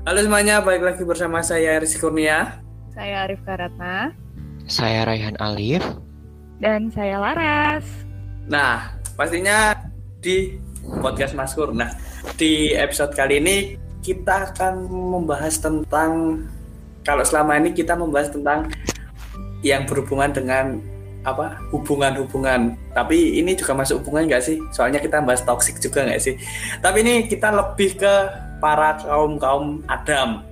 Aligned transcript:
Halo 0.00 0.24
semuanya, 0.24 0.64
balik 0.64 0.80
lagi 0.80 1.04
bersama 1.04 1.44
saya 1.44 1.76
Rizky 1.76 2.00
Kurnia. 2.00 2.64
Saya 2.96 3.28
Arif 3.28 3.44
Karatna. 3.44 4.16
Saya 4.64 5.04
Raihan 5.04 5.36
Alif. 5.36 5.84
Dan 6.56 6.88
saya 6.88 7.20
Laras. 7.20 7.84
Nah, 8.48 8.96
pastinya 9.12 9.76
di 10.24 10.56
podcast 11.04 11.36
Maskur. 11.36 11.76
Nah, 11.76 11.92
di 12.40 12.72
episode 12.72 13.12
kali 13.12 13.44
ini 13.44 13.76
kita 14.00 14.56
akan 14.56 14.88
membahas 14.88 15.60
tentang 15.60 16.48
kalau 17.04 17.20
selama 17.20 17.60
ini 17.60 17.76
kita 17.76 17.92
membahas 17.92 18.32
tentang 18.32 18.72
yang 19.60 19.84
berhubungan 19.84 20.32
dengan 20.32 20.80
apa 21.28 21.60
hubungan-hubungan 21.76 22.72
tapi 22.96 23.36
ini 23.36 23.52
juga 23.52 23.76
masuk 23.76 24.00
hubungan 24.00 24.24
nggak 24.24 24.40
sih 24.40 24.56
soalnya 24.72 24.96
kita 24.96 25.20
bahas 25.20 25.44
toxic 25.44 25.76
juga 25.76 26.08
nggak 26.08 26.16
sih 26.16 26.40
tapi 26.80 27.04
ini 27.04 27.28
kita 27.28 27.52
lebih 27.52 28.00
ke 28.00 28.14
para 28.62 29.00
kaum 29.02 29.40
kaum 29.40 29.80
Adam 29.88 30.44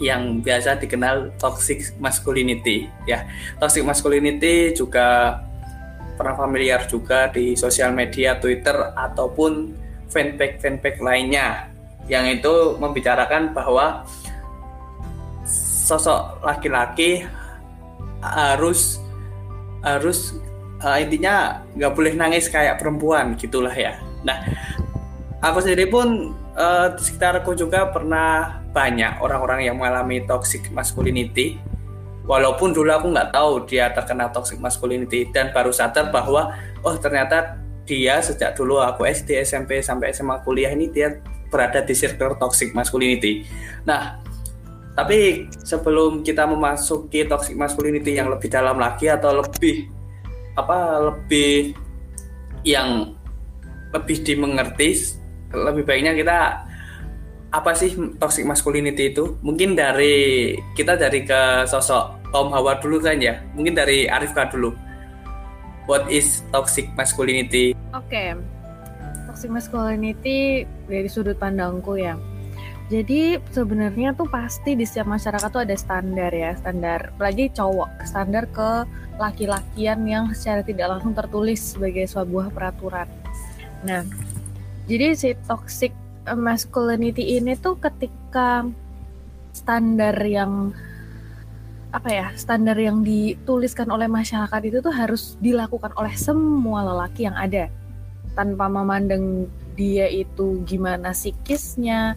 yang 0.00 0.44
biasa 0.44 0.76
dikenal 0.76 1.32
toxic 1.40 1.92
masculinity 2.00 2.88
ya 3.08 3.24
toxic 3.60 3.82
masculinity 3.82 4.76
juga 4.76 5.40
pernah 6.16 6.36
familiar 6.36 6.84
juga 6.88 7.28
di 7.28 7.52
sosial 7.56 7.92
media 7.92 8.36
Twitter 8.40 8.72
ataupun 8.96 9.72
fanpage 10.08 10.60
fanpage 10.60 11.00
lainnya 11.00 11.68
yang 12.08 12.24
itu 12.28 12.78
membicarakan 12.78 13.52
bahwa 13.52 14.06
sosok 15.86 16.42
laki-laki 16.42 17.26
harus 18.22 18.98
harus 19.84 20.34
uh, 20.82 20.98
intinya 20.98 21.62
nggak 21.78 21.92
boleh 21.94 22.12
nangis 22.18 22.50
kayak 22.50 22.82
perempuan 22.82 23.38
gitulah 23.38 23.72
ya. 23.72 23.94
Nah, 24.26 24.42
aku 25.38 25.62
sendiri 25.62 25.86
pun 25.86 26.34
uh, 26.56 26.96
di 26.96 27.02
sekitarku 27.04 27.52
juga 27.54 27.92
pernah 27.92 28.64
banyak 28.72 29.20
orang-orang 29.20 29.68
yang 29.68 29.76
mengalami 29.78 30.24
toxic 30.24 30.72
masculinity. 30.72 31.60
Walaupun 32.26 32.74
dulu 32.74 32.90
aku 32.90 33.14
nggak 33.14 33.30
tahu 33.30 33.70
dia 33.70 33.94
terkena 33.94 34.26
toxic 34.34 34.58
masculinity 34.58 35.30
dan 35.30 35.54
baru 35.54 35.70
sadar 35.70 36.10
bahwa 36.10 36.58
oh 36.82 36.98
ternyata 36.98 37.62
dia 37.86 38.18
sejak 38.18 38.58
dulu 38.58 38.82
aku 38.82 39.06
SD, 39.06 39.46
SMP 39.46 39.78
sampai 39.78 40.10
SMA 40.10 40.42
kuliah 40.42 40.74
ini 40.74 40.90
dia 40.90 41.22
berada 41.46 41.86
di 41.86 41.94
circle 41.94 42.34
toxic 42.34 42.74
masculinity. 42.74 43.46
Nah, 43.86 44.18
tapi 44.98 45.46
sebelum 45.62 46.26
kita 46.26 46.50
memasuki 46.50 47.22
toxic 47.30 47.54
masculinity 47.54 48.18
yang 48.18 48.26
lebih 48.26 48.50
dalam 48.50 48.74
lagi 48.74 49.06
atau 49.06 49.38
lebih 49.38 49.86
apa 50.58 50.98
lebih 50.98 51.78
yang 52.66 53.14
lebih 53.94 54.18
dimengerti, 54.26 55.14
lebih 55.56 55.88
baiknya 55.88 56.12
kita 56.12 56.68
apa 57.48 57.70
sih 57.72 57.96
toxic 58.20 58.44
masculinity 58.44 59.16
itu? 59.16 59.40
Mungkin 59.40 59.72
dari 59.72 60.52
kita 60.76 61.00
dari 61.00 61.24
ke 61.24 61.64
sosok 61.64 62.28
Om 62.36 62.52
Hawa 62.52 62.76
dulu 62.76 63.00
kan 63.00 63.16
ya. 63.16 63.40
Mungkin 63.56 63.72
dari 63.72 64.04
Arifka 64.04 64.52
dulu. 64.52 64.76
What 65.88 66.12
is 66.12 66.44
toxic 66.52 66.92
masculinity? 66.92 67.72
Oke. 67.96 68.12
Okay. 68.12 68.28
Toxic 69.24 69.48
masculinity 69.48 70.68
dari 70.90 71.08
sudut 71.08 71.40
pandangku 71.40 71.96
ya 71.96 72.18
jadi 72.86 73.42
sebenarnya 73.50 74.14
tuh 74.14 74.30
pasti 74.30 74.78
di 74.78 74.86
setiap 74.86 75.10
masyarakat 75.10 75.50
tuh 75.50 75.66
ada 75.66 75.74
standar 75.74 76.30
ya, 76.30 76.54
standar 76.54 77.10
apalagi 77.18 77.50
cowok, 77.50 77.90
standar 78.06 78.46
ke 78.46 78.86
laki-lakian 79.18 80.06
yang 80.06 80.30
secara 80.30 80.62
tidak 80.62 80.94
langsung 80.94 81.10
tertulis 81.10 81.74
sebagai 81.74 82.06
sebuah 82.06 82.54
peraturan. 82.54 83.10
Nah, 83.82 84.06
jadi 84.86 85.14
si 85.18 85.34
toxic 85.46 85.92
masculinity 86.26 87.38
ini 87.38 87.54
tuh 87.58 87.78
ketika 87.78 88.66
standar 89.54 90.14
yang 90.26 90.74
apa 91.94 92.10
ya 92.10 92.26
standar 92.34 92.74
yang 92.76 93.06
dituliskan 93.06 93.88
oleh 93.88 94.10
masyarakat 94.10 94.60
itu 94.66 94.78
tuh 94.82 94.92
harus 94.92 95.38
dilakukan 95.38 95.94
oleh 95.94 96.12
semua 96.18 96.82
lelaki 96.82 97.24
yang 97.24 97.38
ada 97.38 97.70
tanpa 98.36 98.68
memandang 98.68 99.48
dia 99.78 100.10
itu 100.10 100.60
gimana 100.68 101.16
psikisnya 101.16 102.14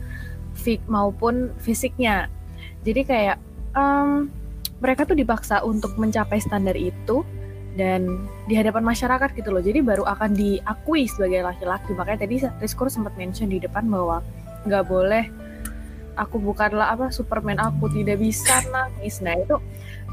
fik 0.59 0.83
maupun 0.91 1.55
fisiknya. 1.63 2.27
Jadi 2.83 3.01
kayak 3.07 3.37
um, 3.71 4.27
mereka 4.83 5.07
tuh 5.07 5.15
dipaksa 5.15 5.63
untuk 5.63 5.95
mencapai 5.95 6.43
standar 6.43 6.75
itu 6.75 7.23
dan 7.79 8.27
di 8.51 8.59
hadapan 8.59 8.83
masyarakat 8.83 9.31
gitu 9.39 9.55
loh. 9.55 9.63
Jadi 9.63 9.79
baru 9.79 10.03
akan 10.03 10.35
diakui 10.35 11.07
sebagai 11.07 11.47
laki-laki. 11.47 11.95
Makanya 11.95 12.27
tadi 12.27 12.35
Rizkur 12.59 12.91
sempat 12.91 13.15
mention 13.15 13.47
di 13.47 13.63
depan 13.63 13.87
bahwa 13.87 14.19
nggak 14.67 14.83
boleh 14.91 15.31
aku 16.19 16.35
bukanlah 16.43 16.91
apa 16.91 17.07
Superman 17.15 17.55
aku 17.55 17.87
tidak 17.95 18.19
bisa 18.19 18.59
nangis. 18.75 19.23
Nah 19.23 19.39
itu 19.39 19.55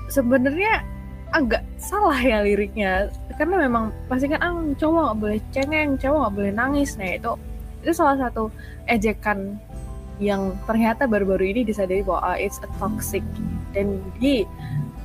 sebenarnya 0.07 0.87
agak 1.35 1.67
salah 1.83 2.15
ya 2.23 2.47
liriknya 2.47 3.11
karena 3.35 3.67
memang 3.67 3.91
pasti 4.07 4.31
kan 4.31 4.39
ah, 4.39 4.55
cowok 4.79 5.03
nggak 5.11 5.19
boleh 5.19 5.39
cengeng, 5.51 5.91
cowok 5.99 6.19
nggak 6.23 6.35
boleh 6.39 6.53
nangis. 6.55 6.95
Nah 6.95 7.19
itu 7.19 7.35
itu 7.83 7.91
salah 7.91 8.15
satu 8.15 8.55
ejekan 8.87 9.59
yang 10.23 10.57
ternyata 10.65 11.05
baru-baru 11.05 11.53
ini 11.53 11.61
disadari 11.67 12.01
bahwa 12.01 12.33
uh, 12.33 12.39
it's 12.39 12.57
a 12.65 12.71
toxic 12.81 13.21
dan 13.77 14.01
di 14.17 14.49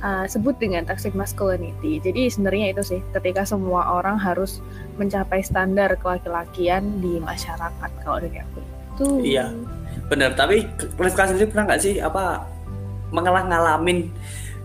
uh, 0.02 0.26
sebut 0.28 0.58
dengan 0.58 0.84
toxic 0.84 1.14
masculinity. 1.16 2.02
Jadi 2.02 2.28
sebenarnya 2.28 2.74
itu 2.76 2.82
sih 2.82 3.00
ketika 3.14 3.46
semua 3.46 3.96
orang 3.96 4.18
harus 4.18 4.60
mencapai 4.98 5.40
standar 5.40 5.94
kelaki-lakian 6.02 7.00
di 7.00 7.22
masyarakat 7.22 7.90
kalau 8.02 8.18
dari 8.20 8.38
aku 8.42 8.58
itu. 8.60 9.08
Iya, 9.24 9.54
benar. 10.10 10.36
Tapi 10.36 10.68
Rifka 10.98 11.30
sendiri 11.30 11.48
pernah 11.48 11.72
nggak 11.72 11.82
sih 11.82 11.94
apa 12.02 12.44
mengalah 13.14 13.46
ngalamin 13.48 14.10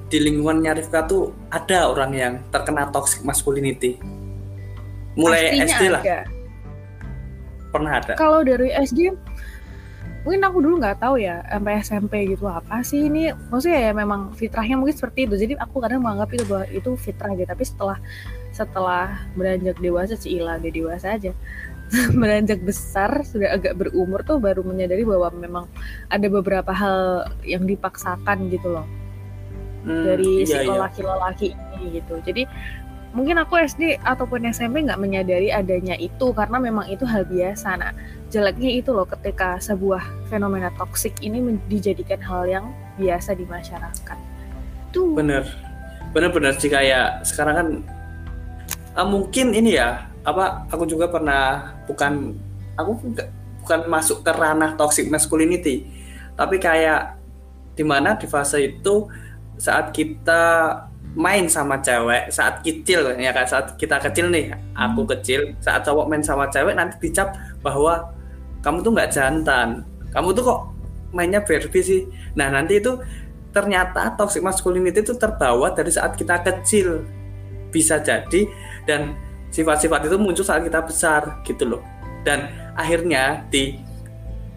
di 0.07 0.17
lingkungannya 0.19 0.83
Rifka 0.83 1.07
tuh 1.07 1.31
ada 1.53 1.87
orang 1.87 2.11
yang 2.11 2.33
terkena 2.51 2.89
toxic 2.91 3.23
masculinity? 3.23 3.95
Mulai 5.17 5.49
Pastinya 5.49 5.65
SD 5.65 5.83
lah. 5.89 6.03
Ada. 6.03 6.19
Pernah 7.67 7.91
ada. 7.99 8.13
Kalau 8.15 8.41
dari 8.41 8.69
SD 8.71 9.11
mungkin 10.27 10.43
aku 10.43 10.59
dulu 10.59 10.75
nggak 10.83 10.99
tahu 10.99 11.23
ya 11.23 11.39
sampai 11.47 11.79
SMP 11.79 12.13
gitu 12.27 12.51
apa 12.51 12.83
sih 12.83 13.07
ini? 13.07 13.31
Maksudnya 13.31 13.79
ya 13.79 13.91
memang 13.95 14.35
fitrahnya 14.35 14.75
mungkin 14.75 14.91
seperti 14.91 15.23
itu. 15.23 15.39
Jadi 15.39 15.53
aku 15.55 15.79
kadang 15.79 16.03
menganggap 16.03 16.35
itu 16.35 16.43
bahwa 16.43 16.67
itu 16.67 16.91
fitrah 16.99 17.31
gitu 17.31 17.47
tapi 17.47 17.63
setelah 17.63 17.97
setelah 18.51 19.23
beranjak 19.39 19.79
dewasa 19.79 20.19
sih 20.19 20.35
ilah 20.35 20.59
dia 20.59 20.73
dewasa 20.75 21.15
aja 21.15 21.31
beranjak 22.19 22.59
besar 22.59 23.23
sudah 23.23 23.55
agak 23.55 23.79
berumur 23.79 24.19
tuh 24.27 24.35
baru 24.43 24.67
menyadari 24.67 25.07
bahwa 25.07 25.31
memang 25.31 25.65
ada 26.11 26.27
beberapa 26.27 26.75
hal 26.75 27.31
yang 27.47 27.63
dipaksakan 27.63 28.51
gitu 28.51 28.75
loh. 28.75 28.87
Hmm, 29.87 30.03
dari 30.03 30.43
iya, 30.43 30.51
si 30.51 30.57
iya. 30.59 30.67
lelaki-lelaki 30.67 31.55
ini 31.79 32.03
gitu. 32.03 32.19
Jadi 32.19 32.43
mungkin 33.15 33.39
aku 33.39 33.55
SD 33.55 34.03
ataupun 34.03 34.43
SMP 34.51 34.83
nggak 34.83 34.99
menyadari 34.99 35.47
adanya 35.47 35.95
itu 35.95 36.35
karena 36.35 36.59
memang 36.59 36.91
itu 36.91 37.07
hal 37.07 37.23
biasa. 37.23 37.79
Nah 37.79 37.95
jeleknya 38.27 38.83
itu 38.83 38.91
loh 38.91 39.07
ketika 39.07 39.55
sebuah 39.63 40.03
fenomena 40.27 40.67
toksik 40.75 41.15
ini 41.23 41.55
dijadikan 41.71 42.19
hal 42.19 42.43
yang 42.47 42.65
biasa 42.99 43.37
di 43.37 43.47
masyarakat. 43.47 44.17
Tuh. 44.91 45.15
Bener, 45.15 45.47
bener-bener 46.11 46.55
sih 46.59 46.67
kayak 46.71 47.23
sekarang 47.23 47.55
kan 47.55 47.67
uh, 48.97 49.07
mungkin 49.07 49.53
ini 49.53 49.77
ya 49.77 50.07
apa 50.27 50.67
aku 50.67 50.83
juga 50.83 51.07
pernah 51.07 51.71
bukan 51.87 52.35
aku 52.75 52.91
bukan 53.63 53.79
masuk 53.87 54.25
ke 54.25 54.31
ranah 54.33 54.75
toxic 54.75 55.07
masculinity 55.07 55.87
tapi 56.35 56.59
kayak 56.59 57.15
di 57.77 57.85
mana 57.85 58.17
di 58.19 58.27
fase 58.27 58.59
itu 58.75 59.07
saat 59.55 59.93
kita 59.93 60.73
main 61.17 61.49
sama 61.49 61.79
cewek 61.81 62.29
saat 62.29 62.61
kecil 62.61 63.15
ya 63.17 63.31
kan 63.33 63.45
saat 63.47 63.73
kita 63.79 63.97
kecil 63.97 64.29
nih 64.29 64.53
aku 64.75 65.05
hmm. 65.05 65.09
kecil 65.17 65.39
saat 65.63 65.81
cowok 65.81 66.05
main 66.05 66.21
sama 66.21 66.45
cewek 66.51 66.77
nanti 66.77 66.97
dicap 67.01 67.33
bahwa 67.65 68.16
kamu 68.61 68.77
tuh 68.83 68.91
nggak 68.93 69.11
jantan. 69.13 69.85
Kamu 70.11 70.33
tuh 70.33 70.43
kok 70.43 70.59
mainnya 71.13 71.43
Barbie 71.43 71.83
sih? 71.83 72.01
Nah 72.35 72.49
nanti 72.51 72.81
itu 72.81 72.97
ternyata 73.53 74.13
toxic 74.13 74.43
masculinity 74.45 75.01
itu 75.01 75.13
terbawa 75.17 75.73
dari 75.73 75.89
saat 75.89 76.13
kita 76.17 76.41
kecil. 76.43 77.05
Bisa 77.69 77.99
jadi 78.01 78.47
dan 78.87 79.17
sifat-sifat 79.51 80.07
itu 80.07 80.17
muncul 80.19 80.45
saat 80.45 80.63
kita 80.63 80.83
besar 80.83 81.41
gitu 81.45 81.77
loh. 81.77 81.81
Dan 82.25 82.49
akhirnya 82.75 83.45
di 83.47 83.77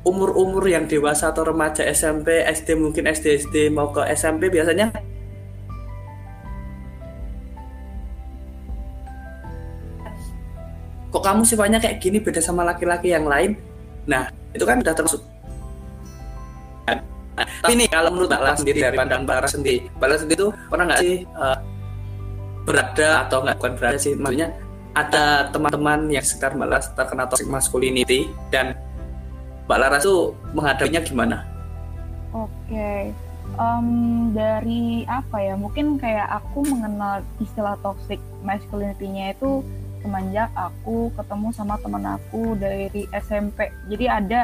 umur-umur 0.02 0.64
yang 0.64 0.88
dewasa 0.88 1.28
atau 1.30 1.44
remaja 1.44 1.84
SMP, 1.84 2.40
SD 2.44 2.72
mungkin 2.76 3.04
SD 3.04 3.46
SD 3.46 3.56
mau 3.68 3.92
ke 3.92 4.00
SMP 4.16 4.48
biasanya 4.48 4.90
kok 11.10 11.22
kamu 11.26 11.42
sifatnya 11.42 11.78
kayak 11.82 11.98
gini 11.98 12.22
beda 12.22 12.38
sama 12.38 12.62
laki-laki 12.62 13.10
yang 13.10 13.26
lain 13.26 13.58
Nah, 14.10 14.26
itu 14.50 14.64
kan 14.66 14.82
sudah 14.82 14.94
termasuk. 14.94 15.22
Nah, 16.90 16.98
tapi 17.62 17.72
nih 17.78 17.88
kalau 17.88 18.10
menurut 18.10 18.28
Mbak 18.28 18.42
Lara 18.42 18.56
sendiri 18.58 18.78
dari 18.82 18.96
pandang 18.98 19.22
Mbak 19.22 19.34
Lara 19.38 19.48
sendiri, 19.48 19.78
Mbak 19.94 20.06
Lara 20.10 20.18
sendiri 20.18 20.38
itu 20.42 20.48
pernah 20.66 20.84
nggak 20.90 21.00
sih 21.00 21.14
uh, 21.38 21.58
berada 22.66 23.10
atau 23.24 23.38
nggak 23.46 23.56
bukan 23.62 23.72
berada 23.78 23.98
sih, 24.02 24.12
maksudnya 24.18 24.48
ada 24.90 25.46
teman-teman 25.54 26.10
yang 26.10 26.24
sekitar 26.26 26.58
Mbak 26.58 26.68
Lara 26.68 26.82
terkena 26.82 27.24
toxic 27.30 27.46
masculinity 27.46 28.20
dan 28.50 28.74
Mbak 29.70 29.78
Lara 29.78 29.96
tuh 30.02 30.34
menghadapinya 30.50 31.00
gimana? 31.06 31.46
Oke, 32.34 33.14
Em, 33.58 33.86
dari 34.30 35.02
apa 35.10 35.42
ya? 35.42 35.54
Mungkin 35.58 35.98
kayak 35.98 36.28
aku 36.42 36.62
mengenal 36.64 37.26
istilah 37.42 37.74
toxic 37.82 38.22
masculinity-nya 38.46 39.34
itu 39.34 39.66
semenjak 40.00 40.50
aku 40.56 41.12
ketemu 41.14 41.48
sama 41.52 41.76
temen 41.80 42.04
aku 42.04 42.56
dari 42.56 43.04
SMP. 43.12 43.68
Jadi 43.88 44.04
ada 44.08 44.40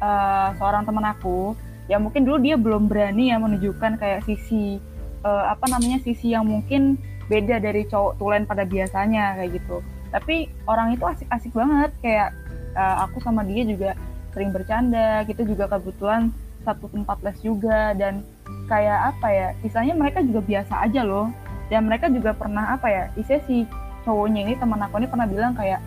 eh, 0.00 0.48
seorang 0.56 0.86
temen 0.86 1.04
aku 1.04 1.54
yang 1.90 2.06
mungkin 2.06 2.22
dulu 2.22 2.38
dia 2.38 2.54
belum 2.54 2.86
berani 2.86 3.34
ya 3.34 3.36
menunjukkan 3.42 3.98
kayak 3.98 4.24
sisi 4.24 4.78
eh, 5.26 5.44
apa 5.46 5.66
namanya 5.68 5.98
sisi 6.02 6.32
yang 6.32 6.46
mungkin 6.46 6.96
beda 7.26 7.62
dari 7.62 7.86
cowok 7.86 8.18
tulen 8.18 8.42
pada 8.46 8.62
biasanya 8.66 9.38
kayak 9.38 9.58
gitu. 9.58 9.82
Tapi 10.12 10.50
orang 10.68 10.94
itu 10.94 11.04
asik-asik 11.06 11.52
banget 11.54 11.90
kayak 12.00 12.30
eh, 12.74 12.96
aku 13.02 13.18
sama 13.20 13.42
dia 13.42 13.66
juga 13.66 13.90
sering 14.32 14.54
bercanda. 14.54 15.26
Kita 15.26 15.42
juga 15.44 15.68
kebetulan 15.68 16.30
satu 16.62 16.86
tempat 16.90 17.18
les 17.26 17.38
juga 17.42 17.90
dan 17.98 18.22
kayak 18.70 19.14
apa 19.14 19.28
ya 19.28 19.48
istilahnya 19.66 19.94
mereka 19.98 20.22
juga 20.22 20.40
biasa 20.46 20.74
aja 20.86 21.02
loh 21.02 21.28
dan 21.68 21.88
mereka 21.88 22.06
juga 22.08 22.30
pernah 22.36 22.76
apa 22.76 22.86
ya 22.88 23.04
istilahnya 23.18 23.44
si 23.48 23.56
cowoknya 24.02 24.40
ini 24.46 24.54
teman 24.58 24.82
aku 24.82 24.98
ini 25.02 25.08
pernah 25.08 25.26
bilang 25.26 25.54
kayak 25.54 25.80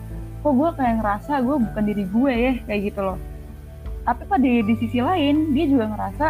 kok 0.46 0.52
gue 0.54 0.70
kayak 0.78 0.94
ngerasa 1.02 1.32
gue 1.42 1.56
bukan 1.58 1.82
diri 1.82 2.04
gue 2.06 2.32
ya 2.32 2.52
kayak 2.70 2.80
gitu 2.92 3.00
loh. 3.02 3.18
Tapi 4.06 4.22
pada 4.30 4.46
di, 4.46 4.74
sisi 4.78 4.98
lain 5.02 5.50
dia 5.50 5.66
juga 5.66 5.84
ngerasa 5.90 6.26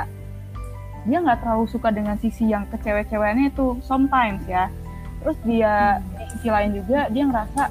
dia 1.06 1.18
nggak 1.22 1.38
terlalu 1.44 1.64
suka 1.68 1.92
dengan 1.92 2.16
sisi 2.16 2.48
yang 2.48 2.64
kecewe-ceweannya 2.72 3.52
itu 3.52 3.76
sometimes 3.84 4.40
ya. 4.48 4.72
Terus 5.20 5.36
dia 5.44 6.00
di 6.16 6.24
sisi 6.32 6.48
lain 6.48 6.70
juga 6.80 7.12
dia 7.12 7.24
ngerasa 7.28 7.62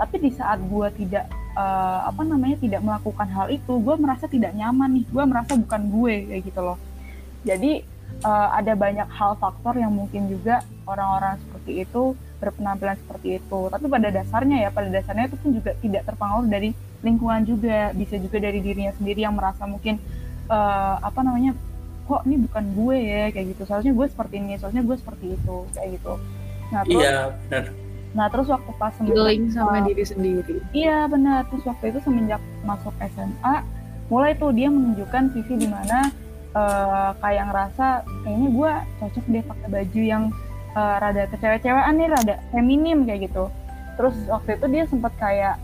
tapi 0.00 0.16
di 0.18 0.30
saat 0.32 0.58
gue 0.64 0.88
tidak 0.96 1.28
eh, 1.60 2.00
apa 2.08 2.22
namanya 2.24 2.56
tidak 2.56 2.80
melakukan 2.80 3.28
hal 3.28 3.46
itu 3.52 3.72
gue 3.76 3.94
merasa 4.00 4.24
tidak 4.26 4.56
nyaman 4.56 4.96
nih 4.96 5.04
gue 5.04 5.24
merasa 5.28 5.52
bukan 5.60 5.82
gue 5.92 6.14
kayak 6.32 6.42
gitu 6.48 6.60
loh. 6.64 6.78
Jadi 7.44 7.84
eh, 8.24 8.48
ada 8.56 8.72
banyak 8.72 9.08
hal 9.12 9.36
faktor 9.36 9.76
yang 9.76 9.92
mungkin 9.92 10.32
juga 10.32 10.64
orang-orang 10.88 11.36
seperti 11.36 11.84
itu 11.84 12.16
berpenampilan 12.42 12.98
seperti 12.98 13.38
itu. 13.38 13.60
Tapi 13.70 13.86
pada 13.86 14.08
dasarnya 14.10 14.66
ya, 14.66 14.70
pada 14.74 14.90
dasarnya 14.90 15.30
itu 15.30 15.36
pun 15.38 15.50
juga 15.54 15.70
tidak 15.78 16.02
terpengaruh 16.10 16.50
dari 16.50 16.74
lingkungan 17.06 17.46
juga, 17.46 17.94
bisa 17.94 18.18
juga 18.18 18.42
dari 18.42 18.58
dirinya 18.58 18.90
sendiri 18.98 19.22
yang 19.22 19.38
merasa 19.38 19.62
mungkin 19.70 20.02
eh, 20.50 20.96
apa 20.98 21.22
namanya, 21.22 21.54
kok 22.10 22.26
ini 22.26 22.42
bukan 22.50 22.64
gue 22.74 22.96
ya 22.98 23.24
kayak 23.30 23.46
gitu. 23.54 23.62
Seharusnya 23.70 23.94
gue 23.94 24.06
seperti 24.10 24.34
ini, 24.42 24.52
seharusnya 24.58 24.82
gue 24.82 24.96
seperti 24.98 25.26
itu 25.38 25.56
kayak 25.78 25.88
gitu. 25.94 26.12
Nah 26.74 26.80
terus, 26.82 27.02
Iya, 27.06 27.18
benar. 27.46 27.64
nah 28.12 28.26
terus 28.28 28.46
waktu 28.50 28.70
pas 28.76 28.92
Feeling 28.98 29.44
sama 29.54 29.78
eh, 29.78 29.82
diri 29.86 30.04
sendiri. 30.04 30.56
Iya 30.74 30.98
benar. 31.06 31.46
Terus 31.46 31.64
waktu 31.70 31.84
itu 31.94 31.98
semenjak 32.02 32.42
masuk 32.66 32.92
SMA, 33.14 33.54
mulai 34.10 34.34
tuh 34.34 34.50
dia 34.50 34.68
menunjukkan 34.68 35.30
sisi 35.32 35.54
di 35.56 35.68
mana 35.70 36.10
eh, 36.52 37.10
kayak 37.22 37.44
ngerasa 37.54 37.86
kayaknya 38.26 38.48
gue 38.50 38.72
cocok 38.98 39.24
deh 39.30 39.42
pakai 39.46 39.68
baju 39.70 40.02
yang 40.02 40.24
eh, 40.72 40.96
rada 41.00 41.22
kecewe-cewean 41.28 41.94
nih, 41.96 42.08
rada 42.08 42.34
feminim 42.50 43.04
kayak 43.04 43.30
gitu. 43.30 43.48
Terus 44.00 44.16
waktu 44.28 44.56
itu 44.56 44.66
dia 44.72 44.84
sempat 44.88 45.12
kayak 45.20 45.60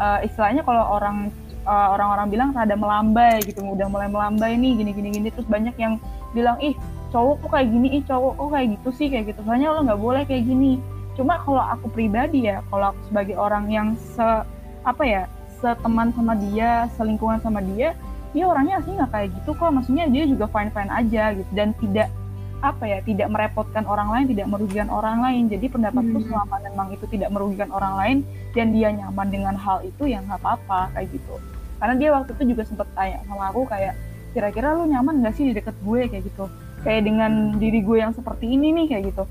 eh, 0.00 0.18
istilahnya 0.28 0.62
kalau 0.62 0.84
orang 1.00 1.32
eh, 1.64 1.88
orang-orang 1.94 2.26
bilang 2.28 2.50
rada 2.52 2.76
melambai 2.76 3.40
gitu, 3.44 3.64
udah 3.64 3.88
mulai 3.88 4.08
melambai 4.08 4.56
nih 4.56 4.78
gini-gini 4.78 5.08
gini. 5.12 5.28
Terus 5.32 5.48
banyak 5.48 5.74
yang 5.80 5.96
bilang 6.36 6.60
ih 6.60 6.76
cowok 7.14 7.46
kok 7.46 7.50
kayak 7.54 7.68
gini, 7.70 7.88
ih 8.00 8.02
cowok 8.04 8.32
kok 8.36 8.48
kayak 8.52 8.68
gitu 8.78 8.88
sih 8.92 9.06
kayak 9.08 9.24
gitu. 9.32 9.40
Soalnya 9.46 9.68
lo 9.72 9.80
nggak 9.86 10.00
boleh 10.00 10.22
kayak 10.26 10.44
gini. 10.44 10.82
Cuma 11.14 11.38
kalau 11.46 11.62
aku 11.62 11.86
pribadi 11.94 12.50
ya, 12.50 12.58
kalau 12.68 12.90
aku 12.90 13.00
sebagai 13.06 13.38
orang 13.38 13.70
yang 13.70 13.88
se 13.94 14.26
apa 14.84 15.04
ya 15.06 15.22
seteman 15.62 16.12
sama 16.12 16.34
dia, 16.36 16.90
selingkungan 16.98 17.38
sama 17.40 17.62
dia, 17.62 17.94
dia 18.34 18.44
orangnya 18.44 18.82
asli 18.82 18.98
nggak 18.98 19.12
kayak 19.14 19.28
gitu 19.40 19.50
kok. 19.54 19.70
Maksudnya 19.70 20.04
dia 20.10 20.26
juga 20.26 20.50
fine 20.50 20.74
fine 20.74 20.90
aja 20.90 21.24
gitu 21.38 21.50
dan 21.54 21.70
tidak 21.78 22.10
apa 22.64 22.88
ya, 22.88 22.98
tidak 23.04 23.28
merepotkan 23.28 23.84
orang 23.84 24.08
lain, 24.08 24.26
tidak 24.32 24.46
merugikan 24.48 24.88
orang 24.88 25.20
lain. 25.20 25.52
Jadi 25.52 25.66
pendapatku 25.68 26.16
Hmm. 26.16 26.26
selama 26.32 26.56
memang 26.64 26.88
itu 26.96 27.04
tidak 27.12 27.28
merugikan 27.28 27.68
orang 27.70 27.94
lain 28.00 28.16
dan 28.56 28.72
dia 28.72 28.88
nyaman 28.88 29.28
dengan 29.28 29.54
hal 29.60 29.84
itu 29.84 30.08
ya 30.08 30.24
nggak 30.24 30.40
apa-apa 30.40 30.96
kayak 30.96 31.12
gitu. 31.12 31.34
Karena 31.76 31.94
dia 32.00 32.08
waktu 32.16 32.30
itu 32.32 32.42
juga 32.56 32.62
sempet 32.64 32.88
tanya 32.96 33.20
sama 33.28 33.52
aku 33.52 33.68
kayak 33.68 33.94
kira-kira 34.32 34.72
lu 34.74 34.88
nyaman 34.88 35.20
nggak 35.20 35.34
sih 35.36 35.44
di 35.46 35.52
deket 35.52 35.76
gue 35.84 36.00
kayak 36.08 36.24
gitu. 36.24 36.48
Kayak 36.80 37.02
dengan 37.04 37.60
diri 37.60 37.80
gue 37.84 37.96
yang 38.00 38.12
seperti 38.16 38.48
ini 38.48 38.72
nih 38.72 38.86
kayak 38.88 39.04
gitu 39.12 39.24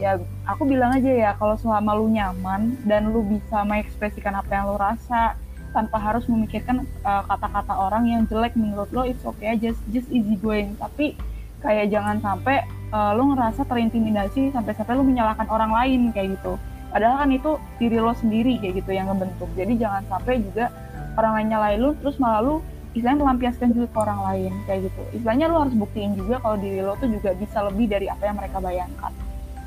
ya 0.00 0.16
aku 0.48 0.64
bilang 0.64 0.96
aja 0.96 1.12
ya 1.12 1.30
kalau 1.36 1.60
selama 1.60 1.92
lu 1.92 2.08
nyaman 2.08 2.78
dan 2.88 3.12
lu 3.12 3.20
bisa 3.20 3.60
mengekspresikan 3.68 4.32
apa 4.32 4.48
yang 4.48 4.64
lu 4.72 4.80
rasa 4.80 5.36
tanpa 5.76 6.00
harus 6.00 6.24
memikirkan 6.26 6.88
uh, 7.04 7.22
kata-kata 7.28 7.76
orang 7.76 8.08
yang 8.08 8.22
jelek 8.26 8.56
menurut 8.56 8.90
lo 8.90 9.04
it's 9.04 9.22
okay 9.22 9.54
aja 9.54 9.70
just, 9.70 9.82
just 9.92 10.08
easy 10.08 10.34
going 10.40 10.72
tapi 10.80 11.14
kayak 11.60 11.92
jangan 11.92 12.16
sampai 12.20 12.64
uh, 12.92 13.12
lu 13.16 13.32
ngerasa 13.32 13.64
terintimidasi 13.68 14.52
sampai-sampai 14.52 14.92
lu 14.96 15.04
menyalahkan 15.04 15.46
orang 15.48 15.72
lain 15.72 16.00
kayak 16.12 16.36
gitu 16.40 16.56
padahal 16.90 17.22
kan 17.22 17.30
itu 17.30 17.50
diri 17.78 17.96
lo 18.02 18.12
sendiri 18.16 18.58
kayak 18.58 18.82
gitu 18.82 18.90
yang 18.90 19.06
ngebentuk 19.12 19.48
jadi 19.54 19.72
jangan 19.78 20.02
sampai 20.10 20.42
juga 20.42 20.74
orang 21.14 21.32
lain 21.38 21.46
nyalain 21.52 21.78
lu 21.78 21.90
terus 22.02 22.16
malah 22.18 22.40
lu 22.42 22.54
istilahnya 22.90 23.22
melampiaskan 23.22 23.70
juga 23.70 23.86
ke 23.86 23.98
orang 24.02 24.20
lain 24.26 24.52
kayak 24.66 24.80
gitu 24.90 25.02
istilahnya 25.14 25.46
lu 25.46 25.56
harus 25.62 25.74
buktiin 25.78 26.12
juga 26.18 26.42
kalau 26.42 26.56
diri 26.58 26.82
lo 26.82 26.98
tuh 26.98 27.06
juga 27.06 27.30
bisa 27.38 27.58
lebih 27.70 27.86
dari 27.86 28.10
apa 28.10 28.22
yang 28.26 28.36
mereka 28.40 28.58
bayangkan 28.58 29.12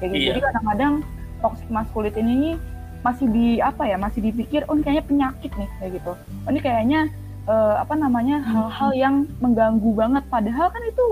kayak 0.04 0.10
gitu. 0.12 0.20
Iya. 0.20 0.30
Jadi 0.36 0.40
kadang-kadang 0.44 0.94
toxic 1.40 1.70
masculinity 1.72 2.20
ini 2.20 2.52
masih 3.04 3.28
di 3.32 3.48
apa 3.60 3.84
ya 3.84 4.00
masih 4.00 4.20
dipikir 4.24 4.64
oh 4.72 4.76
ini 4.80 4.84
kayaknya 4.84 5.06
penyakit 5.08 5.52
nih 5.56 5.70
kayak 5.80 5.92
gitu. 6.00 6.12
Oh 6.16 6.50
ini 6.52 6.60
kayaknya 6.60 7.00
eh, 7.48 7.76
apa 7.80 7.94
namanya 7.96 8.44
hal-hal 8.44 8.92
yang 8.96 9.16
mengganggu 9.40 9.92
banget 9.96 10.24
padahal 10.28 10.68
kan 10.72 10.84
itu 10.88 11.06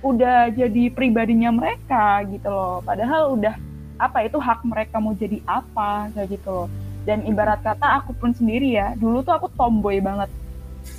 udah 0.00 0.48
jadi 0.52 0.88
pribadinya 0.92 1.52
mereka 1.52 2.24
gitu 2.28 2.48
loh. 2.48 2.80
Padahal 2.80 3.36
udah 3.36 3.54
apa 4.00 4.24
itu 4.24 4.40
hak 4.40 4.64
mereka 4.64 4.96
mau 4.96 5.12
jadi 5.12 5.44
apa 5.44 6.08
kayak 6.16 6.40
gitu 6.40 6.48
loh. 6.48 6.68
Dan 7.04 7.24
ibarat 7.24 7.60
kata 7.64 8.00
aku 8.00 8.16
pun 8.16 8.32
sendiri 8.32 8.76
ya, 8.76 8.92
dulu 8.96 9.24
tuh 9.24 9.36
aku 9.36 9.48
tomboy 9.56 10.00
banget. 10.00 10.28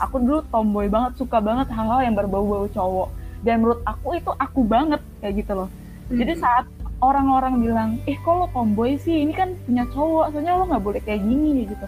Aku 0.02 0.22
dulu 0.22 0.42
tomboy 0.50 0.90
banget, 0.90 1.18
suka 1.18 1.42
banget 1.42 1.70
hal-hal 1.74 2.02
yang 2.06 2.18
berbau-bau 2.18 2.70
cowok. 2.70 3.10
Dan 3.42 3.66
menurut 3.66 3.82
aku 3.86 4.18
itu 4.18 4.32
aku 4.38 4.62
banget 4.66 5.02
kayak 5.22 5.46
gitu 5.46 5.54
loh. 5.66 5.70
Jadi 6.10 6.34
saat 6.38 6.66
orang-orang 7.02 7.54
bilang, 7.62 7.90
eh 8.06 8.18
kok 8.22 8.34
lo 8.34 8.46
tomboy 8.54 8.98
sih, 9.02 9.26
ini 9.26 9.34
kan 9.34 9.58
punya 9.66 9.86
cowok, 9.90 10.34
soalnya 10.34 10.54
lo 10.58 10.70
nggak 10.70 10.84
boleh 10.86 11.02
kayak 11.02 11.22
gini 11.26 11.70
gitu. 11.70 11.86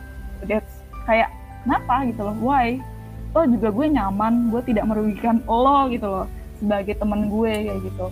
That's 0.50 0.74
kayak 1.06 1.30
kenapa 1.65 2.10
gitu 2.10 2.21
loh, 2.25 2.38
why? 2.42 2.81
Lo 3.33 3.45
juga 3.50 3.70
gue 3.70 3.88
nyaman, 3.93 4.50
gue 4.50 4.62
tidak 4.65 4.86
merugikan 4.89 5.41
lo 5.46 5.89
gitu 5.93 6.10
loh 6.10 6.25
sebagai 6.63 6.96
temen 6.96 7.27
gue 7.27 7.51
kayak 7.67 7.79
gitu. 7.84 8.08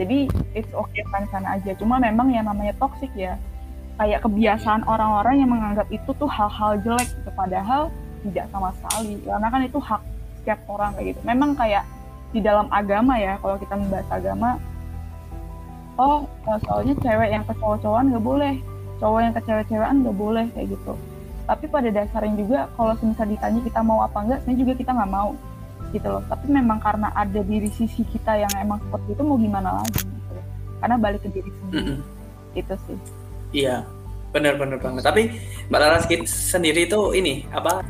Jadi 0.00 0.18
it's 0.56 0.72
okay 0.72 1.04
sana 1.28 1.60
aja. 1.60 1.76
Cuma 1.76 2.00
memang 2.00 2.32
yang 2.32 2.48
namanya 2.48 2.72
toxic 2.80 3.12
ya, 3.12 3.36
kayak 4.00 4.24
kebiasaan 4.24 4.84
orang-orang 4.88 5.44
yang 5.44 5.52
menganggap 5.52 5.88
itu 5.92 6.08
tuh 6.16 6.28
hal-hal 6.28 6.80
jelek 6.80 7.08
gitu. 7.12 7.30
Padahal 7.36 7.92
tidak 8.24 8.48
sama 8.48 8.72
sekali, 8.80 9.20
karena 9.20 9.48
kan 9.52 9.60
itu 9.60 9.78
hak 9.80 10.02
setiap 10.40 10.60
orang 10.72 10.96
kayak 10.96 11.12
gitu. 11.12 11.20
Memang 11.28 11.52
kayak 11.52 11.84
di 12.32 12.40
dalam 12.40 12.68
agama 12.72 13.20
ya, 13.20 13.36
kalau 13.40 13.56
kita 13.60 13.76
membahas 13.76 14.08
agama, 14.12 14.56
oh 15.96 16.28
eh, 16.48 16.58
soalnya 16.64 16.94
cewek 17.00 17.28
yang 17.32 17.44
ke 17.44 17.52
cowok-cowokan 17.56 18.06
nggak 18.12 18.24
boleh 18.24 18.54
cowok 19.00 19.20
yang 19.20 19.32
ke 19.32 19.40
cewek-cewekan 19.44 19.96
nggak 20.04 20.16
boleh 20.16 20.44
kayak 20.52 20.68
gitu 20.76 20.92
tapi 21.46 21.64
pada 21.70 21.88
dasarnya 21.88 22.34
juga 22.36 22.60
kalau 22.74 22.92
misal 23.00 23.26
ditanya 23.28 23.60
kita 23.64 23.80
mau 23.80 24.02
apa 24.04 24.18
enggak 24.24 24.38
sebenarnya 24.44 24.60
juga 24.64 24.72
kita 24.76 24.90
nggak 24.92 25.12
mau 25.12 25.30
gitu 25.92 26.08
loh 26.08 26.22
tapi 26.26 26.46
memang 26.50 26.78
karena 26.82 27.10
ada 27.14 27.40
diri 27.44 27.70
sisi 27.70 28.02
kita 28.08 28.34
yang 28.38 28.52
emang 28.58 28.78
seperti 28.86 29.14
itu 29.14 29.22
mau 29.22 29.38
gimana 29.38 29.82
lagi 29.82 30.02
gitu 30.02 30.32
loh. 30.34 30.46
karena 30.82 30.96
balik 30.98 31.20
ke 31.22 31.28
diri 31.30 31.50
sendiri 31.50 31.94
Mm-mm. 31.94 31.98
itu 32.58 32.74
sih 32.88 32.98
Iya, 33.54 33.86
benar-benar 34.34 34.78
banget. 34.82 35.02
Tapi 35.06 35.22
Mbak 35.70 35.80
Laras 35.80 36.04
sendiri 36.28 36.84
itu 36.84 37.00
ini 37.14 37.46
apa? 37.54 37.82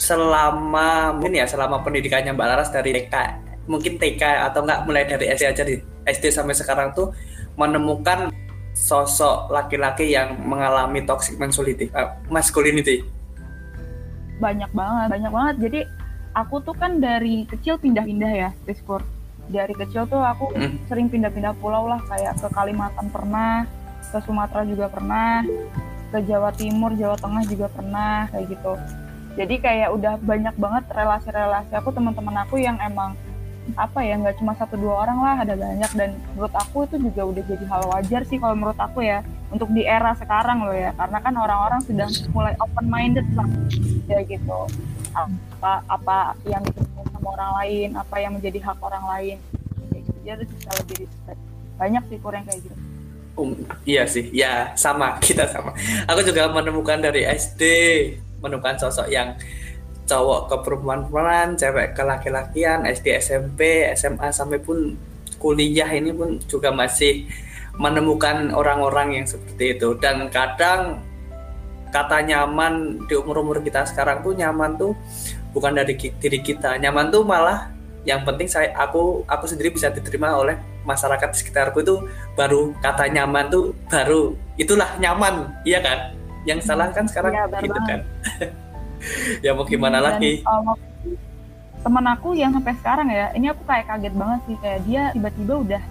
Selama 0.00 1.12
mungkin 1.12 1.38
ya 1.38 1.46
selama 1.46 1.84
pendidikannya 1.84 2.32
Mbak 2.32 2.48
Laras 2.48 2.70
dari 2.72 2.96
TK, 2.96 3.14
mungkin 3.68 4.00
TK 4.00 4.22
atau 4.50 4.64
enggak 4.64 4.80
mulai 4.88 5.04
dari 5.04 5.28
SD 5.28 5.44
aja 5.44 5.62
di 5.62 5.76
SD 6.08 6.32
sampai 6.32 6.56
sekarang 6.56 6.96
tuh 6.96 7.12
menemukan 7.60 8.32
sosok 8.72 9.52
laki-laki 9.52 10.08
yang 10.16 10.40
mengalami 10.40 11.04
toxic 11.04 11.36
masculinity, 11.36 11.92
eh, 11.92 12.08
masculinity. 12.32 12.96
banyak 14.40 14.72
banget 14.72 15.08
banyak 15.12 15.32
banget 15.36 15.54
jadi 15.68 15.80
aku 16.32 16.62
tuh 16.62 16.74
kan 16.74 16.98
dari 16.98 17.44
kecil 17.44 17.76
pindah-pindah 17.76 18.32
ya 18.32 18.50
Discord 18.64 19.02
dari 19.50 19.74
kecil 19.74 20.06
tuh 20.06 20.22
aku 20.22 20.54
Mm. 20.54 20.78
sering 20.86 21.06
pindah-pindah 21.10 21.58
pulau 21.58 21.90
lah 21.90 21.98
kayak 22.06 22.38
ke 22.38 22.48
Kalimantan 22.50 23.10
pernah 23.10 23.66
ke 24.00 24.18
Sumatera 24.22 24.62
juga 24.62 24.86
pernah 24.86 25.42
ke 26.10 26.18
Jawa 26.22 26.50
Timur 26.54 26.94
Jawa 26.94 27.18
Tengah 27.18 27.42
juga 27.46 27.66
pernah 27.66 28.30
kayak 28.30 28.46
gitu 28.46 28.72
jadi 29.34 29.54
kayak 29.58 29.88
udah 29.90 30.14
banyak 30.18 30.54
banget 30.54 30.84
relasi-relasi 30.90 31.72
aku 31.74 31.90
teman-teman 31.90 32.36
aku 32.42 32.58
yang 32.58 32.78
emang 32.78 33.14
apa 33.76 34.00
ya 34.02 34.14
nggak 34.18 34.38
cuma 34.38 34.52
satu 34.56 34.74
dua 34.78 35.06
orang 35.06 35.18
lah 35.20 35.36
ada 35.42 35.54
banyak. 35.54 35.90
Dan 35.94 36.10
menurut 36.34 36.54
aku 36.54 36.88
itu 36.88 36.96
juga 36.98 37.22
udah 37.26 37.42
jadi 37.44 37.64
hal 37.66 37.82
wajar 37.90 38.22
sih 38.26 38.38
kalau 38.38 38.54
menurut 38.56 38.78
aku 38.78 39.04
ya 39.04 39.20
untuk 39.50 39.68
di 39.74 39.82
era 39.84 40.14
sekarang 40.16 40.64
loh 40.64 40.76
ya. 40.76 40.90
Karena 40.94 41.18
kan 41.20 41.34
orang-orang 41.36 41.80
sudah 41.84 42.08
mulai 42.34 42.54
open 42.58 42.86
minded 42.86 43.26
lah 43.34 43.48
ya 44.06 44.18
gitu. 44.24 44.58
Apa 45.14 45.84
apa 45.90 46.38
yang 46.46 46.62
ditemukan 46.64 47.06
sama 47.14 47.28
orang 47.36 47.50
lain 47.62 47.88
apa 47.98 48.16
yang 48.18 48.32
menjadi 48.38 48.58
hak 48.62 48.78
orang 48.82 49.04
lain. 49.06 49.36
Gitu 49.94 50.10
dia 50.24 50.36
harus 50.36 50.48
bisa 50.52 50.70
lebih 50.78 50.96
respect. 51.08 51.40
Banyak 51.80 52.02
sih 52.12 52.18
kurang 52.20 52.42
kayak 52.44 52.60
gitu. 52.64 52.76
Um, 53.38 53.56
iya 53.88 54.04
sih, 54.04 54.28
ya 54.34 54.74
sama. 54.76 55.16
Kita 55.24 55.48
sama. 55.48 55.72
Aku 56.10 56.20
juga 56.26 56.50
menemukan 56.52 57.00
dari 57.00 57.24
SD 57.24 57.62
menemukan 58.40 58.76
sosok 58.80 59.08
yang 59.12 59.36
cowok 60.10 60.50
ke 60.50 60.56
perempuan-perempuan, 60.66 61.54
cewek 61.54 61.94
ke 61.94 62.02
laki-lakian, 62.02 62.82
SD, 62.82 63.14
SMP, 63.22 63.86
SMA 63.94 64.34
sampai 64.34 64.58
pun 64.58 64.98
kuliah 65.38 65.86
ini 65.94 66.10
pun 66.10 66.42
juga 66.50 66.74
masih 66.74 67.30
menemukan 67.78 68.50
orang-orang 68.50 69.22
yang 69.22 69.26
seperti 69.30 69.78
itu. 69.78 69.94
Dan 70.02 70.26
kadang 70.34 71.06
kata 71.94 72.26
nyaman 72.26 73.06
di 73.06 73.14
umur-umur 73.14 73.62
kita 73.62 73.86
sekarang 73.86 74.26
tuh 74.26 74.34
nyaman 74.34 74.74
tuh 74.74 74.92
bukan 75.54 75.78
dari 75.78 75.94
diri 75.94 76.42
kita. 76.42 76.74
Nyaman 76.82 77.14
tuh 77.14 77.22
malah 77.22 77.70
yang 78.02 78.26
penting 78.26 78.50
saya 78.50 78.74
aku 78.74 79.22
aku 79.30 79.44
sendiri 79.46 79.70
bisa 79.70 79.92
diterima 79.92 80.32
oleh 80.34 80.56
masyarakat 80.88 81.36
di 81.36 81.36
sekitarku 81.36 81.84
itu 81.84 82.00
baru 82.32 82.72
kata 82.80 83.12
nyaman 83.12 83.52
tuh 83.52 83.76
baru 83.92 84.34
itulah 84.58 84.90
nyaman 84.98 85.54
iya 85.62 85.78
kan? 85.78 86.18
Yang 86.48 86.72
salah 86.72 86.88
kan 86.88 87.04
sekarang 87.04 87.36
Iya, 87.36 87.44
gitu 87.60 87.80
kan 87.84 88.00
ya 89.44 89.50
mau 89.52 89.64
gimana 89.64 89.98
Dan, 89.98 90.06
lagi? 90.12 90.32
uh, 90.44 90.76
temen 91.80 92.04
aku 92.12 92.36
yang 92.36 92.52
sampai 92.52 92.76
sekarang 92.76 93.08
ya 93.08 93.32
ini 93.32 93.48
aku 93.48 93.62
kayak 93.64 93.88
kaget 93.88 94.14
banget 94.14 94.40
sih. 94.46 94.56
Kayak 94.60 94.80
dia 94.84 95.02
tiba-tiba 95.16 95.54
udah 95.64 95.82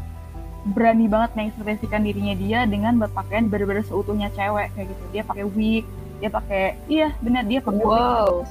berani 0.75 1.05
banget 1.07 1.31
mengekspresikan 1.33 2.03
dirinya 2.03 2.35
dia 2.35 2.59
dengan 2.67 2.99
berpakaian 2.99 3.47
bener-bener 3.47 3.81
seutuhnya 3.87 4.29
cewek 4.37 4.69
kayak 4.77 4.87
gitu. 4.91 5.03
Dia 5.15 5.23
pakai 5.25 5.45
wig 5.47 5.85
dia 6.19 6.27
pakai 6.27 6.75
iya 6.91 7.15
benar 7.23 7.47
dia 7.47 7.63
pakai 7.63 7.79
wig 7.79 7.95
Wow. 7.95 8.43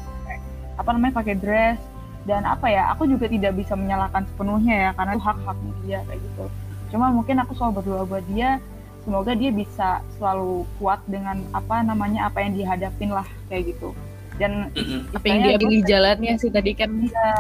apa 0.81 0.89
namanya 0.95 1.15
pakai 1.21 1.35
dress. 1.37 1.79
Dan 2.27 2.45
apa 2.45 2.69
ya 2.69 2.93
aku 2.93 3.09
juga 3.09 3.25
tidak 3.25 3.57
bisa 3.57 3.73
menyalahkan 3.73 4.27
sepenuhnya 4.29 4.75
ya 4.75 4.91
karena 4.93 5.17
itu 5.17 5.23
hak 5.25 5.39
haknya 5.49 5.73
dia 5.87 5.99
kayak 6.05 6.21
gitu. 6.21 6.45
Cuma 6.93 7.07
mungkin 7.13 7.37
aku 7.41 7.53
selalu 7.57 7.73
berdoa 7.81 8.03
buat 8.05 8.25
dia 8.29 8.61
semoga 9.09 9.33
dia 9.33 9.49
bisa 9.49 10.05
selalu 10.21 10.69
kuat 10.77 11.01
dengan 11.09 11.41
apa 11.57 11.81
namanya 11.81 12.29
apa 12.29 12.45
yang 12.45 12.53
dihadapin 12.53 13.09
lah 13.09 13.25
kayak 13.49 13.73
gitu 13.73 13.97
dan. 14.39 14.71
Apa 15.13 15.25
yang 15.27 15.39
dia 15.43 15.59
pilih 15.59 15.83
jalannya 15.85 16.33
sih 16.39 16.49
tadi 16.49 16.73
kan 16.73 16.89
Iya, 16.89 17.35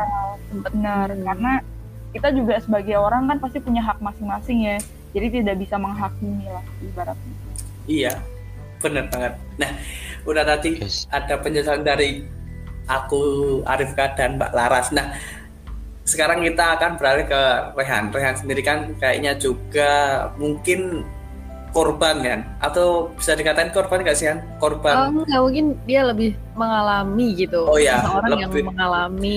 benar 0.50 1.06
Hmm. 1.08 1.24
karena 1.24 1.52
kita 2.08 2.28
juga 2.32 2.54
sebagai 2.58 2.96
orang 2.96 3.28
kan 3.28 3.38
pasti 3.38 3.58
punya 3.60 3.84
hak 3.84 4.00
masing-masing 4.00 4.64
ya 4.64 4.76
jadi 5.12 5.40
tidak 5.40 5.56
bisa 5.60 5.76
menghakimi 5.76 6.48
lah 6.48 6.64
ibaratnya 6.80 7.34
iya 7.84 8.12
bener 8.80 9.04
banget 9.12 9.36
nah 9.60 9.70
udah 10.24 10.42
tadi 10.42 10.80
Yes. 10.80 11.04
ada 11.12 11.36
penjelasan 11.36 11.84
dari 11.84 12.24
aku 12.88 13.20
Arifka 13.68 14.16
dan 14.16 14.40
Mbak 14.40 14.52
Laras. 14.56 14.88
Nah, 14.90 15.12
sekarang 16.08 16.40
kita 16.40 16.80
akan 16.80 16.96
beralih 16.96 17.28
ke 17.28 17.40
Rehan. 17.76 18.08
Rehan 18.08 18.32
sendiri 18.32 18.64
kan 18.64 18.96
kayaknya 18.96 19.36
juga 19.36 19.92
mungkin 20.40 21.04
korban 21.70 22.16
kan 22.24 22.40
atau 22.58 23.12
bisa 23.14 23.36
dikatain 23.36 23.70
korban 23.70 24.00
gak 24.00 24.16
sih 24.16 24.28
Han? 24.28 24.40
Oh 24.40 24.68
Korban 24.68 25.12
enggak 25.12 25.40
mungkin 25.44 25.66
dia 25.84 26.02
lebih 26.06 26.32
mengalami 26.56 27.26
gitu 27.36 27.68
Oh, 27.68 27.76
iya, 27.76 28.00
Seorang 28.02 28.40
yang 28.40 28.52
mengalami 28.52 29.36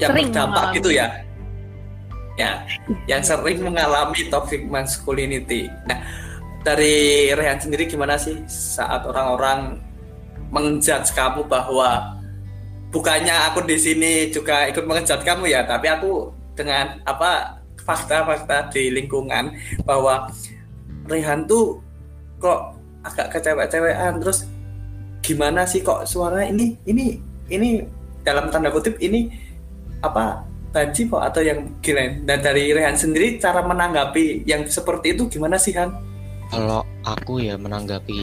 yang 0.00 0.10
sering 0.10 0.26
berdampak 0.32 0.50
mengalami. 0.52 0.76
gitu 0.80 0.90
ya. 0.90 1.06
Ya, 2.40 2.52
yang 3.04 3.22
sering 3.22 3.60
mengalami 3.60 4.20
toxic 4.32 4.64
masculinity. 4.66 5.68
Nah, 5.84 6.00
dari 6.64 7.28
Rehan 7.36 7.60
sendiri 7.60 7.84
gimana 7.84 8.16
sih 8.16 8.40
saat 8.48 9.04
orang-orang 9.04 9.76
menjudge 10.48 11.12
kamu 11.12 11.44
bahwa 11.44 12.16
bukannya 12.88 13.52
aku 13.52 13.64
di 13.68 13.76
sini 13.76 14.12
juga 14.32 14.64
ikut 14.64 14.84
mengejat 14.84 15.20
kamu 15.20 15.44
ya, 15.52 15.64
tapi 15.68 15.92
aku 15.92 16.32
dengan 16.56 17.00
apa 17.04 17.60
fakta-fakta 17.84 18.72
di 18.72 18.88
lingkungan 18.94 19.52
bahwa 19.84 20.30
Rehan 21.06 21.46
tuh 21.46 21.82
kok 22.38 22.78
agak 23.02 23.34
kecewek-cewekan 23.38 24.22
terus 24.22 24.46
gimana 25.22 25.66
sih 25.66 25.82
kok 25.82 26.06
suaranya? 26.06 26.50
Ini 26.50 26.66
ini 26.86 27.04
ini 27.50 27.68
dalam 28.22 28.50
tanda 28.50 28.70
kutip 28.70 28.98
ini 29.02 29.30
apa 30.02 30.42
banci 30.72 31.06
kok 31.06 31.22
atau 31.22 31.42
yang 31.42 31.68
gila? 31.84 32.22
Dan 32.26 32.38
dari 32.42 32.70
Rehan 32.74 32.96
sendiri 32.98 33.38
cara 33.38 33.62
menanggapi 33.62 34.46
yang 34.46 34.66
seperti 34.66 35.14
itu 35.14 35.28
gimana 35.28 35.58
sih 35.58 35.74
Han? 35.78 35.90
Kalau 36.52 36.84
aku 37.06 37.40
ya 37.40 37.56
menanggapi 37.56 38.20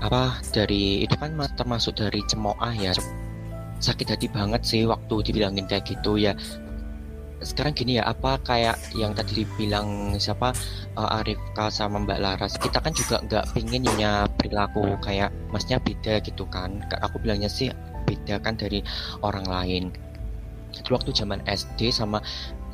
apa 0.00 0.40
dari 0.50 1.04
itu 1.04 1.12
kan 1.20 1.36
ma- 1.36 1.50
termasuk 1.58 1.98
dari 1.98 2.24
cemooh 2.24 2.56
ya. 2.78 2.96
Sakit 3.80 4.12
hati 4.12 4.28
banget 4.28 4.60
sih 4.64 4.84
waktu 4.84 5.24
dibilangin 5.24 5.64
kayak 5.64 5.88
gitu 5.88 6.20
ya 6.20 6.36
sekarang 7.40 7.72
gini 7.72 7.96
ya 7.96 8.04
apa 8.04 8.36
kayak 8.44 8.76
yang 8.92 9.16
tadi 9.16 9.42
dibilang 9.44 10.12
siapa 10.20 10.52
uh, 10.96 11.16
Arifka 11.20 11.72
sama 11.72 12.00
Mbak 12.04 12.20
Laras 12.20 12.54
kita 12.60 12.78
kan 12.84 12.92
juga 12.92 13.16
nggak 13.24 13.44
pingin 13.56 13.88
punya 13.88 14.28
perilaku 14.36 14.84
kayak 15.00 15.32
masnya 15.48 15.80
beda 15.80 16.20
gitu 16.20 16.44
kan. 16.52 16.84
Ka- 16.86 17.00
aku 17.00 17.16
bilangnya 17.24 17.48
sih 17.48 17.72
beda 18.04 18.40
kan 18.44 18.60
dari 18.60 18.84
orang 19.24 19.46
lain. 19.48 19.84
Dulu 20.84 21.00
waktu 21.00 21.10
zaman 21.16 21.40
SD 21.48 21.90
sama 21.90 22.20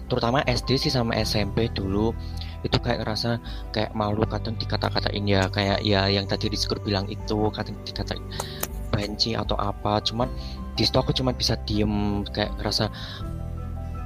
terutama 0.06 0.42
SD 0.46 0.78
sih 0.78 0.92
sama 0.92 1.18
SMP 1.18 1.66
dulu 1.75 2.14
itu 2.62 2.78
kayak 2.78 3.02
ngerasa 3.02 3.38
kayak 3.70 3.90
malu 3.94 4.23
kadang 4.26 4.54
dikata-katain 4.58 5.26
ya 5.26 5.46
kayak 5.50 5.82
ya 5.82 6.06
yang 6.11 6.26
tadi 6.26 6.50
Rizkur 6.50 6.78
bilang 6.82 7.06
itu 7.06 7.50
kadang 7.54 7.78
dikata 7.87 8.18
benci 8.90 9.38
atau 9.38 9.54
apa. 9.58 10.02
Cuman 10.02 10.26
di 10.75 10.82
situ 10.85 10.99
aku 10.99 11.14
cuma 11.14 11.30
bisa 11.32 11.54
diem 11.66 12.23
kayak 12.30 12.54
ngerasa 12.58 12.90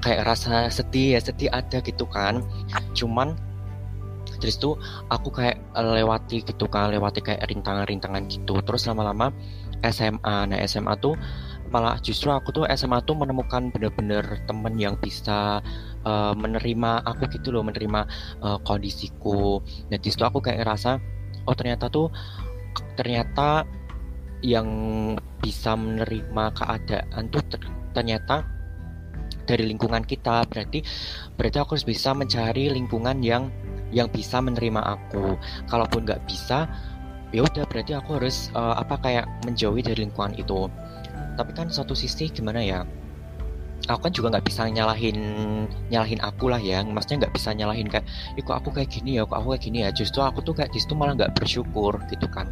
kayak 0.00 0.26
rasa 0.26 0.73
sedih 0.73 1.16
ya 1.16 1.21
sedih 1.21 1.49
ada 1.52 1.78
gitu 1.85 2.04
kan. 2.09 2.45
Cuman 2.97 3.37
terus 4.40 4.57
itu 4.57 4.73
aku 5.12 5.28
kayak 5.28 5.61
lewati 5.76 6.40
gitu 6.40 6.64
kan 6.64 6.88
lewati 6.88 7.21
kayak 7.21 7.45
rintangan-rintangan 7.47 8.25
gitu. 8.33 8.61
Terus 8.64 8.88
lama-lama 8.88 9.30
SMA 9.85 10.37
nah 10.49 10.59
SMA 10.69 10.92
tuh 11.00 11.16
malah 11.71 12.02
justru 12.02 12.35
aku 12.35 12.50
tuh 12.50 12.64
SMA 12.75 12.99
tuh 13.07 13.14
menemukan 13.14 13.71
bener-bener 13.71 14.42
temen 14.45 14.75
yang 14.75 14.99
bisa 14.99 15.62
uh, 16.02 16.35
menerima 16.35 17.07
aku 17.07 17.30
gitu 17.30 17.54
loh 17.54 17.62
menerima 17.62 18.04
uh, 18.42 18.59
kondisiku. 18.66 19.62
Dan 19.87 20.02
di 20.02 20.09
situ 20.11 20.26
aku 20.26 20.42
kayak 20.42 20.66
ngerasa 20.66 20.99
oh 21.47 21.54
ternyata 21.54 21.87
tuh 21.88 22.11
ternyata 22.99 23.64
yang 24.40 24.69
bisa 25.40 25.76
menerima 25.76 26.45
keadaan 26.57 27.23
tuh 27.28 27.42
ter- 27.49 27.73
ternyata 27.92 28.60
dari 29.47 29.64
lingkungan 29.68 30.04
kita. 30.04 30.44
Berarti 30.49 30.82
berarti 31.37 31.56
aku 31.61 31.76
harus 31.78 31.87
bisa 31.87 32.12
mencari 32.16 32.73
lingkungan 32.73 33.20
yang 33.25 33.49
yang 33.90 34.09
bisa 34.11 34.38
menerima 34.40 34.80
aku. 34.80 35.37
Kalaupun 35.68 36.06
nggak 36.06 36.23
bisa 36.26 36.66
ya 37.30 37.47
udah 37.47 37.62
berarti 37.70 37.94
aku 37.94 38.18
harus 38.18 38.50
uh, 38.59 38.75
apa 38.75 38.99
kayak 38.99 39.26
menjauhi 39.47 39.85
dari 39.85 40.04
lingkungan 40.06 40.35
itu. 40.35 40.66
Tapi 41.38 41.50
kan 41.54 41.70
satu 41.70 41.94
sisi 41.94 42.28
gimana 42.28 42.61
ya 42.61 42.82
aku 43.88 44.11
kan 44.11 44.12
juga 44.12 44.26
nggak 44.37 44.47
bisa 44.47 44.68
nyalahin 44.68 45.18
nyalahin 45.88 46.20
aku 46.20 46.52
lah 46.52 46.61
ya. 46.61 46.85
Maksudnya 46.85 47.26
nggak 47.26 47.35
bisa 47.35 47.50
nyalahin 47.56 47.88
kayak 47.88 48.04
"Ih, 48.37 48.44
kok 48.44 48.61
aku 48.61 48.70
kayak 48.75 48.90
gini 48.92 49.16
ya 49.16 49.25
aku 49.25 49.56
kayak 49.56 49.62
gini 49.62 49.78
ya? 49.87 49.90
Justru 49.94 50.20
aku 50.20 50.44
tuh 50.44 50.52
kayak 50.52 50.75
situ 50.76 50.92
malah 50.92 51.16
nggak 51.16 51.32
bersyukur 51.38 51.97
gitu 52.12 52.26
kan. 52.28 52.50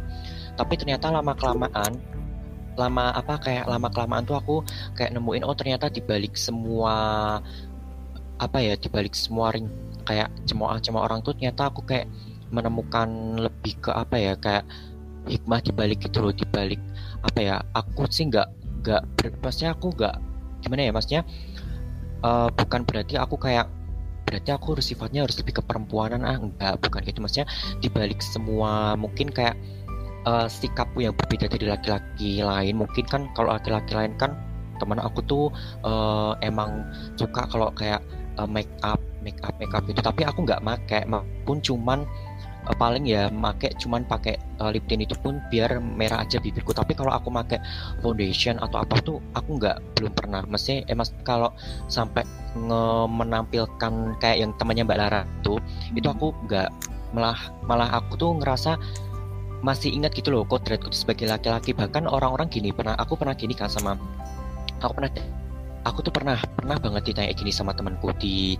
Tapi 0.57 0.73
ternyata 0.75 1.13
lama 1.13 1.31
kelamaan 1.37 2.18
lama 2.79 3.11
apa 3.11 3.35
kayak 3.43 3.67
lama 3.67 3.91
kelamaan 3.91 4.23
tuh 4.23 4.39
aku 4.39 4.63
kayak 4.95 5.11
nemuin 5.11 5.43
oh 5.43 5.51
ternyata 5.51 5.91
dibalik 5.91 6.39
semua 6.39 6.95
apa 8.39 8.57
ya 8.63 8.79
dibalik 8.79 9.11
semua 9.11 9.51
ring 9.51 9.67
kayak 10.07 10.31
cemooh-cemooh 10.47 11.03
orang 11.03 11.19
tuh 11.19 11.35
ternyata 11.35 11.67
aku 11.67 11.83
kayak 11.83 12.07
menemukan 12.49 13.37
lebih 13.37 13.77
ke 13.83 13.91
apa 13.91 14.15
ya 14.15 14.33
kayak 14.39 14.63
hikmah 15.27 15.59
dibalik 15.61 15.99
gitu 16.01 16.23
loh 16.23 16.33
dibalik 16.33 16.79
apa 17.21 17.39
ya 17.43 17.55
aku 17.75 18.07
sih 18.07 18.31
nggak 18.31 18.47
nggak 18.81 19.03
maksudnya 19.43 19.75
aku 19.75 19.91
nggak 19.93 20.15
gimana 20.63 20.81
ya 20.87 20.91
maksudnya 20.95 21.21
eh, 22.23 22.49
bukan 22.55 22.81
berarti 22.87 23.19
aku 23.19 23.35
kayak 23.35 23.67
berarti 24.29 24.49
aku 24.53 24.77
harus 24.77 24.85
sifatnya 24.85 25.25
harus 25.25 25.41
lebih 25.41 25.57
ke 25.57 25.61
perempuanan 25.65 26.21
ah 26.21 26.37
enggak 26.37 26.77
bukan 26.85 27.01
itu 27.01 27.17
maksudnya 27.17 27.49
dibalik 27.81 28.21
semua 28.21 28.93
mungkin 28.93 29.33
kayak 29.33 29.57
eh, 30.29 30.47
sikapku 30.47 31.01
yang 31.01 31.17
berbeda 31.17 31.49
dari 31.49 31.65
laki-laki 31.65 32.45
lain. 32.45 32.73
Mungkin 32.77 33.05
kan 33.09 33.21
kalau 33.33 33.57
laki-laki 33.57 33.97
lain 33.97 34.13
kan 34.21 34.37
teman 34.79 35.01
aku 35.01 35.19
tuh 35.25 35.45
eh, 35.83 36.31
emang 36.45 36.85
suka 37.19 37.49
kalau 37.49 37.73
kayak 37.73 37.99
eh, 38.37 38.47
make 38.47 38.69
up 38.85 39.01
make 39.19 39.39
up 39.43 39.51
make 39.59 39.73
up 39.75 39.83
itu 39.89 39.99
tapi 39.99 40.23
aku 40.23 40.47
nggak 40.47 40.63
make 40.63 41.03
pun 41.43 41.59
cuman 41.59 42.07
eh, 42.71 42.75
paling 42.79 43.03
ya 43.03 43.27
make 43.27 43.67
cuman 43.75 44.07
pakai 44.07 44.39
eh, 44.39 44.69
lip 44.71 44.87
tint 44.87 45.03
itu 45.03 45.15
pun 45.19 45.43
biar 45.51 45.83
merah 45.83 46.23
aja 46.23 46.39
bibirku. 46.39 46.71
Tapi 46.71 46.95
kalau 46.95 47.11
aku 47.11 47.27
make 47.27 47.59
foundation 47.99 48.55
atau 48.63 48.79
apa 48.85 48.95
tuh 49.03 49.19
aku 49.35 49.59
nggak 49.59 49.77
belum 49.99 50.13
pernah. 50.15 50.41
Mesti 50.47 50.87
eh 50.87 50.95
mas 50.95 51.11
kalau 51.27 51.51
sampai 51.91 52.23
nge- 52.55 53.09
menampilkan 53.11 53.93
kayak 54.23 54.37
yang 54.47 54.51
temannya 54.55 54.87
Mbak 54.87 54.99
Lara 54.99 55.21
tuh 55.43 55.59
itu 55.91 56.07
aku 56.07 56.31
nggak 56.47 56.71
malah 57.09 57.37
malah 57.65 57.89
aku 57.89 58.21
tuh 58.21 58.31
ngerasa 58.37 58.77
masih 59.59 59.91
ingat 59.91 60.15
gitu 60.15 60.31
loh 60.31 60.47
kodratku 60.47 60.91
sebagai 60.95 61.27
laki-laki. 61.27 61.75
Bahkan 61.75 62.07
orang-orang 62.07 62.47
gini 62.47 62.71
pernah 62.71 62.95
aku 62.95 63.19
pernah 63.19 63.35
gini 63.35 63.53
kan 63.55 63.67
sama 63.67 63.99
aku 64.79 64.93
pernah 64.95 65.11
aku 65.83 65.99
tuh 66.03 66.13
pernah 66.13 66.37
pernah 66.55 66.77
banget 66.79 67.11
ditanya 67.11 67.33
gini 67.35 67.51
sama 67.51 67.75
temanku 67.75 68.11
di 68.19 68.55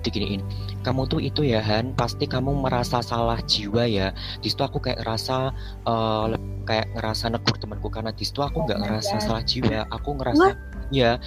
diginiin 0.00 0.40
kamu 0.80 1.04
tuh 1.12 1.20
itu 1.20 1.44
ya 1.44 1.60
Han 1.60 1.92
pasti 1.92 2.24
kamu 2.24 2.56
merasa 2.56 3.04
salah 3.04 3.38
jiwa 3.44 3.84
ya. 3.84 4.16
Di 4.40 4.48
situ 4.48 4.64
aku 4.64 4.80
kayak 4.80 5.04
ngerasa 5.04 5.52
uh, 5.84 6.32
kayak 6.64 6.88
ngerasa 6.96 7.32
negur 7.32 7.56
temanku 7.60 7.92
karena 7.92 8.10
di 8.14 8.24
situ 8.24 8.40
aku 8.40 8.64
nggak 8.64 8.78
oh 8.80 8.82
ngerasa 8.86 9.14
God. 9.20 9.24
salah 9.24 9.42
jiwa. 9.44 9.80
Aku 9.92 10.16
ngerasa 10.16 10.46
What? 10.56 10.56
ya 10.88 11.20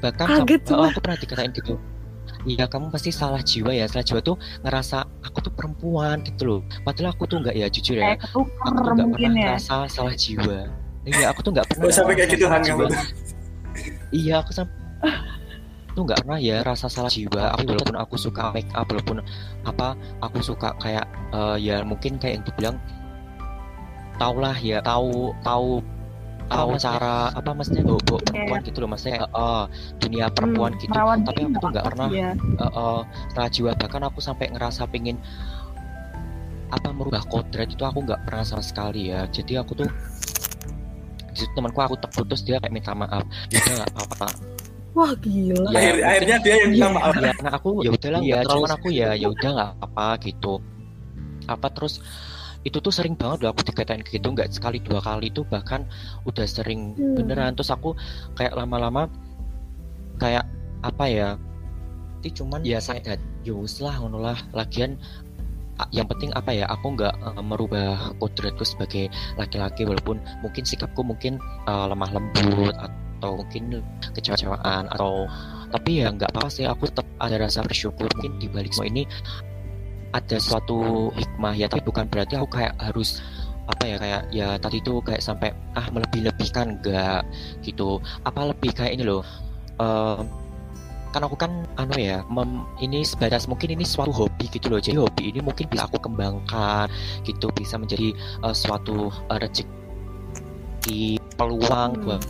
bahkan 0.00 0.48
Kaget, 0.48 0.64
sama, 0.64 0.80
oh, 0.80 0.86
aku 0.88 0.98
pernah 1.04 1.18
dikatain 1.20 1.52
gitu 1.52 1.76
Iya 2.48 2.64
kamu 2.68 2.88
pasti 2.88 3.12
salah 3.12 3.40
jiwa 3.44 3.72
ya. 3.72 3.84
Salah 3.84 4.04
jiwa 4.04 4.20
tuh 4.24 4.36
ngerasa 4.64 5.04
aku 5.24 5.38
tuh 5.44 5.52
perempuan 5.52 6.24
gitu 6.24 6.42
loh. 6.44 6.60
Padahal 6.84 7.12
aku 7.12 7.28
tuh 7.28 7.44
nggak 7.44 7.56
ya 7.56 7.66
jujur 7.68 8.00
ya. 8.00 8.16
Aku 8.16 8.26
tuh 8.32 8.44
nggak 8.48 8.96
pernah 8.96 9.16
ya. 9.20 9.28
ngerasa 9.28 9.74
salah 9.92 10.14
jiwa. 10.16 10.58
Iya 11.04 11.26
aku 11.32 11.40
tuh 11.44 11.50
nggak 11.56 11.66
pernah 11.68 11.88
oh, 11.88 11.92
sampai 11.92 12.14
kayak 12.16 12.30
gitu 12.36 12.46
Han 12.48 12.62
Iya 14.12 14.34
aku 14.44 14.50
sampai 14.52 14.76
tuh 15.90 16.02
nggak 16.06 16.22
pernah 16.24 16.38
ya 16.40 16.56
rasa 16.64 16.86
salah 16.88 17.12
jiwa. 17.12 17.56
Aku 17.58 17.76
walaupun 17.76 17.96
aku 17.98 18.14
suka 18.16 18.54
make 18.56 18.70
up 18.72 18.88
walaupun 18.88 19.20
apa 19.68 19.98
aku 20.24 20.40
suka 20.40 20.72
kayak 20.80 21.04
uh, 21.36 21.60
ya 21.60 21.84
mungkin 21.84 22.16
kayak 22.16 22.40
yang 22.40 22.44
dibilang 22.46 22.76
tau 24.20 24.36
lah 24.36 24.56
ya 24.60 24.84
tahu 24.84 25.32
tahu 25.40 25.80
tahu 26.50 26.74
cara 26.82 27.30
apa 27.30 27.50
maksudnya 27.54 27.86
bawa, 27.86 28.00
bawa 28.02 28.20
perempuan 28.26 28.58
yeah. 28.60 28.66
gitu 28.66 28.78
loh 28.82 28.90
maksudnya 28.90 29.18
uh, 29.30 29.64
dunia 30.02 30.26
hmm, 30.26 30.34
perempuan 30.34 30.72
hmm, 30.74 30.80
gitu 30.82 30.92
tapi 30.98 31.40
aku 31.46 31.56
tuh 31.62 31.70
nggak 31.70 31.86
pernah 31.86 32.08
yeah. 32.10 32.34
uh, 32.58 32.66
uh, 32.66 33.00
salah 33.32 33.50
jiwa 33.54 33.70
bahkan 33.78 34.02
aku 34.02 34.18
sampai 34.18 34.50
ngerasa 34.50 34.82
pengen 34.90 35.16
apa 36.70 36.88
merubah 36.90 37.22
kodrat 37.26 37.70
itu 37.70 37.82
aku 37.82 38.02
nggak 38.02 38.20
pernah 38.26 38.42
sama 38.42 38.62
sekali 38.62 39.14
ya 39.14 39.30
jadi 39.30 39.62
aku 39.62 39.86
tuh 39.86 39.88
temanku 41.54 41.78
aku 41.80 41.96
terputus 42.02 42.42
dia 42.42 42.58
kayak 42.58 42.74
minta 42.74 42.92
maaf 42.92 43.22
dia 43.48 43.62
nggak 43.62 43.90
apa-apa 43.94 44.28
Wah 44.90 45.14
gila. 45.22 45.70
Ya, 45.70 45.78
Akhir, 45.78 45.94
akhirnya 46.02 46.36
dia 46.42 46.54
yang 46.58 46.70
minta 46.74 46.88
ya, 46.90 46.90
maaf. 46.90 47.14
Ya, 47.14 47.32
nah 47.46 47.52
aku 47.54 47.68
ya 47.86 47.90
udahlah 47.94 48.20
ya, 48.26 48.38
cuman 48.42 48.70
aku 48.74 48.88
ya 48.90 49.14
ya 49.14 49.30
udah 49.30 49.50
nggak 49.54 49.70
apa 49.86 50.06
gitu. 50.26 50.54
Apa 51.46 51.66
terus 51.70 52.02
itu 52.64 52.76
tuh 52.76 52.92
sering 52.92 53.16
banget 53.16 53.46
loh 53.46 53.56
aku 53.56 53.64
dikatain 53.64 54.04
gitu 54.04 54.28
nggak 54.28 54.52
sekali 54.52 54.84
dua 54.84 55.00
kali 55.00 55.32
itu 55.32 55.46
bahkan 55.48 55.88
udah 56.28 56.44
sering 56.44 56.92
hmm. 56.96 57.16
beneran. 57.16 57.56
Terus 57.56 57.72
aku 57.72 57.96
kayak 58.36 58.52
lama-lama 58.56 59.08
kayak 60.20 60.44
apa 60.84 61.04
ya 61.08 61.28
itu 62.20 62.44
cuman 62.44 62.60
ya 62.60 62.76
saya 62.80 63.16
yus 63.48 63.80
lah 63.80 63.96
ngono 63.96 64.20
lah. 64.20 64.36
Lagian 64.52 65.00
yang 65.88 66.04
penting 66.04 66.28
apa 66.36 66.52
ya 66.52 66.68
aku 66.68 66.92
nggak 66.92 67.14
uh, 67.24 67.40
merubah 67.40 68.12
kodratku 68.20 68.68
sebagai 68.68 69.08
laki-laki 69.40 69.88
walaupun 69.88 70.20
mungkin 70.44 70.68
sikapku 70.68 71.00
mungkin 71.00 71.40
uh, 71.64 71.88
lemah 71.88 72.12
lembut 72.12 72.76
atau 72.76 73.40
mungkin 73.40 73.80
kecewa-kecewaan 74.12 74.92
atau 74.92 75.24
tapi 75.72 76.04
ya 76.04 76.12
nggak 76.12 76.36
apa-apa 76.36 76.50
sih 76.52 76.68
aku 76.68 76.92
tetap 76.92 77.06
ada 77.22 77.40
rasa 77.40 77.64
bersyukur 77.64 78.04
mungkin 78.16 78.36
di 78.36 78.48
balik 78.52 78.76
semua 78.76 78.92
ini 78.92 79.08
ada 80.10 80.36
suatu 80.42 81.10
hikmah 81.14 81.54
ya 81.54 81.70
tapi 81.70 81.86
bukan 81.86 82.06
berarti 82.10 82.34
aku 82.34 82.48
kayak 82.50 82.74
harus 82.82 83.22
apa 83.70 83.86
ya 83.86 83.96
kayak 84.02 84.22
ya 84.34 84.48
tadi 84.58 84.82
itu 84.82 84.98
kayak 84.98 85.22
sampai 85.22 85.54
ah 85.78 85.86
melebih-lebihkan 85.94 86.82
enggak 86.82 87.22
gitu. 87.62 88.02
Apa 88.26 88.50
lebih 88.50 88.74
kayak 88.74 88.98
ini 88.98 89.06
loh 89.06 89.22
uh, 89.78 90.26
kan 91.10 91.26
aku 91.26 91.34
kan 91.34 91.66
anu 91.74 91.98
ya 91.98 92.22
mem, 92.30 92.62
ini 92.78 93.02
sebatas 93.02 93.50
mungkin 93.50 93.74
ini 93.74 93.82
suatu 93.86 94.10
hobi 94.10 94.46
gitu 94.50 94.70
loh. 94.70 94.82
Jadi 94.82 94.98
hobi 94.98 95.30
ini 95.34 95.40
mungkin 95.42 95.66
bisa 95.70 95.86
aku 95.86 95.98
kembangkan 96.02 96.90
gitu 97.26 97.50
bisa 97.54 97.78
menjadi 97.78 98.14
uh, 98.42 98.54
suatu 98.54 99.10
uh, 99.30 99.38
rezeki 99.38 101.18
peluang 101.38 101.90
hmm. 101.94 102.02
buat 102.06 102.22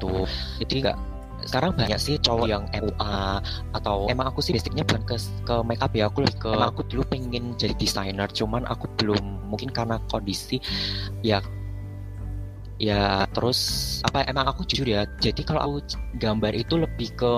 tuh. 0.00 0.28
Jadi 0.64 0.74
enggak 0.84 0.98
sekarang 1.44 1.76
banyak 1.76 2.00
sih 2.00 2.16
cowok 2.20 2.46
yang 2.48 2.64
MUA 2.72 3.16
atau 3.76 4.08
emang 4.08 4.32
aku 4.32 4.40
sih 4.40 4.52
basicnya 4.56 4.84
bukan 4.84 5.02
ke 5.04 5.16
ke 5.44 5.54
make 5.64 5.82
up 5.84 5.92
ya 5.92 6.08
aku 6.08 6.24
lebih 6.24 6.36
ke 6.40 6.50
emang 6.50 6.70
aku 6.72 6.82
dulu 6.88 7.02
pengen 7.08 7.54
jadi 7.60 7.74
desainer 7.76 8.28
cuman 8.32 8.64
aku 8.66 8.88
belum 9.00 9.48
mungkin 9.48 9.70
karena 9.70 10.00
kondisi 10.08 10.58
ya 11.20 11.44
ya 12.82 13.28
terus 13.30 14.00
apa 14.02 14.26
emang 14.26 14.50
aku 14.50 14.66
jujur 14.66 14.88
ya 14.88 15.06
jadi 15.22 15.40
kalau 15.46 15.60
aku 15.62 15.76
gambar 16.18 16.52
itu 16.56 16.74
lebih 16.80 17.14
ke 17.14 17.32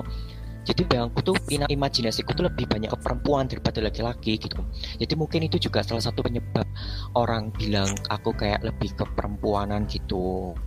jadi 0.66 0.82
aku 1.06 1.22
tuh 1.22 1.36
imajinasiku 1.46 2.34
tuh 2.34 2.50
lebih 2.50 2.66
banyak 2.66 2.90
ke 2.90 2.98
perempuan 2.98 3.46
daripada 3.46 3.78
laki-laki 3.78 4.34
gitu. 4.34 4.58
Jadi 4.98 5.14
mungkin 5.14 5.46
itu 5.46 5.62
juga 5.62 5.86
salah 5.86 6.02
satu 6.02 6.26
penyebab 6.26 6.66
orang 7.14 7.54
bilang 7.54 7.86
aku 8.10 8.34
kayak 8.34 8.66
lebih 8.66 8.90
ke 8.98 9.06
perempuanan 9.14 9.86
gitu 9.86 10.58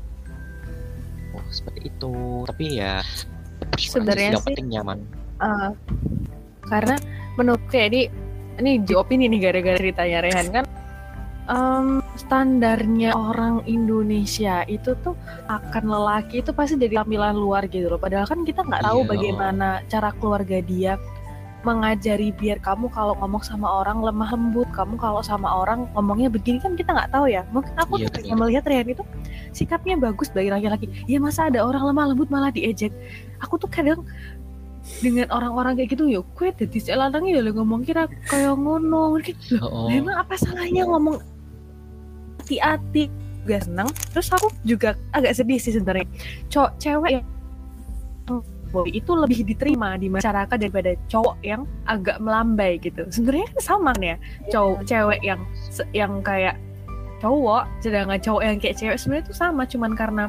seperti 1.50 1.92
itu. 1.92 2.46
Tapi 2.48 2.66
ya 2.80 3.02
sebenarnya 3.76 4.40
yang 4.40 4.46
penting 4.46 4.68
nyaman. 4.72 4.98
uh, 5.44 5.72
karena 6.68 6.96
menurut 7.36 7.62
jadi 7.72 8.08
ini 8.60 8.84
di 8.84 8.94
opini 8.96 9.32
nih 9.32 9.40
gara-gara 9.52 9.78
ceritanya 9.80 10.20
Rehan 10.24 10.48
kan 10.52 10.66
um, 11.50 12.00
standarnya 12.16 13.12
orang 13.18 13.66
Indonesia 13.66 14.64
itu 14.70 14.94
tuh 15.02 15.18
akan 15.50 15.84
lelaki 15.90 16.46
itu 16.46 16.52
pasti 16.54 16.78
dari 16.78 16.94
tampilan 16.94 17.36
luar 17.36 17.66
gitu 17.68 17.90
loh. 17.90 18.00
Padahal 18.00 18.30
kan 18.30 18.46
kita 18.46 18.64
nggak 18.64 18.86
tahu 18.86 19.02
yeah. 19.04 19.10
bagaimana 19.10 19.68
cara 19.90 20.10
keluarga 20.16 20.58
dia 20.62 20.94
mengajari 21.68 22.32
biar 22.32 22.64
kamu 22.64 22.88
kalau 22.96 23.12
ngomong 23.20 23.44
sama 23.44 23.68
orang 23.84 24.00
lemah 24.00 24.32
lembut 24.32 24.70
kamu 24.72 24.96
kalau 24.96 25.20
sama 25.20 25.52
orang 25.64 25.92
ngomongnya 25.92 26.32
begini 26.32 26.56
kan 26.64 26.80
kita 26.80 26.96
nggak 26.96 27.12
tahu 27.12 27.28
ya. 27.28 27.44
Mungkin 27.52 27.74
aku 27.76 28.00
iya, 28.00 28.36
melihat 28.36 28.64
Rian 28.64 28.88
itu 28.88 29.04
sikapnya 29.52 30.00
bagus 30.00 30.32
bagi 30.32 30.50
laki-laki. 30.52 30.88
Ya 31.06 31.20
masa 31.20 31.52
ada 31.52 31.60
orang 31.64 31.92
lemah 31.92 32.06
lembut 32.16 32.32
malah 32.32 32.52
diejek? 32.54 32.96
Aku 33.44 33.60
tuh 33.60 33.68
kadang 33.68 34.08
dengan 35.04 35.28
orang-orang 35.36 35.76
kayak 35.76 35.92
gitu 35.94 36.08
yuk 36.08 36.26
kue 36.34 36.50
jadi 36.56 36.80
selanang 36.80 37.28
ya 37.28 37.44
ngomong 37.44 37.84
kira 37.84 38.08
kayak 38.32 38.56
ngono. 38.56 39.20
Gitu 39.20 39.60
oh. 39.60 39.92
memang 39.92 40.16
apa 40.16 40.40
salahnya 40.40 40.88
ngomong 40.88 41.20
hati-hati? 42.40 43.12
Gak 43.44 43.68
seneng. 43.68 43.90
Terus 44.16 44.30
aku 44.32 44.48
juga 44.64 44.96
agak 45.12 45.36
sedih 45.36 45.60
sih 45.60 45.76
sebenarnya. 45.76 46.08
Cowok 46.48 46.72
cewek 46.80 47.12
yang 47.20 47.26
boy 48.70 48.88
itu 48.94 49.12
lebih 49.14 49.46
diterima 49.46 49.98
di 49.98 50.08
masyarakat 50.08 50.56
daripada 50.56 50.94
cowok 51.10 51.38
yang 51.42 51.66
agak 51.90 52.22
melambai 52.22 52.78
gitu. 52.80 53.06
Sebenarnya 53.10 53.48
kan 53.54 53.62
sama 53.62 53.92
nih 53.98 54.14
ya 54.14 54.18
cowok 54.54 54.80
cewek 54.86 55.20
yang 55.26 55.42
yang 55.92 56.14
kayak 56.22 56.56
cowok 57.20 57.68
sedangkan 57.84 58.20
cowok 58.22 58.42
yang 58.46 58.58
kayak 58.58 58.76
cewek 58.80 58.98
sebenarnya 58.98 59.24
itu 59.28 59.36
sama 59.36 59.62
cuman 59.68 59.92
karena 59.98 60.24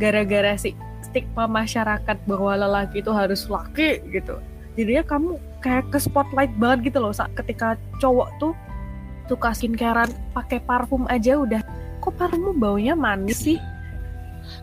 gara-gara 0.00 0.56
si 0.56 0.72
stigma 1.04 1.46
masyarakat 1.46 2.16
bahwa 2.26 2.52
lelaki 2.58 3.04
itu 3.04 3.12
harus 3.14 3.46
laki 3.46 4.02
gitu. 4.10 4.40
Jadinya 4.74 5.06
kamu 5.06 5.38
kayak 5.62 5.86
ke 5.94 5.98
spotlight 6.02 6.50
banget 6.58 6.90
gitu 6.90 6.98
loh 6.98 7.14
saat 7.14 7.30
ketika 7.38 7.78
cowok 8.02 8.28
tuh 8.42 8.52
suka 9.30 9.54
skincarean 9.54 10.10
pakai 10.34 10.58
parfum 10.64 11.06
aja 11.06 11.38
udah. 11.38 11.62
Kok 12.02 12.14
parfummu 12.18 12.52
baunya 12.58 12.98
manis 12.98 13.46
sih 13.46 13.58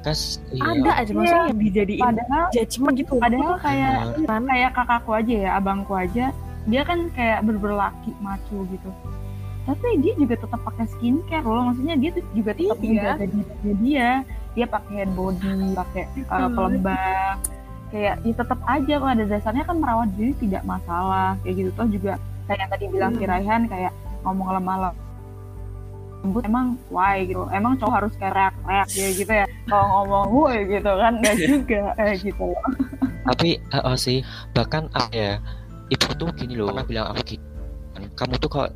Kas, 0.02 0.42
iya. 0.50 0.66
ada 0.66 0.92
aja 0.98 1.12
maksudnya 1.14 1.46
yang 1.54 1.62
dijadiin 1.62 2.02
padahal 2.02 2.46
judgement 2.50 2.96
gitu. 2.98 3.14
padahal 3.22 3.54
kayak 3.62 3.94
kan? 4.26 4.44
kayak 4.50 4.70
kakakku 4.74 5.12
aja 5.14 5.34
ya 5.34 5.50
abangku 5.62 5.94
aja. 5.94 6.26
Dia 6.66 6.82
kan 6.86 7.10
kayak 7.14 7.46
berberlaki 7.46 8.12
macu 8.22 8.66
gitu. 8.70 8.90
Tapi 9.62 10.02
dia 10.02 10.14
juga 10.18 10.36
tetap 10.42 10.62
pakai 10.66 10.86
skincare 10.90 11.46
loh. 11.46 11.70
Maksudnya 11.70 11.96
dia 11.98 12.10
tuh 12.18 12.24
juga 12.34 12.52
tetap 12.58 12.78
iya. 12.82 12.90
menjaga 12.90 13.26
dirinya 13.30 13.74
dia. 13.78 14.10
Dia 14.52 14.66
pakai 14.68 14.96
hand 15.06 15.14
body 15.14 15.54
pakai 15.78 16.04
uh, 16.28 16.50
pelembab. 16.50 17.38
Kayak 17.92 18.16
ya 18.24 18.34
tetap 18.34 18.60
aja 18.66 18.94
pada 18.98 19.24
dasarnya 19.28 19.64
kan 19.68 19.78
merawat 19.78 20.10
diri 20.18 20.34
tidak 20.42 20.64
masalah. 20.66 21.38
Kayak 21.46 21.56
gitu. 21.62 21.70
Toh 21.78 21.88
juga 21.90 22.14
kayak 22.50 22.58
yang 22.58 22.72
tadi 22.74 22.86
bilang 22.90 23.14
hmm. 23.14 23.22
Kiraihan 23.22 23.62
kayak 23.70 23.94
ngomong 24.26 24.50
lemah 24.58 24.94
lembut 26.22 26.46
emang 26.46 26.78
why 26.94 27.26
gitu. 27.26 27.46
Emang 27.50 27.78
cowok 27.82 27.94
harus 27.98 28.14
kayak 28.22 28.34
reak-reak 28.38 28.90
ya 28.94 29.08
gitu 29.18 29.32
ya. 29.34 29.46
Kalau 29.66 29.86
ngomong 29.90 30.26
woi 30.30 30.58
gitu 30.70 30.92
kan 30.98 31.14
nggak 31.18 31.36
juga 31.42 31.82
eh 31.98 32.14
gitu 32.18 32.54
tapi 33.22 33.62
uh, 33.70 33.94
uh, 33.94 33.98
sih. 33.98 34.26
Bahkan 34.58 34.90
uh, 34.98 35.10
ya 35.14 35.38
ibu 35.94 36.10
tuh 36.18 36.30
gini 36.34 36.58
loh 36.58 36.74
pernah 36.74 36.86
bilang 36.88 37.08
aku 37.14 37.38
gitu 37.38 37.52
kamu 38.16 38.40
tuh 38.42 38.50
kok 38.50 38.70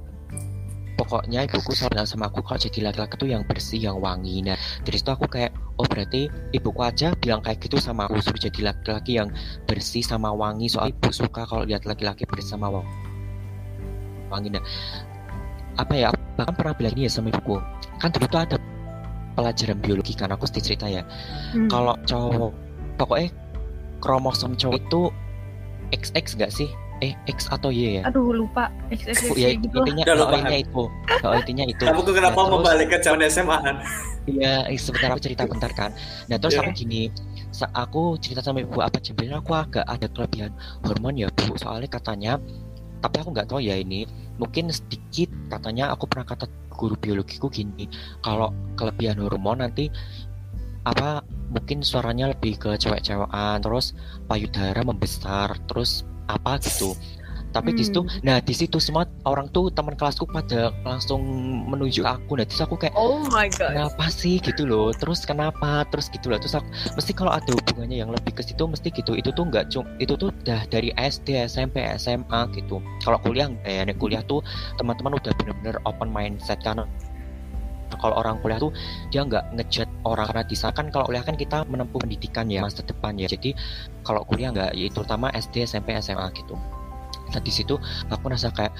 pokoknya 0.95 1.43
ibuku 1.43 1.75
bilang 1.91 2.07
sama 2.07 2.31
aku 2.31 2.39
kalau 2.39 2.59
jadi 2.59 2.91
laki-laki 2.91 3.15
tuh 3.19 3.27
yang 3.27 3.43
bersih 3.43 3.79
yang 3.79 3.99
wangi. 3.99 4.39
Nah 4.43 4.55
dari 4.83 4.95
situ 4.95 5.11
aku 5.11 5.27
kayak 5.27 5.51
oh 5.75 5.87
berarti 5.87 6.31
ibuku 6.55 6.81
aja 6.83 7.11
bilang 7.19 7.43
kayak 7.43 7.59
gitu 7.63 7.79
sama 7.79 8.07
aku 8.07 8.23
suruh 8.23 8.39
jadi 8.39 8.71
laki-laki 8.71 9.19
yang 9.19 9.29
bersih 9.67 10.03
sama 10.03 10.31
wangi. 10.31 10.71
Soal 10.71 10.95
ibu 10.95 11.11
suka 11.11 11.43
kalau 11.47 11.67
lihat 11.67 11.83
laki-laki 11.83 12.23
bersih 12.23 12.55
sama 12.55 12.83
wangi. 14.31 14.49
Nah 14.51 14.63
apa 15.75 15.93
ya 15.95 16.09
bahkan 16.35 16.53
pernah 16.55 16.73
bilang 16.75 16.93
ini 16.95 17.07
ya 17.07 17.11
sama 17.11 17.31
ibuku 17.31 17.59
kan 17.99 18.09
dulu 18.11 18.25
tuh 18.27 18.41
ada 18.43 18.57
pelajaran 19.35 19.77
biologi 19.83 20.15
kan 20.15 20.31
aku 20.31 20.47
cerita 20.47 20.87
ya 20.87 21.03
hmm. 21.55 21.67
kalau 21.67 21.95
cowok 22.07 22.51
pokoknya 22.95 23.29
kromosom 23.99 24.55
cowok 24.55 24.79
itu 24.79 25.01
XX 25.91 26.25
gak 26.39 26.51
sih 26.51 26.69
eh 27.03 27.11
X 27.27 27.51
atau 27.51 27.75
Y 27.75 27.99
ya 27.99 28.07
Aduh 28.07 28.31
lupa. 28.31 28.71
XXX 28.87 29.35
ya 29.35 29.51
gitu 29.59 29.83
intinya 29.83 30.03
Udah 30.07 30.15
oh, 30.15 30.19
lupa. 30.23 30.35
intinya 30.39 30.59
itu 30.63 30.83
oh, 31.27 31.33
intinya 31.35 31.65
itu 31.67 31.83
Kamu 31.83 32.01
kenapa 32.07 32.39
Nah, 32.39 32.51
membalik 32.55 32.87
ke 32.87 32.97
zaman 33.03 33.19
SMA 33.27 33.57
kan? 33.59 33.75
Iya, 34.25 34.65
eh, 34.71 34.79
sebentar 34.79 35.13
aku 35.13 35.21
cerita 35.21 35.43
bentar 35.45 35.71
kan. 35.75 35.91
Nah 36.31 36.37
terus 36.41 36.57
Iya. 36.57 36.65
aku 36.65 36.71
gini, 36.73 37.13
sa- 37.53 37.69
aku 37.75 38.17
cerita 38.17 38.41
sama 38.41 38.63
ibu 38.63 38.81
apa 38.81 38.97
sebenarnya 38.97 39.37
aku 39.43 39.53
agak 39.53 39.85
ada 39.85 40.07
kelebihan 40.09 40.51
hormon 40.81 41.13
ya 41.19 41.27
bu. 41.29 41.53
Soalnya 41.59 41.89
katanya, 41.91 42.41
tapi 43.05 43.21
aku 43.21 43.29
nggak 43.37 43.53
tahu 43.53 43.61
ya 43.61 43.77
ini. 43.77 44.09
Mungkin 44.41 44.73
sedikit 44.73 45.29
katanya 45.53 45.93
aku 45.93 46.09
pernah 46.09 46.25
kata 46.25 46.49
guru 46.73 46.97
biologiku 46.97 47.47
gini, 47.47 47.85
kalau 48.25 48.49
kelebihan 48.75 49.21
hormon 49.21 49.61
nanti 49.61 49.87
apa 50.83 51.21
mungkin 51.53 51.85
suaranya 51.85 52.33
lebih 52.33 52.57
ke 52.57 52.75
cewek-cewekan, 52.81 53.61
terus 53.61 53.93
payudara 54.25 54.81
membesar, 54.81 55.53
terus 55.69 56.03
apa 56.25 56.57
gitu. 56.59 56.97
Tapi 57.55 57.71
di 57.71 57.87
situ, 57.87 58.03
Hmm. 58.03 58.19
nah 58.19 58.37
di 58.43 58.51
situ 58.51 58.75
semua 58.83 59.07
orang 59.23 59.47
tuh 59.55 59.71
teman 59.71 59.95
kelasku 59.95 60.27
pada 60.27 60.75
langsung 60.83 61.23
menunjuk 61.71 62.03
aku. 62.03 62.35
Nah 62.35 62.43
terus 62.43 62.59
aku 62.59 62.75
kayak 62.75 62.91
Oh 62.99 63.23
my 63.31 63.47
god. 63.47 63.71
kenapa 63.71 64.11
sih? 64.11 64.43
Gitu 64.43 64.67
loh. 64.67 64.91
Terus 64.91 65.23
kenapa? 65.23 65.87
Terus 65.87 66.11
gitu 66.11 66.27
loh. 66.27 66.35
Terus 66.35 66.59
aku, 66.59 66.67
mesti 66.99 67.11
kalau 67.15 67.31
ada 67.31 67.47
hubungannya 67.47 68.03
yang 68.03 68.11
lebih 68.11 68.35
ke 68.35 68.43
situ 68.43 68.67
mesti 68.67 68.91
gitu. 68.91 69.15
Itu 69.15 69.31
tuh 69.31 69.47
nggak 69.47 69.71
itu 70.03 70.13
tuh 70.19 70.35
udah 70.43 70.67
dari 70.67 70.91
SD 70.99 71.47
SMP 71.47 71.79
SMA 71.95 72.51
gitu. 72.59 72.83
Kalau 72.99 73.15
kuliah 73.23 73.47
eh 73.63 73.79
nek 73.87 73.95
kuliah 73.95 74.19
tuh 74.27 74.43
teman-teman 74.75 75.15
udah 75.15 75.31
bener-bener 75.39 75.79
open 75.87 76.11
mindset 76.11 76.59
karena 76.59 76.83
kalau 77.95 78.17
orang 78.19 78.35
kuliah 78.43 78.59
tuh 78.59 78.75
dia 79.13 79.23
nggak 79.23 79.55
ngejat 79.55 79.87
orang. 80.03 80.27
Karena 80.27 80.43
di 80.43 80.55
sana 80.59 80.75
kan 80.75 80.91
kalau 80.91 81.07
kuliah 81.07 81.23
kan 81.23 81.39
kita 81.39 81.63
menempuh 81.71 82.03
pendidikan 82.03 82.51
ya 82.51 82.67
masa 82.67 82.83
depan 82.83 83.15
ya. 83.15 83.31
Jadi 83.31 83.55
kalau 84.03 84.27
kuliah 84.27 84.51
nggak 84.51 84.75
ya 84.75 84.91
terutama 84.91 85.31
SD 85.31 85.63
SMP 85.63 85.95
SMA 86.03 86.27
gitu 86.35 86.59
nah 87.33 87.41
di 87.41 87.51
situ 87.53 87.79
aku 88.09 88.25
rasa 88.29 88.51
kayak 88.51 88.73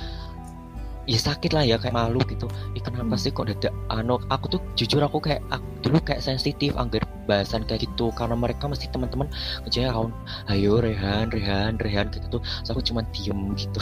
ya 1.05 1.21
sakit 1.21 1.53
lah 1.53 1.61
ya 1.61 1.77
kayak 1.77 1.93
malu 1.93 2.17
gitu. 2.25 2.49
Ih, 2.73 2.81
kenapa 2.81 3.13
Hmm. 3.13 3.21
sih 3.21 3.29
kok 3.29 3.45
dadak 3.45 3.69
anu 3.93 4.17
aku 4.33 4.57
tuh 4.57 4.61
jujur 4.73 5.05
aku 5.05 5.21
kayak 5.21 5.41
aku 5.53 5.61
dulu 5.85 6.01
kayak 6.01 6.25
sensitif 6.25 6.73
anggar 6.73 7.05
bahasan 7.29 7.61
kayak 7.69 7.85
gitu. 7.85 8.09
Karena 8.17 8.33
mereka 8.33 8.65
mesti 8.65 8.89
teman-teman 8.89 9.29
kerjanya 9.65 9.93
kawan 9.93 10.09
ayo 10.49 10.81
Rehan 10.81 11.29
Rehan 11.29 11.77
Rehan 11.77 12.09
gitu. 12.09 12.25
Tuh 12.37 12.41
Terus 12.41 12.69
aku 12.73 12.81
cuma 12.81 13.05
diem 13.13 13.53
gitu. 13.53 13.77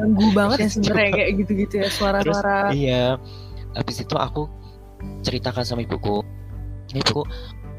Ganggu 0.00 0.26
banget 0.38 0.64
ya 0.64 0.68
sebenarnya 0.72 1.10
kayak 1.12 1.30
gitu-gitu 1.44 1.74
ya 1.84 1.88
suara-suara. 1.92 2.72
iya. 2.72 3.20
Habis 3.76 4.00
itu 4.00 4.16
aku 4.16 4.48
ceritakan 5.20 5.60
sama 5.60 5.84
ibuku 5.84 6.24
ini 6.88 7.04
ibuku 7.04 7.20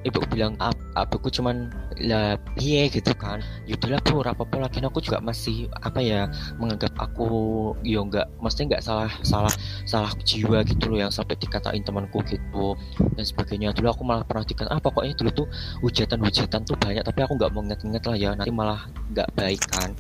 ibuku 0.06 0.38
bilang 0.38 0.54
"Ap- 0.62 0.78
abuku 0.94 1.34
cuman 1.34 1.74
lah 2.06 2.38
piye 2.54 2.90
gitu 2.90 3.10
kan. 3.18 3.42
Yaudahlah 3.66 4.02
bu 4.06 4.22
apa-apa 4.22 4.70
lagi. 4.70 4.82
Aku 4.86 5.02
juga 5.02 5.18
masih 5.18 5.70
apa 5.82 5.98
ya 6.02 6.30
menganggap 6.62 6.94
aku 6.98 7.74
yo 7.82 8.06
nggak 8.06 8.28
mesti 8.42 8.70
nggak 8.70 8.84
salah 8.86 9.10
salah 9.26 9.54
salah 9.90 10.12
jiwa 10.22 10.62
gitu 10.66 10.94
loh 10.94 11.08
yang 11.08 11.12
sampai 11.14 11.38
dikatain 11.40 11.82
temanku 11.82 12.22
gitu 12.30 12.78
dan 13.18 13.26
sebagainya. 13.26 13.74
Dulu 13.74 13.88
aku 13.90 14.04
malah 14.06 14.24
pernah 14.26 14.46
dikatain 14.46 14.74
ah 14.74 14.82
pokoknya 14.82 15.14
dulu 15.18 15.46
tuh 15.46 15.48
hujatan-hujatan 15.82 16.62
tuh 16.66 16.78
banyak 16.78 17.02
tapi 17.02 17.20
aku 17.26 17.34
nggak 17.38 17.52
mau 17.54 17.62
inget-inget 17.66 18.04
lah 18.06 18.18
ya 18.18 18.30
nanti 18.38 18.54
malah 18.54 18.86
nggak 19.14 19.30
baik 19.34 19.62
kan. 19.70 19.94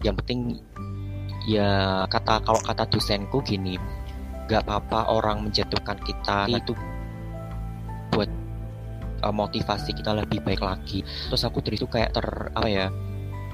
Yang 0.00 0.14
penting 0.24 0.40
ya 1.46 2.02
kata 2.06 2.38
kalau 2.46 2.60
kata 2.62 2.86
dosenku 2.86 3.42
gini 3.42 3.74
nggak 4.46 4.62
apa-apa 4.66 5.10
orang 5.10 5.48
menjatuhkan 5.48 5.98
kita 6.02 6.50
itu 6.50 6.74
uh, 9.22 9.34
motivasi 9.34 9.94
kita 9.94 10.12
lebih 10.12 10.42
baik 10.42 10.60
lagi. 10.60 11.06
Terus 11.30 11.42
aku 11.46 11.62
dari 11.62 11.78
itu 11.78 11.86
kayak 11.86 12.14
ter 12.18 12.26
apa 12.52 12.68
ya 12.68 12.86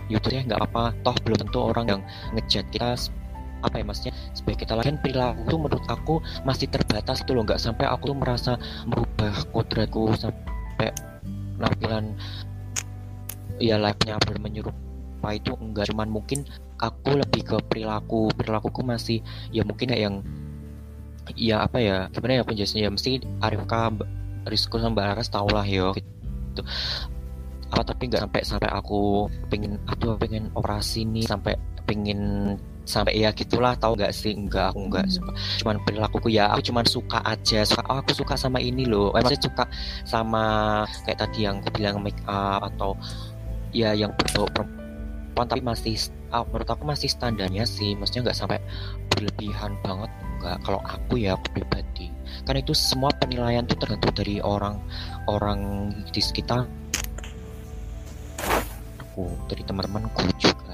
yaudah 0.08 0.32
ya 0.32 0.40
nggak 0.48 0.58
apa-apa. 0.58 0.96
Toh 1.04 1.16
belum 1.22 1.38
tentu 1.48 1.58
orang 1.60 1.86
yang 1.86 2.00
ngejat 2.34 2.66
kita 2.72 2.96
apa 3.58 3.74
ya 3.74 3.84
maksudnya 3.84 4.14
sebagai 4.38 4.62
kita 4.62 4.78
lakukan 4.78 5.02
perilaku 5.02 5.42
itu 5.50 5.56
menurut 5.58 5.86
aku 5.90 6.14
masih 6.46 6.66
terbatas 6.70 7.22
itu 7.22 7.30
loh. 7.36 7.44
Nggak 7.44 7.60
sampai 7.60 7.86
aku 7.86 8.14
tuh 8.14 8.16
merasa 8.16 8.52
merubah 8.88 9.34
kodratku 9.52 10.14
sampai 10.16 10.88
penampilan 11.58 12.14
ya 13.58 13.76
benar 13.82 14.38
menyerupai 14.38 15.36
itu 15.42 15.52
enggak. 15.58 15.90
Cuman 15.90 16.08
mungkin 16.08 16.46
aku 16.78 17.18
lebih 17.18 17.42
ke 17.42 17.56
perilaku 17.66 18.30
perilakuku 18.32 18.80
masih 18.86 19.18
ya 19.50 19.66
mungkin 19.66 19.90
ya 19.90 19.98
yang 20.08 20.22
ya 21.36 21.66
apa 21.66 21.76
ya 21.82 21.96
gimana 22.14 22.40
ya 22.40 22.44
penjelasannya? 22.46 22.82
Ya 22.86 22.90
mesti 22.94 23.12
Mbak- 23.42 24.10
Rizko 24.46 24.78
sama 24.78 25.02
Laras 25.10 25.32
tau 25.32 25.48
lah 25.50 25.66
yo. 25.66 25.96
Gitu. 25.96 26.62
Apa 27.68 27.82
tapi 27.84 28.08
nggak 28.08 28.22
sampai 28.24 28.40
sampai 28.44 28.70
aku 28.72 29.28
pengen 29.52 29.76
aduh 29.90 30.16
pengen 30.16 30.48
operasi 30.56 31.04
nih 31.04 31.28
sampai 31.28 31.54
pengen 31.84 32.54
sampai 32.88 33.20
ya 33.20 33.28
gitulah 33.36 33.76
tahu 33.76 34.00
nggak 34.00 34.16
sih? 34.16 34.32
Enggak 34.32 34.72
aku 34.72 34.88
nggak 34.88 35.04
Hmm. 35.04 35.14
suka. 35.20 35.30
Cuman 35.60 35.76
perilakuku 35.84 36.28
ya 36.32 36.48
aku 36.48 36.72
cuman 36.72 36.84
suka 36.88 37.20
aja 37.20 37.60
suka 37.68 37.84
oh 37.92 38.00
aku 38.00 38.12
suka 38.16 38.34
sama 38.40 38.58
ini 38.64 38.88
loh. 38.88 39.12
Eh, 39.12 39.20
maksudnya 39.20 39.44
suka 39.44 39.64
sama 40.08 40.42
kayak 41.04 41.20
tadi 41.28 41.44
yang 41.44 41.60
aku 41.60 41.68
bilang 41.76 42.00
make 42.00 42.16
up 42.24 42.64
atau 42.64 42.96
ya 43.76 43.92
yang 43.92 44.16
berbau 44.16 44.48
perempuan 44.48 45.44
tapi 45.44 45.60
masih 45.60 46.00
ah, 46.32 46.40
menurut 46.48 46.68
aku 46.72 46.88
masih 46.88 47.12
standarnya 47.12 47.68
sih. 47.68 47.92
Maksudnya 47.92 48.32
nggak 48.32 48.38
sampai 48.40 48.58
berlebihan 49.12 49.76
banget 49.84 50.08
enggak 50.40 50.56
kalau 50.64 50.80
aku 50.88 51.20
ya 51.20 51.36
aku 51.36 51.60
pribadi 51.60 52.08
kan 52.44 52.54
itu 52.58 52.76
semua 52.76 53.10
penilaian 53.16 53.64
itu 53.64 53.74
tergantung 53.78 54.14
dari 54.14 54.38
orang 54.42 54.78
orang 55.26 55.90
di 56.12 56.20
sekitar 56.20 56.68
aku 59.00 59.26
dari 59.50 59.62
teman-temanku 59.66 60.22
juga 60.38 60.68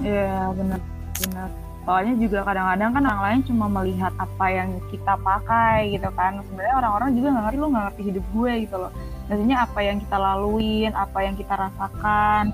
Iya 0.00 0.48
benar 0.56 0.80
benar. 1.20 1.48
Soalnya 1.84 2.14
juga 2.20 2.38
kadang-kadang 2.44 2.90
kan 2.92 3.02
orang 3.04 3.22
lain 3.24 3.40
cuma 3.48 3.66
melihat 3.68 4.12
apa 4.16 4.46
yang 4.48 4.68
kita 4.88 5.14
pakai 5.20 5.96
gitu 5.96 6.08
kan. 6.16 6.40
Sebenarnya 6.48 6.76
orang-orang 6.80 7.10
juga 7.16 7.26
nggak 7.32 7.44
ngerti 7.48 7.58
lu 7.60 7.68
nggak 7.68 7.84
ngerti 7.88 8.02
hidup 8.12 8.24
gue 8.32 8.52
gitu 8.68 8.76
loh. 8.80 8.92
Maksudnya 9.28 9.56
apa 9.62 9.80
yang 9.84 9.96
kita 10.02 10.16
laluin, 10.18 10.90
apa 10.96 11.18
yang 11.22 11.34
kita 11.38 11.54
rasakan, 11.54 12.44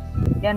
dan 0.44 0.56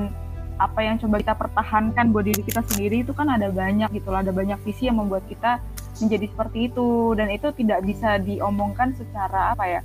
apa 0.60 0.80
yang 0.84 1.00
coba 1.00 1.16
kita 1.24 1.34
pertahankan 1.40 2.06
buat 2.12 2.26
diri 2.28 2.44
kita 2.44 2.62
sendiri 2.68 3.08
itu 3.08 3.16
kan 3.16 3.32
ada 3.32 3.48
banyak 3.54 3.90
gitu 3.96 4.10
loh. 4.12 4.20
Ada 4.20 4.34
banyak 4.34 4.60
visi 4.66 4.90
yang 4.90 5.00
membuat 5.00 5.24
kita 5.30 5.62
menjadi 6.02 6.26
seperti 6.32 6.72
itu. 6.72 7.14
Dan 7.14 7.28
itu 7.32 7.48
tidak 7.56 7.80
bisa 7.86 8.18
diomongkan 8.20 8.96
secara 8.96 9.54
apa 9.54 9.66
ya? 9.68 9.82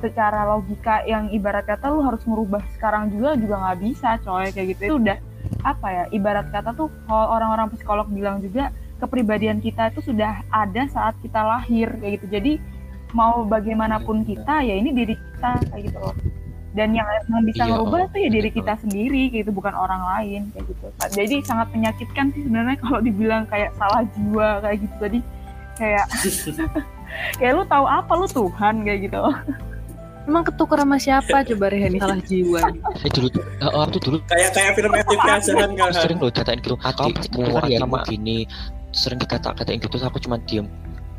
secara 0.00 0.48
logika 0.48 1.04
yang 1.04 1.28
ibarat 1.28 1.68
kata 1.68 1.92
lu 1.92 2.00
harus 2.00 2.24
merubah 2.24 2.64
sekarang 2.72 3.12
juga 3.12 3.36
juga 3.36 3.60
nggak 3.60 3.78
bisa 3.84 4.16
coy 4.24 4.48
kayak 4.48 4.66
gitu. 4.74 4.82
Itu 4.88 4.96
udah 4.96 5.18
apa 5.60 5.86
ya 5.92 6.04
ibarat 6.10 6.48
kata 6.48 6.72
tuh 6.72 6.88
kalau 7.04 7.36
orang-orang 7.36 7.68
psikolog 7.76 8.08
bilang 8.08 8.40
juga 8.40 8.72
kepribadian 9.00 9.60
kita 9.60 9.92
itu 9.92 10.00
sudah 10.12 10.44
ada 10.52 10.88
saat 10.88 11.14
kita 11.20 11.40
lahir 11.40 11.92
kayak 12.00 12.20
gitu. 12.20 12.26
Jadi 12.32 12.52
mau 13.12 13.44
bagaimanapun 13.44 14.24
kita 14.24 14.64
ya 14.64 14.74
ini 14.76 14.90
diri 14.96 15.14
kita 15.16 15.50
kayak 15.68 15.82
gitu 15.92 15.98
loh. 16.00 16.16
Dan 16.70 16.94
yang 16.94 17.02
emang 17.26 17.42
bisa 17.50 17.66
Iya, 17.66 17.74
merubah 17.74 18.06
oh, 18.06 18.10
tuh 18.14 18.20
ya 18.22 18.30
diri 18.30 18.50
kita 18.54 18.78
sendiri 18.78 19.26
kayak 19.34 19.42
gitu 19.42 19.50
bukan 19.50 19.74
orang 19.74 20.06
lain 20.06 20.54
kayak 20.54 20.70
gitu. 20.70 20.86
Jadi 21.18 21.36
sangat 21.42 21.66
menyakitkan 21.74 22.30
sih 22.30 22.46
sebenarnya 22.46 22.78
kalau 22.86 23.02
dibilang 23.02 23.42
kayak 23.50 23.74
salah 23.74 24.06
jiwa 24.14 24.62
kayak 24.62 24.78
gitu. 24.86 24.96
Tadi 25.02 25.18
kayak 25.80 26.04
kayak 27.40 27.52
lu 27.56 27.64
tahu 27.64 27.84
apa 27.88 28.12
lu 28.12 28.26
Tuhan 28.28 28.74
kayak 28.84 29.00
gitu. 29.08 29.20
Emang 30.28 30.44
ketuker 30.44 30.78
sama 30.78 30.96
siapa? 31.00 31.42
Coba 31.42 31.72
Rehani 31.72 31.96
salah 31.98 32.20
jiwa 32.20 32.60
eh 33.02 33.10
dulu 33.10 33.26
tuh 33.32 33.42
eh, 33.42 33.66
aku 33.66 33.90
tuh 33.98 34.02
dulu 34.04 34.16
Kayak 34.28 34.50
kayak 34.52 34.72
film 34.76 34.92
FTV 34.92 35.20
kan 35.24 35.40
kan. 35.74 35.90
sering 35.96 36.18
loh 36.20 36.30
dikatain 36.30 36.60
gitu. 36.60 36.76
Kamu 36.76 37.10
bukan 37.16 37.62
ya 37.72 37.78
sama 37.80 37.98
gini 38.04 38.38
sering 38.92 39.18
dikata-katain 39.18 39.80
gitu 39.80 39.96
aku 40.04 40.20
cuma 40.20 40.36
diem. 40.44 40.68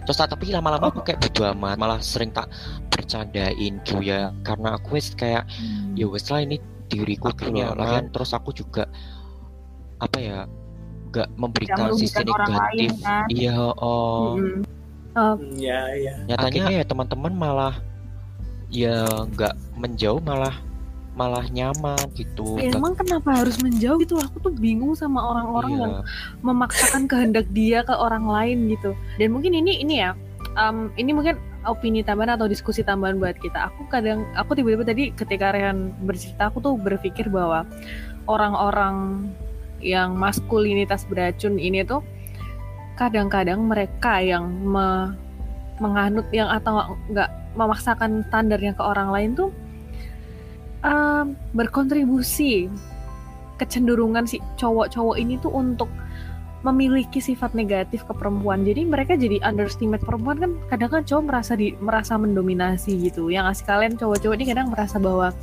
Terus 0.05 0.17
tapi 0.17 0.53
lama-lama 0.53 0.93
aku 0.93 1.01
kayak 1.03 1.19
bodo 1.21 1.43
amat 1.57 1.75
malah 1.81 1.99
sering 1.99 2.29
tak 2.31 2.47
bercandain 2.93 3.73
gitu 3.83 3.99
ya. 3.99 4.31
Karena 4.45 4.77
aku 4.77 4.95
wes 4.95 5.11
kayak 5.17 5.49
ya 5.97 6.05
wes 6.07 6.29
lah 6.29 6.45
ini 6.45 6.61
diriku 6.87 7.33
nyaman. 7.51 7.75
Lagian 7.81 8.05
terus 8.13 8.31
aku 8.31 8.53
juga 8.53 8.85
apa 10.01 10.17
ya 10.17 10.37
nggak 11.11 11.27
memberikan 11.35 11.91
sisi 11.93 12.23
negatif 12.23 12.55
lain, 12.55 12.91
kan? 13.03 13.25
iya 13.27 13.51
oh 13.77 14.39
Mm-mm. 14.39 15.59
Iya 15.59 15.79
iya. 15.99 16.13
nyatanya 16.23 16.63
ya 16.71 16.83
teman-teman 16.87 17.35
malah 17.35 17.75
ya 18.71 19.03
nggak 19.27 19.53
menjauh 19.75 20.23
malah 20.23 20.55
malah 21.11 21.43
nyaman 21.51 21.99
gitu 22.15 22.55
Ya, 22.55 22.71
emang 22.71 22.95
kenapa 22.95 23.43
harus 23.43 23.59
menjauh 23.59 23.99
gitu? 23.99 24.15
Aku 24.15 24.39
tuh 24.39 24.55
bingung 24.55 24.95
sama 24.95 25.19
orang-orang 25.19 25.71
Iya. 25.75 25.81
yang 25.83 25.93
memaksakan 26.39 27.03
kehendak 27.11 27.51
dia 27.51 27.83
ke 27.83 27.91
orang 27.91 28.23
lain 28.23 28.71
gitu. 28.71 28.95
Dan 29.19 29.35
mungkin 29.35 29.51
ini 29.51 29.83
ini 29.83 29.99
ya, 29.99 30.15
um, 30.55 30.87
ini 30.95 31.11
mungkin 31.11 31.35
opini 31.67 31.99
tambahan 32.01 32.39
atau 32.39 32.47
diskusi 32.47 32.79
tambahan 32.81 33.19
buat 33.19 33.35
kita. 33.43 33.75
Aku 33.75 33.91
kadang, 33.91 34.23
aku 34.39 34.55
tiba-tiba 34.55 34.87
tadi 34.87 35.03
ketika 35.11 35.51
Rehan 35.51 35.91
bercerita, 36.07 36.47
aku 36.47 36.63
tuh 36.63 36.79
berpikir 36.79 37.27
bahwa 37.27 37.67
orang-orang 38.25 39.27
yang 39.81 40.15
maskulinitas 40.15 41.03
beracun 41.09 41.57
ini 41.57 41.83
tuh 41.83 42.05
kadang-kadang 42.95 43.65
mereka 43.65 44.21
yang 44.21 44.47
me- 44.47 45.13
menganut 45.81 46.29
yang 46.29 46.47
atau 46.53 46.95
nggak 47.09 47.29
memaksakan 47.57 48.21
standarnya 48.29 48.77
ke 48.77 48.83
orang 48.85 49.09
lain 49.09 49.29
tuh 49.33 49.49
um, 50.85 51.33
berkontribusi 51.57 52.69
kecenderungan 53.57 54.25
si 54.25 54.37
cowok-cowok 54.57 55.17
ini 55.17 55.37
tuh 55.41 55.53
untuk 55.53 55.89
memiliki 56.61 57.17
sifat 57.17 57.57
negatif 57.57 58.05
ke 58.05 58.13
perempuan. 58.13 58.61
Jadi 58.61 58.85
mereka 58.85 59.17
jadi 59.17 59.41
underestimate 59.41 60.05
perempuan 60.05 60.37
kan 60.37 60.51
kadang 60.69 60.89
kan 60.93 61.01
cowok 61.01 61.23
merasa 61.25 61.57
di 61.57 61.73
merasa 61.81 62.13
mendominasi 62.21 63.09
gitu. 63.09 63.33
Yang 63.33 63.49
ngasih 63.49 63.65
kalian 63.65 63.93
cowok-cowok 63.97 64.35
ini 64.37 64.45
kadang 64.45 64.69
merasa 64.69 65.01
bahwa 65.01 65.33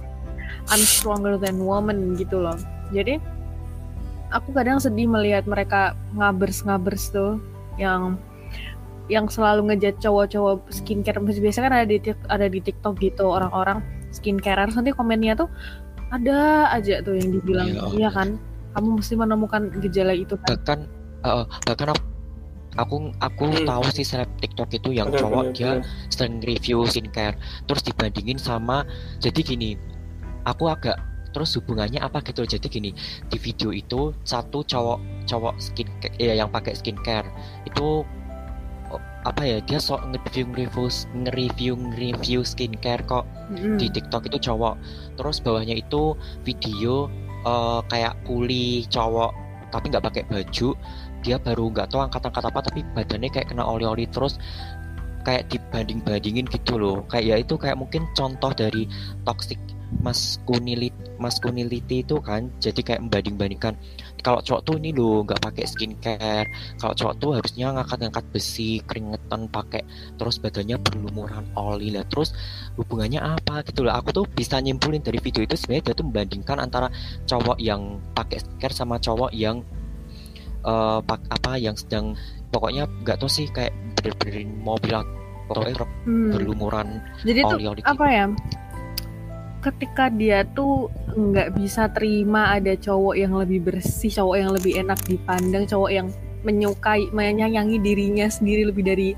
I'm 0.71 0.83
stronger 0.83 1.35
than 1.35 1.59
woman 1.59 2.15
gitu 2.15 2.39
loh. 2.39 2.59
Jadi 2.95 3.19
aku 4.29 4.53
kadang 4.53 4.77
sedih 4.79 5.09
melihat 5.09 5.45
mereka 5.45 5.97
ngabers-ngabers 6.17 7.11
tuh 7.11 7.41
yang 7.81 8.17
yang 9.09 9.25
selalu 9.25 9.73
ngejat 9.73 9.97
cowok-cowok 10.05 10.69
skincare 10.69 11.17
biasa 11.21 11.65
kan 11.65 11.73
ada 11.73 11.87
di 11.89 11.97
ada 12.29 12.47
di 12.47 12.61
TikTok 12.61 13.01
gitu 13.01 13.25
orang-orang 13.25 13.81
skincare 14.13 14.69
nanti 14.69 14.93
komennya 14.93 15.33
tuh 15.33 15.49
ada 16.13 16.69
aja 16.73 17.01
tuh 17.01 17.17
yang 17.17 17.33
dibilang 17.33 17.69
Iya. 17.73 17.83
iya 17.97 18.09
kan 18.13 18.37
kamu 18.77 19.01
mesti 19.01 19.15
menemukan 19.17 19.63
gejala 19.81 20.13
itu 20.13 20.37
kan 20.37 20.49
bahkan 20.53 20.79
eh, 21.25 21.45
bahkan 21.65 21.87
aku 21.93 22.05
aku, 22.77 22.97
aku 23.19 23.45
Hmm. 23.49 23.65
tahu 23.65 23.83
sih 23.91 24.05
seleb 24.05 24.29
TikTok 24.39 24.69
itu 24.77 24.93
yang 24.93 25.09
Bener, 25.09 25.21
cowok 25.25 25.45
bener, 25.49 25.57
dia 25.57 25.71
bener. 25.81 25.89
sering 26.13 26.37
review 26.45 26.85
skincare 26.85 27.37
terus 27.65 27.81
dibandingin 27.81 28.37
sama 28.37 28.85
jadi 29.19 29.41
gini 29.41 29.71
aku 30.45 30.69
agak 30.69 31.01
terus 31.33 31.55
hubungannya 31.61 32.01
apa 32.01 32.25
gitu 32.25 32.45
loh. 32.45 32.51
jadi 32.51 32.67
gini 32.67 32.91
di 33.29 33.39
video 33.39 33.71
itu 33.71 34.13
satu 34.25 34.65
cowok 34.65 35.29
cowok 35.29 35.55
skin 35.61 35.89
ya 36.17 36.35
yang 36.35 36.49
pakai 36.49 36.73
skincare 36.73 37.29
itu 37.69 38.03
oh, 38.91 39.03
apa 39.29 39.45
ya 39.45 39.59
dia 39.65 39.77
sok 39.77 40.09
nge-review 40.09 40.45
nge-review 40.53 40.89
nge-review 41.25 41.73
nge-review 41.77 42.41
skincare 42.43 43.03
kok 43.05 43.29
di 43.53 43.89
TikTok 43.89 44.29
itu 44.29 44.39
cowok. 44.51 44.77
Terus 45.17 45.37
bawahnya 45.41 45.77
itu 45.77 46.17
video 46.45 47.09
eh, 47.45 47.81
kayak 47.89 48.17
kuli 48.25 48.85
cowok 48.89 49.33
tapi 49.69 49.93
nggak 49.93 50.05
pakai 50.05 50.23
baju. 50.29 50.69
Dia 51.27 51.37
baru 51.37 51.65
nggak 51.75 51.93
tahu 51.93 52.01
angkat-angkat 52.09 52.45
apa 52.49 52.61
tapi 52.65 52.81
badannya 52.97 53.31
kayak 53.33 53.53
kena 53.53 53.65
oli-oli 53.67 54.09
terus 54.09 54.41
kayak 55.27 55.51
dibanding-bandingin 55.53 56.49
gitu 56.49 56.81
loh. 56.81 57.05
Kayak 57.13 57.25
ya 57.25 57.37
itu 57.43 57.55
kayak 57.61 57.77
mungkin 57.77 58.09
contoh 58.17 58.53
dari 58.55 58.89
toxic 59.29 59.61
masculinity 59.89 60.93
masculinity 61.19 62.07
itu 62.07 62.21
kan 62.23 62.53
jadi 62.63 62.81
kayak 62.85 63.01
membanding-bandingkan. 63.09 63.75
Kalau 64.23 64.43
cowok 64.43 64.63
tuh 64.63 64.75
ini 64.79 64.91
loh 64.95 65.25
nggak 65.27 65.41
pakai 65.43 65.65
skincare. 65.67 66.47
Kalau 66.79 66.95
cowok 66.95 67.15
tuh 67.19 67.31
harusnya 67.41 67.75
ngangkat-ngangkat 67.75 68.25
besi 68.31 68.79
keringetan 68.87 69.51
pakai 69.51 69.83
terus 70.21 70.39
badannya 70.39 70.77
berlumuran 70.79 71.45
oli 71.59 71.91
lah. 71.95 72.05
Terus 72.07 72.35
hubungannya 72.79 73.19
apa 73.19 73.67
gitu 73.67 73.83
loh. 73.87 73.95
Aku 73.99 74.15
tuh 74.15 74.25
bisa 74.29 74.61
nyimpulin 74.63 75.03
dari 75.03 75.19
video 75.19 75.43
itu 75.43 75.57
sebenarnya 75.59 75.91
dia 75.91 75.95
tuh 75.99 76.07
membandingkan 76.07 76.57
antara 76.63 76.87
cowok 77.27 77.59
yang 77.59 77.99
pakai 78.15 78.39
skincare 78.39 78.75
sama 78.75 78.97
cowok 79.01 79.33
yang 79.35 79.65
eh, 80.63 80.99
pak 81.03 81.21
apa 81.31 81.53
yang 81.59 81.75
sedang 81.79 82.15
pokoknya 82.51 82.87
nggak 83.05 83.17
tahu 83.21 83.31
sih 83.31 83.47
kayak 83.51 83.73
bener-benerin 83.99 84.51
mobil 84.63 84.95
atau 85.49 85.65
Hmm. 86.05 86.29
berlumuran 86.29 87.01
jadi 87.25 87.41
tuh 87.41 87.57
oli-oli 87.57 87.81
apa 87.85 88.05
ya 88.13 88.27
ketika 89.59 90.07
dia 90.09 90.47
tuh 90.55 90.91
nggak 91.19 91.59
bisa 91.59 91.91
terima 91.91 92.55
ada 92.55 92.79
cowok 92.79 93.15
yang 93.19 93.35
lebih 93.35 93.67
bersih 93.67 94.11
cowok 94.11 94.37
yang 94.39 94.51
lebih 94.55 94.73
enak 94.79 94.99
dipandang 95.07 95.67
cowok 95.67 95.91
yang 95.91 96.09
menyukai 96.47 97.11
menyayangi 97.11 97.83
dirinya 97.83 98.31
sendiri 98.31 98.71
lebih 98.71 98.87
dari 98.87 99.09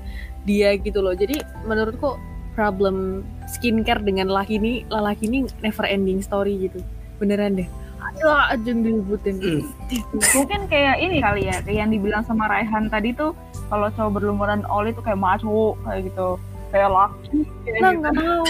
dia 0.45 0.73
gitu 0.81 1.05
loh. 1.05 1.13
Jadi 1.13 1.37
menurutku 1.69 2.17
problem 2.57 3.21
skincare 3.47 4.01
dengan 4.01 4.27
laki 4.27 4.57
ini 4.57 4.83
lelaki 4.89 5.29
ini 5.29 5.45
never 5.61 5.85
ending 5.85 6.19
story 6.25 6.69
gitu. 6.69 6.81
Beneran 7.21 7.61
deh. 7.61 7.69
Ayo 8.01 8.33
aja 8.33 8.57
yang 8.65 9.05
mungkin 10.35 10.61
kayak 10.65 10.97
ini 10.99 11.21
kali 11.21 11.47
ya 11.47 11.61
kayak 11.61 11.77
yang 11.85 11.89
dibilang 11.93 12.25
sama 12.25 12.49
Raihan 12.49 12.89
tadi 12.89 13.13
tuh 13.13 13.37
kalau 13.69 13.93
cowok 13.93 14.17
berlumuran 14.17 14.65
oli 14.67 14.89
tuh 14.91 15.05
kayak 15.05 15.21
maco 15.21 15.77
kayak 15.85 16.09
gitu 16.09 16.41
kayak 16.71 16.89
laki 16.89 17.39
nah 17.77 17.91
gitu. 17.91 17.99
nggak 18.01 18.13
mau. 18.15 18.43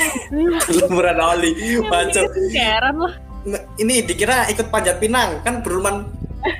Lumuran 0.80 1.18
oli 1.20 1.52
macam 1.84 2.24
skincarean 2.24 2.96
lah. 2.96 3.14
Ini 3.76 4.06
dikira 4.06 4.46
ikut 4.48 4.70
panjat 4.70 5.02
pinang 5.02 5.42
kan 5.42 5.60
beruman 5.60 6.06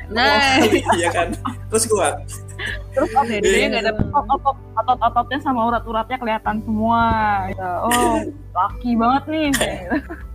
nah 0.10 0.58
oli 0.66 0.82
ya 0.98 1.10
kan? 1.10 1.30
Terus 1.70 1.86
kuat. 1.88 2.16
Terus 2.94 3.10
Iya. 3.26 3.40
dia 3.42 3.68
nggak 3.72 3.84
ada 3.88 3.94
otot 4.14 4.54
otot-ototnya 4.76 5.40
sama 5.42 5.66
urat-uratnya 5.66 6.18
kelihatan 6.18 6.62
semua 6.62 7.02
gitu. 7.50 7.66
oh 7.66 8.22
laki 8.54 8.92
banget 8.94 9.24
nih. 9.30 9.50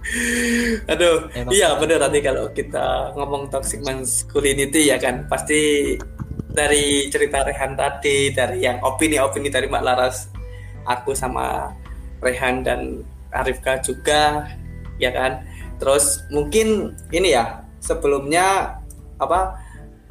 Aduh. 0.90 1.16
Emang- 1.30 1.52
iya 1.54 1.74
bener 1.76 1.98
tadi 2.00 2.18
kalau 2.18 2.50
kita 2.50 2.86
ngomong 3.14 3.50
toxic 3.50 3.82
masculinity 3.82 4.90
ya 4.90 4.98
kan? 4.98 5.26
Pasti 5.26 5.94
dari 6.50 7.06
cerita 7.06 7.44
Rehan 7.44 7.76
tadi 7.76 8.32
dari 8.32 8.64
yang 8.64 8.80
opini-opini 8.80 9.46
dari 9.46 9.68
Mbak 9.68 9.84
Laras 9.84 10.16
aku 10.86 11.12
sama 11.12 11.74
Rehan 12.22 12.62
dan 12.62 13.02
Arifka 13.34 13.82
juga 13.82 14.48
ya 14.96 15.12
kan? 15.12 15.44
Terus 15.76 16.24
mungkin 16.32 16.96
ini 17.12 17.36
ya 17.36 17.60
sebelumnya 17.82 18.78
apa 19.20 19.60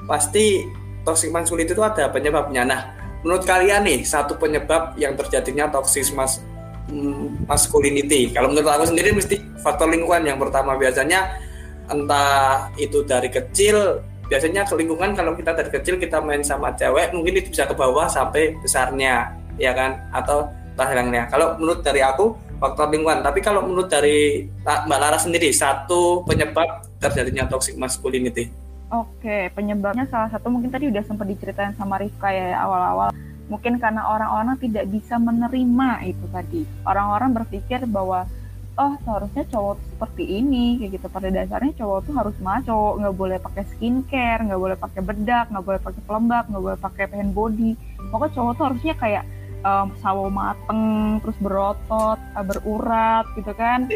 pasti 0.06 0.66
toxic 1.06 1.34
masculinity 1.34 1.74
itu 1.74 1.82
ada 1.82 2.10
penyebabnya. 2.10 2.64
Nah 2.66 2.82
menurut 3.26 3.42
kalian 3.46 3.86
nih 3.86 4.06
satu 4.06 4.38
penyebab 4.38 4.94
yang 5.02 5.18
terjadinya 5.18 5.70
toxic 5.74 6.06
mas 6.14 6.42
mm, 6.90 7.50
masculinity. 7.50 8.30
Kalau 8.30 8.54
menurut 8.54 8.70
aku 8.70 8.86
sendiri 8.90 9.14
mesti 9.14 9.42
faktor 9.62 9.90
lingkungan 9.90 10.22
yang 10.26 10.38
pertama. 10.38 10.78
Biasanya 10.78 11.42
entah 11.90 12.70
itu 12.78 13.02
dari 13.06 13.30
kecil 13.30 14.02
biasanya 14.26 14.66
ke 14.66 14.74
lingkungan 14.74 15.14
kalau 15.14 15.38
kita 15.38 15.54
dari 15.54 15.70
kecil 15.70 16.02
kita 16.02 16.18
main 16.18 16.42
sama 16.42 16.74
cewek 16.74 17.14
mungkin 17.14 17.38
itu 17.38 17.54
bisa 17.54 17.70
ke 17.70 17.78
bawah 17.78 18.10
sampai 18.10 18.58
besarnya 18.62 19.34
ya 19.58 19.74
kan? 19.74 20.02
Atau 20.14 20.50
hilangnya 20.84 21.32
kalau 21.32 21.56
menurut 21.56 21.80
dari 21.80 22.04
aku 22.04 22.36
faktor 22.60 22.92
lingkungan 22.92 23.24
tapi 23.24 23.40
kalau 23.40 23.64
menurut 23.64 23.88
dari 23.88 24.48
Mbak 24.64 25.00
Lara 25.00 25.20
sendiri 25.20 25.52
satu 25.56 26.28
penyebab 26.28 26.84
terjadinya 27.00 27.48
toxic 27.48 27.80
masculinity 27.80 28.52
Oke, 28.94 29.50
penyebabnya 29.58 30.06
salah 30.14 30.30
satu 30.30 30.46
mungkin 30.54 30.70
tadi 30.70 30.86
udah 30.86 31.02
sempat 31.10 31.26
diceritain 31.26 31.74
sama 31.74 31.98
Rifka 31.98 32.30
ya 32.30 32.54
awal-awal. 32.62 33.10
Mungkin 33.50 33.82
karena 33.82 34.06
orang-orang 34.06 34.62
tidak 34.62 34.86
bisa 34.94 35.18
menerima 35.18 35.90
itu 36.06 36.26
tadi. 36.30 36.62
Orang-orang 36.86 37.34
berpikir 37.34 37.82
bahwa 37.90 38.30
oh 38.78 38.94
seharusnya 39.02 39.42
cowok 39.50 39.82
seperti 39.90 40.38
ini 40.38 40.78
kayak 40.78 41.02
gitu. 41.02 41.08
Pada 41.10 41.34
dasarnya 41.34 41.74
cowok 41.82 42.00
tuh 42.06 42.14
harus 42.14 42.38
maco, 42.46 43.02
nggak 43.02 43.16
boleh 43.18 43.38
pakai 43.42 43.64
skincare, 43.74 44.46
nggak 44.46 44.62
boleh 44.62 44.78
pakai 44.78 45.02
bedak, 45.02 45.46
nggak 45.50 45.66
boleh 45.66 45.80
pakai 45.82 46.02
pelembab, 46.06 46.44
nggak 46.54 46.64
boleh 46.64 46.80
pakai 46.80 47.04
hand 47.10 47.34
body. 47.34 47.72
Pokoknya 48.14 48.34
cowok 48.38 48.54
tuh 48.54 48.66
harusnya 48.70 48.94
kayak 49.02 49.24
em, 49.66 49.88
sawo 50.00 50.30
mateng, 50.30 51.18
terus 51.26 51.38
berotot, 51.42 52.20
eh, 52.22 52.46
berurat 52.46 53.26
gitu 53.34 53.52
kan. 53.58 53.90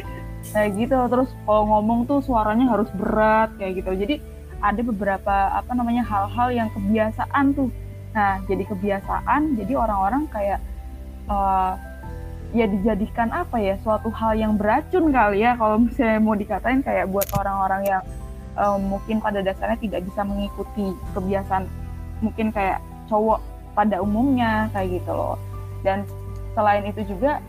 Kayak 0.49 0.69
gitu. 0.75 0.97
Terus 1.11 1.29
kalau 1.45 1.63
ngomong 1.69 2.09
tuh 2.09 2.19
suaranya 2.25 2.73
harus 2.73 2.89
berat 2.97 3.53
kayak 3.61 3.85
gitu. 3.85 3.91
Jadi 3.93 4.15
ada 4.59 4.81
beberapa 4.83 5.35
apa 5.55 5.71
namanya 5.77 6.03
hal-hal 6.03 6.49
yang 6.51 6.69
kebiasaan 6.73 7.55
tuh. 7.55 7.69
Nah, 8.09 8.41
jadi 8.49 8.65
kebiasaan, 8.65 9.55
jadi 9.55 9.77
orang-orang 9.77 10.25
kayak 10.33 10.59
eh, 11.29 11.73
ya 12.49 12.65
dijadikan 12.65 13.29
apa 13.29 13.61
ya 13.61 13.77
suatu 13.85 14.09
hal 14.09 14.33
yang 14.33 14.57
beracun 14.57 15.13
kali 15.13 15.45
ya 15.45 15.53
kalau 15.53 15.85
misalnya 15.85 16.17
mau 16.17 16.33
dikatain 16.33 16.81
kayak 16.81 17.05
buat 17.13 17.29
orang-orang 17.37 17.85
yang 17.85 18.01
eh, 18.57 18.77
mungkin 18.81 19.21
pada 19.21 19.45
dasarnya 19.45 19.77
tidak 19.77 20.01
bisa 20.09 20.25
mengikuti 20.25 20.89
kebiasaan 21.13 21.69
mungkin 22.25 22.49
kayak 22.49 22.81
cowok 23.05 23.39
pada 23.77 24.01
umumnya 24.01 24.67
kayak 24.73 24.99
gitu 24.99 25.11
loh. 25.13 25.37
Dan 25.85 26.07
selain 26.53 26.83
itu 26.87 27.05
juga 27.07 27.39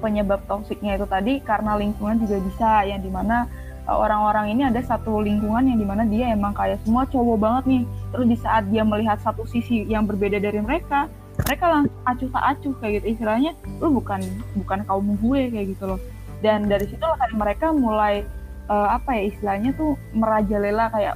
penyebab 0.00 0.40
toksiknya 0.48 0.96
itu 0.96 1.06
tadi 1.06 1.44
karena 1.44 1.76
lingkungan 1.76 2.16
juga 2.24 2.40
bisa 2.40 2.70
yang 2.88 3.04
di 3.04 3.12
mana 3.12 3.44
uh, 3.84 3.96
orang-orang 4.00 4.56
ini 4.56 4.62
ada 4.64 4.80
satu 4.80 5.20
lingkungan 5.20 5.68
yang 5.68 5.78
di 5.78 5.86
mana 5.86 6.08
dia 6.08 6.32
emang 6.32 6.56
kayak 6.56 6.80
semua 6.82 7.04
cowok 7.08 7.36
banget 7.36 7.64
nih. 7.68 7.82
Terus 8.10 8.26
di 8.26 8.36
saat 8.40 8.64
dia 8.72 8.82
melihat 8.82 9.20
satu 9.20 9.44
sisi 9.44 9.84
yang 9.86 10.08
berbeda 10.08 10.40
dari 10.40 10.58
mereka 10.60 11.06
mereka 11.40 11.72
langsung 11.72 12.00
acuh 12.04 12.28
tak 12.32 12.44
acuh 12.56 12.74
kayak 12.80 12.92
gitu. 13.00 13.06
Istilahnya 13.16 13.52
lu 13.80 13.88
bukan 13.96 14.20
bukan 14.60 14.78
kaum 14.84 15.16
gue 15.20 15.40
kayak 15.52 15.66
gitu 15.76 15.84
loh. 15.96 16.00
Dan 16.40 16.72
dari 16.72 16.88
situ 16.88 17.04
kan 17.04 17.30
mereka 17.36 17.72
mulai 17.72 18.24
uh, 18.70 18.96
apa 18.96 19.12
ya 19.18 19.22
istilahnya 19.28 19.76
tuh 19.76 19.98
merajalela 20.16 20.88
kayak 20.88 21.14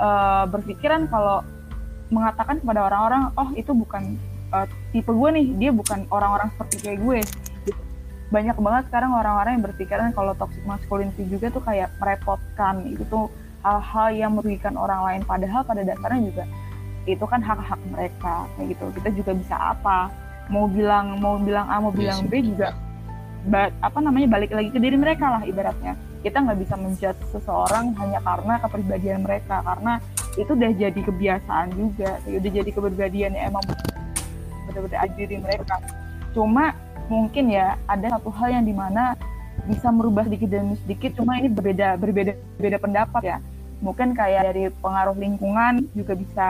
uh, 0.00 0.44
berpikiran 0.48 1.10
kalau 1.12 1.44
mengatakan 2.12 2.60
kepada 2.60 2.88
orang-orang 2.88 3.32
oh 3.36 3.50
itu 3.56 3.72
bukan 3.72 4.16
uh, 4.52 4.66
tipe 4.92 5.10
gue 5.10 5.28
nih 5.32 5.46
dia 5.58 5.70
bukan 5.72 6.06
orang-orang 6.12 6.48
seperti 6.54 6.76
kayak 6.84 7.00
gue. 7.00 7.20
Banyak 8.32 8.56
banget 8.64 8.82
sekarang 8.88 9.12
orang-orang 9.12 9.60
yang 9.60 9.64
berpikiran 9.68 10.08
kalau 10.16 10.32
toxic 10.36 10.64
masculinity 10.64 11.28
juga 11.28 11.52
tuh 11.52 11.60
kayak 11.64 11.92
merepotkan 12.00 12.88
itu 12.88 13.04
tuh 13.12 13.28
hal-hal 13.60 14.08
yang 14.16 14.30
merugikan 14.32 14.76
orang 14.80 15.04
lain. 15.04 15.20
Padahal 15.28 15.60
pada 15.64 15.84
dasarnya 15.84 16.32
juga 16.32 16.44
itu 17.04 17.24
kan 17.26 17.42
hak-hak 17.42 17.80
mereka 17.92 18.46
kayak 18.56 18.66
gitu. 18.72 18.84
Kita 18.96 19.08
juga 19.12 19.32
bisa 19.36 19.56
apa? 19.76 20.08
Mau 20.48 20.64
bilang 20.64 21.20
mau 21.20 21.36
bilang 21.36 21.68
A 21.68 21.76
mau 21.82 21.92
Iya 21.92 21.98
bilang 21.98 22.20
B 22.28 22.32
juga 22.40 22.72
ba- 23.46 23.74
apa 23.82 23.98
namanya 23.98 24.38
balik 24.38 24.54
lagi 24.54 24.70
ke 24.70 24.78
diri 24.78 24.96
mereka 24.96 25.28
lah 25.38 25.42
ibaratnya. 25.44 25.92
Kita 26.22 26.38
nggak 26.38 26.58
bisa 26.62 26.74
menjudge 26.78 27.20
seseorang 27.34 27.92
hanya 27.98 28.22
karena 28.22 28.54
kepribadian 28.62 29.26
mereka 29.26 29.58
karena 29.60 29.98
itu 30.38 30.50
udah 30.54 30.70
jadi 30.72 31.00
kebiasaan 31.02 31.66
juga. 31.74 32.16
Udah 32.24 32.50
jadi 32.62 32.70
kepribadian 32.70 33.34
yang 33.36 33.52
emang 33.52 33.64
benar-benar 34.72 35.12
diri 35.14 35.36
mereka. 35.38 35.76
Cuma 36.32 36.72
mungkin 37.12 37.52
ya 37.52 37.76
ada 37.84 38.16
satu 38.16 38.32
hal 38.32 38.60
yang 38.60 38.64
di 38.64 38.72
mana 38.72 39.12
bisa 39.68 39.92
merubah 39.92 40.26
sedikit 40.26 40.48
demi 40.50 40.74
sedikit 40.80 41.14
cuma 41.20 41.38
ini 41.38 41.52
berbeda 41.52 42.00
berbeda 42.00 42.32
berbeda 42.58 42.78
pendapat 42.80 43.22
ya. 43.22 43.38
Mungkin 43.82 44.14
kayak 44.14 44.42
dari 44.48 44.70
pengaruh 44.80 45.18
lingkungan 45.18 45.86
juga 45.92 46.14
bisa 46.16 46.48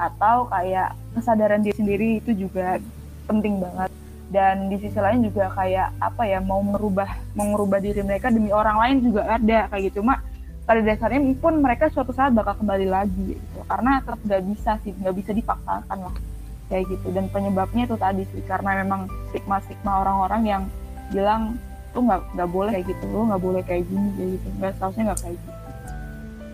atau 0.00 0.48
kayak 0.48 0.96
kesadaran 1.12 1.60
diri 1.60 1.76
sendiri 1.76 2.08
itu 2.22 2.32
juga 2.32 2.80
penting 3.28 3.60
banget. 3.60 3.90
Dan 4.30 4.70
di 4.70 4.78
sisi 4.78 4.94
lain 4.94 5.26
juga 5.26 5.50
kayak 5.52 5.90
apa 5.98 6.22
ya 6.22 6.38
mau 6.38 6.62
merubah 6.62 7.18
mau 7.34 7.50
merubah 7.50 7.82
diri 7.82 8.00
mereka 8.06 8.30
demi 8.30 8.54
orang 8.54 8.78
lain 8.78 8.96
juga 9.10 9.26
ada 9.26 9.66
kayak 9.68 9.90
gitu. 9.90 10.00
Mak 10.06 10.18
pada 10.64 10.86
dasarnya 10.86 11.34
pun 11.42 11.58
mereka 11.58 11.90
suatu 11.90 12.14
saat 12.14 12.30
bakal 12.30 12.54
kembali 12.62 12.86
lagi 12.86 13.34
gitu. 13.34 13.58
Karena 13.66 13.98
tetap 13.98 14.22
nggak 14.22 14.42
bisa 14.54 14.70
sih 14.86 14.94
nggak 14.94 15.14
bisa 15.18 15.30
dipaksakan 15.34 15.98
lah 15.98 16.29
kayak 16.70 16.86
gitu. 16.88 17.10
Dan 17.10 17.26
penyebabnya 17.28 17.84
itu 17.84 17.96
tadi 17.98 18.22
sih 18.30 18.42
karena 18.46 18.86
memang 18.86 19.10
stigma 19.28 19.58
stigma 19.66 20.06
orang-orang 20.06 20.42
yang 20.46 20.62
bilang 21.10 21.58
lu 21.90 22.06
nggak 22.06 22.22
nggak 22.38 22.50
boleh 22.54 22.70
kayak 22.70 22.86
gitu 22.86 23.04
lu 23.10 23.26
nggak 23.26 23.42
boleh 23.42 23.62
kayak 23.66 23.84
gini 23.90 24.08
kayak 24.14 24.30
gitu. 24.38 24.48
Nggak 24.62 24.72
seharusnya 24.78 25.02
nggak 25.10 25.20
kayak 25.20 25.36
gitu. 25.36 25.52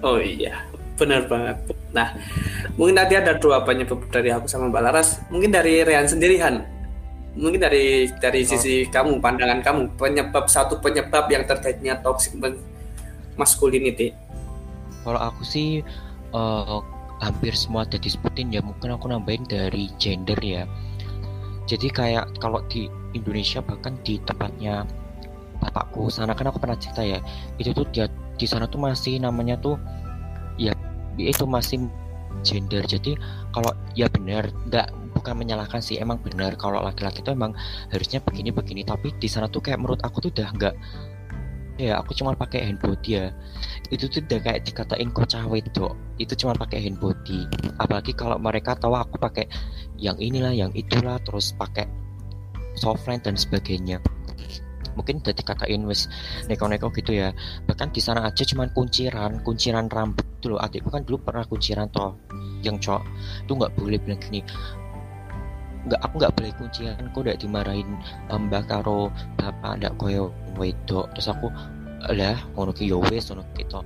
Oh 0.00 0.18
iya 0.18 0.54
benar 0.96 1.22
banget. 1.28 1.56
Nah 1.92 2.08
mungkin 2.80 2.96
nanti 2.96 3.14
ada 3.14 3.36
dua 3.36 3.60
penyebab 3.62 4.00
dari 4.08 4.32
aku 4.32 4.48
sama 4.48 4.72
Mbak 4.72 4.82
Laras. 4.82 5.20
Mungkin 5.28 5.52
dari 5.52 5.84
Rian 5.84 6.08
sendiri 6.08 6.40
Han. 6.40 6.64
Mungkin 7.36 7.60
dari 7.60 8.08
dari 8.16 8.48
sisi 8.48 8.88
kamu 8.88 9.20
pandangan 9.20 9.60
kamu 9.60 10.00
penyebab 10.00 10.48
satu 10.48 10.80
penyebab 10.80 11.28
yang 11.28 11.44
terjadinya 11.44 12.00
toxic 12.00 12.32
masculinity. 13.36 14.16
Kalau 15.04 15.20
aku 15.20 15.44
sih 15.44 15.84
eh, 16.32 16.78
hampir 17.20 17.56
semua 17.56 17.88
ada 17.88 17.96
disebutin 17.96 18.52
ya 18.52 18.60
mungkin 18.60 18.92
aku 18.92 19.08
nambahin 19.08 19.44
dari 19.48 19.88
gender 19.96 20.38
ya. 20.40 20.68
Jadi 21.66 21.90
kayak 21.90 22.38
kalau 22.38 22.62
di 22.70 22.86
Indonesia 23.16 23.58
bahkan 23.64 23.98
di 24.06 24.20
tempatnya 24.22 24.86
bapakku 25.58 26.12
sana 26.12 26.36
kan 26.36 26.52
aku 26.52 26.60
pernah 26.60 26.76
cerita 26.76 27.00
ya 27.00 27.18
itu 27.56 27.72
tuh 27.72 27.88
dia 27.90 28.06
di 28.36 28.44
sana 28.44 28.68
tuh 28.68 28.76
masih 28.76 29.16
namanya 29.16 29.56
tuh 29.56 29.80
ya 30.60 30.76
itu 31.16 31.48
masih 31.48 31.88
gender 32.44 32.84
jadi 32.84 33.16
kalau 33.56 33.72
ya 33.96 34.06
benar 34.12 34.52
nggak 34.68 34.92
bukan 35.16 35.34
menyalahkan 35.40 35.80
sih 35.80 35.96
emang 35.96 36.20
benar 36.20 36.52
kalau 36.60 36.84
laki-laki 36.84 37.24
itu 37.24 37.32
emang 37.32 37.56
harusnya 37.88 38.20
begini 38.20 38.52
begini 38.52 38.84
tapi 38.84 39.16
di 39.16 39.26
sana 39.26 39.48
tuh 39.48 39.64
kayak 39.64 39.80
menurut 39.80 40.00
aku 40.04 40.28
tuh 40.28 40.30
udah 40.36 40.52
nggak 40.52 40.74
ya 41.76 42.00
aku 42.00 42.16
cuma 42.16 42.32
pakai 42.32 42.72
hand 42.72 42.80
body 42.80 43.10
ya. 43.20 43.26
Itu 43.92 44.08
tuh 44.08 44.24
udah 44.24 44.40
kayak 44.42 44.64
dikatain 44.66 45.08
kok 45.12 45.28
cawe 45.30 45.58
dok 45.72 45.92
itu 46.16 46.32
cuma 46.40 46.52
pakai 46.56 46.88
hand 46.88 46.98
body. 46.98 47.46
Apalagi 47.76 48.12
kalau 48.16 48.40
mereka 48.40 48.76
tahu 48.76 48.96
aku 48.96 49.20
pakai 49.20 49.46
yang 50.00 50.16
inilah 50.16 50.52
yang 50.52 50.72
itulah 50.72 51.20
terus 51.22 51.52
pakai 51.52 51.88
softline 52.76 53.20
dan 53.20 53.36
sebagainya. 53.36 54.00
Mungkin 54.96 55.20
udah 55.20 55.36
dikatain 55.36 55.84
wes 55.84 56.08
neko-neko 56.48 56.88
gitu 56.96 57.12
ya. 57.12 57.36
Bahkan 57.68 57.92
di 57.92 58.00
sana 58.00 58.24
aja 58.24 58.42
cuman 58.48 58.72
kunciran 58.72 59.44
kunciran 59.44 59.92
rambut 59.92 60.24
loh. 60.48 60.56
Adikku 60.56 60.88
kan 60.88 61.04
dulu 61.04 61.20
pernah 61.20 61.44
kunciran 61.44 61.92
toh 61.92 62.16
yang 62.64 62.80
cowok 62.80 63.04
tuh 63.46 63.54
nggak 63.54 63.72
boleh 63.76 63.98
bilang 64.00 64.18
gini 64.18 64.40
nggak 65.86 66.00
aku 66.02 66.14
nggak 66.18 66.34
boleh 66.34 66.52
kunciran 66.58 67.04
kok 67.14 67.20
udah 67.22 67.36
dimarahin 67.38 67.88
mbak 68.30 68.66
karo 68.66 69.08
bapak 69.38 69.78
ndak 69.78 69.94
koyo 69.98 70.34
wedok. 70.58 71.10
Terus 71.14 71.30
aku 71.30 71.48
lah 72.12 72.38
ngono 72.54 72.70
ki 72.70 72.86
yo 72.90 73.02
wes 73.10 73.30
ngono 73.30 73.42
gitu 73.58 73.82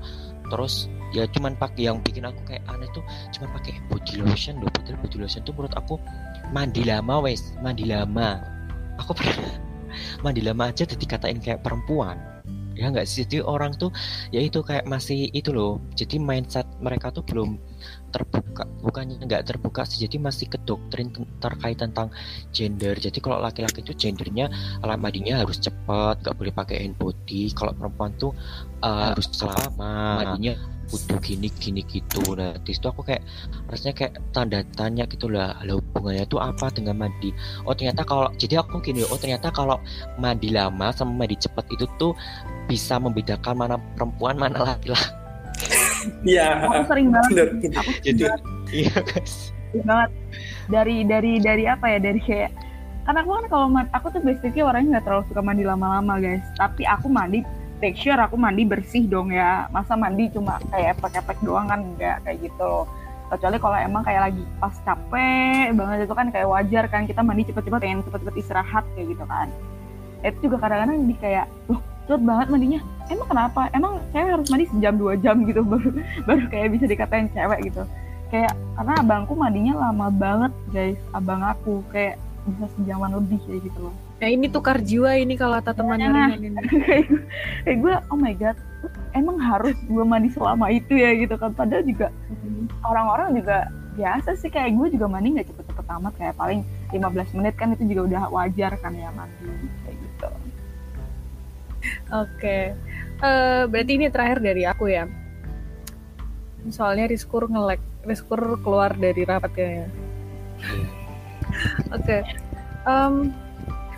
terus 0.50 0.90
ya 1.14 1.24
cuman 1.30 1.54
pakai 1.54 1.86
yang 1.86 2.02
bikin 2.02 2.26
aku 2.26 2.42
kayak 2.42 2.66
aneh 2.66 2.90
tuh 2.90 3.06
cuman 3.38 3.54
pakai 3.54 3.78
body 3.86 4.18
lotion 4.18 4.58
loh. 4.58 4.68
Body 4.74 5.16
lotion 5.22 5.46
tuh 5.46 5.54
menurut 5.54 5.74
aku 5.78 5.94
mandi 6.50 6.82
lama 6.82 7.22
wes 7.22 7.54
mandi 7.62 7.86
lama. 7.86 8.42
Aku 8.98 9.14
pernah 9.18 9.54
mandi 10.26 10.42
lama 10.42 10.68
aja 10.68 10.82
jadi 10.82 10.98
dikatain 10.98 11.38
kayak 11.38 11.62
perempuan. 11.62 12.18
Ya 12.74 12.90
nggak 12.90 13.06
sih? 13.06 13.22
Jadi 13.22 13.46
orang 13.46 13.78
tuh 13.78 13.94
ya 14.34 14.42
itu 14.42 14.60
kayak 14.66 14.90
masih 14.90 15.30
itu 15.30 15.54
loh. 15.54 15.78
Jadi 15.94 16.18
mindset 16.18 16.66
mereka 16.82 17.14
tuh 17.14 17.22
belum 17.22 17.54
terbuka 18.10 18.62
bukannya 18.82 19.22
nggak 19.24 19.46
terbuka 19.46 19.86
sih 19.86 20.04
jadi 20.04 20.18
masih 20.18 20.50
ke 20.50 20.58
doktrin 20.62 21.10
terkait 21.38 21.78
tentang 21.78 22.10
gender. 22.50 22.98
Jadi 22.98 23.18
kalau 23.22 23.38
laki-laki 23.38 23.80
itu 23.80 23.94
gendernya 23.94 24.50
alat 24.84 24.98
mandinya 24.98 25.40
harus 25.40 25.62
cepat 25.62 26.20
nggak 26.20 26.36
boleh 26.36 26.52
pakai 26.52 26.76
hand 26.84 26.96
body. 26.98 27.54
Kalau 27.54 27.72
perempuan 27.72 28.10
tuh 28.18 28.34
uh, 28.82 29.14
harus 29.14 29.30
lama 29.40 30.22
mandinya 30.22 30.54
kudu 30.90 31.16
gini 31.22 31.48
gini 31.54 31.86
gitu. 31.86 32.34
Nah 32.34 32.58
di 32.66 32.74
situ 32.74 32.90
aku 32.90 33.06
kayak 33.06 33.22
rasanya 33.70 33.94
kayak 33.94 34.12
tanda 34.34 34.60
tanya 34.74 35.06
gitu 35.06 35.30
lah 35.30 35.54
lah 35.62 35.78
hubungannya 35.78 36.26
tuh 36.26 36.42
apa 36.42 36.66
dengan 36.74 36.98
mandi? 36.98 37.30
Oh 37.62 37.72
ternyata 37.72 38.02
kalau 38.02 38.26
jadi 38.34 38.60
aku 38.60 38.82
gini 38.82 39.06
oh 39.06 39.18
ternyata 39.18 39.54
kalau 39.54 39.78
mandi 40.18 40.50
lama 40.50 40.90
sama 40.90 41.14
mandi 41.24 41.38
cepat 41.38 41.70
itu 41.70 41.86
tuh 41.96 42.12
bisa 42.66 42.98
membedakan 42.98 43.54
mana 43.54 43.76
perempuan 43.94 44.34
mana 44.38 44.74
laki-laki 44.74 45.19
iya. 46.24 46.64
Aku 46.66 46.86
sering 46.88 47.08
banget 47.12 47.30
benar 47.32 47.48
aku 47.80 47.90
sering 47.98 48.04
jadi 48.04 48.22
banget, 48.26 48.42
iya 48.72 48.94
guys. 49.02 49.34
Sering 49.70 49.84
banget. 49.86 50.10
Dari 50.70 50.96
dari 51.06 51.32
dari 51.42 51.64
apa 51.66 51.86
ya? 51.90 51.98
Dari 51.98 52.20
kayak 52.22 52.50
karena 53.00 53.18
aku 53.26 53.30
kan 53.32 53.46
kalau 53.50 53.66
mandi, 53.72 53.90
aku 53.90 54.06
tuh 54.12 54.22
basically 54.22 54.62
orangnya 54.62 54.98
nggak 54.98 55.04
terlalu 55.08 55.24
suka 55.26 55.40
mandi 55.42 55.64
lama-lama 55.66 56.14
guys. 56.22 56.44
Tapi 56.54 56.82
aku 56.86 57.06
mandi 57.10 57.42
make 57.80 57.96
sure 57.96 58.18
aku 58.20 58.36
mandi 58.36 58.62
bersih 58.68 59.08
dong 59.08 59.34
ya. 59.34 59.66
Masa 59.74 59.96
mandi 59.96 60.30
cuma 60.30 60.60
kayak 60.70 61.00
efek-efek 61.00 61.38
doang 61.42 61.66
kan? 61.66 61.80
Enggak 61.82 62.22
kayak 62.22 62.38
gitu 62.44 62.86
kecuali 63.30 63.62
kalau 63.62 63.78
emang 63.78 64.02
kayak 64.02 64.22
lagi 64.26 64.42
pas 64.58 64.74
capek 64.82 65.70
banget 65.78 66.02
itu 66.02 66.14
kan 66.14 66.26
kayak 66.30 66.48
wajar 66.50 66.84
kan? 66.90 67.02
Kita 67.08 67.20
mandi 67.22 67.42
cepet-cepet 67.48 67.80
pengen 67.80 68.02
cepet-cepet 68.06 68.34
istirahat 68.38 68.84
kayak 68.94 69.06
gitu 69.16 69.24
kan. 69.26 69.48
Itu 70.20 70.38
juga 70.50 70.56
kadang-kadang 70.68 71.08
di 71.08 71.16
kayak 71.16 71.46
loh 71.70 71.80
cepet 72.04 72.22
banget 72.26 72.46
mandinya 72.50 72.80
emang 73.10 73.26
kenapa? 73.28 73.60
Emang 73.74 73.92
cewek 74.14 74.30
harus 74.38 74.46
mandi 74.48 74.66
sejam 74.70 74.94
dua 74.96 75.14
jam 75.18 75.36
gitu? 75.44 75.60
Baru 75.70 75.90
baru 76.24 76.44
kayak 76.48 76.68
bisa 76.78 76.84
dikatain 76.86 77.28
cewek 77.34 77.70
gitu. 77.70 77.82
Kayak 78.30 78.54
karena 78.78 78.94
abangku 79.02 79.34
mandinya 79.34 79.90
lama 79.90 80.06
banget 80.08 80.52
guys. 80.70 81.00
Abang 81.10 81.42
aku 81.42 81.82
kayak 81.90 82.16
bisa 82.46 82.66
sejaman 82.78 83.10
lebih 83.18 83.38
kayak 83.44 83.60
gitu 83.66 83.78
loh. 83.90 83.94
Nah 84.20 84.28
ini 84.28 84.46
tukar 84.48 84.78
jiwa 84.80 85.16
ini 85.16 85.34
kalau 85.36 85.60
kata 85.60 85.72
temannya 85.76 86.08
Nah, 86.08 86.28
Rian 86.32 86.42
ini. 86.44 86.58
kayak 86.86 87.04
gue, 87.10 87.22
kayak 87.66 87.78
gue 87.82 87.94
oh 88.08 88.18
my 88.18 88.34
god 88.36 88.56
emang 89.12 89.36
harus 89.36 89.76
gue 89.84 90.04
mandi 90.06 90.28
selama 90.32 90.70
itu 90.72 90.94
ya 90.94 91.10
gitu 91.18 91.34
kan. 91.36 91.52
Padahal 91.52 91.84
juga 91.84 92.08
orang-orang 92.86 93.36
juga 93.36 93.68
biasa 93.98 94.38
sih 94.38 94.48
kayak 94.48 94.78
gue 94.78 94.96
juga 94.96 95.10
mandi 95.10 95.36
nggak 95.36 95.48
cepet-cepet 95.50 95.86
amat. 96.00 96.12
Kayak 96.16 96.34
paling 96.38 96.60
15 96.94 97.36
menit 97.38 97.54
kan 97.58 97.74
itu 97.74 97.82
juga 97.90 98.00
udah 98.06 98.22
wajar 98.32 98.72
kan 98.80 98.92
ya 98.94 99.10
mandi 99.12 99.44
Oke. 102.12 102.74
Eh, 103.20 103.62
berarti 103.68 103.92
ini 103.96 104.06
terakhir 104.08 104.40
dari 104.40 104.64
aku 104.64 104.88
ya. 104.88 105.04
Soalnya 106.68 107.08
Riskur 107.08 107.48
ngelek. 107.48 107.80
Riskur 108.04 108.60
keluar 108.64 108.96
dari 108.96 109.22
rapat 109.24 109.50
kayaknya. 109.52 109.88
Oke. 111.96 112.24
Em, 112.88 113.32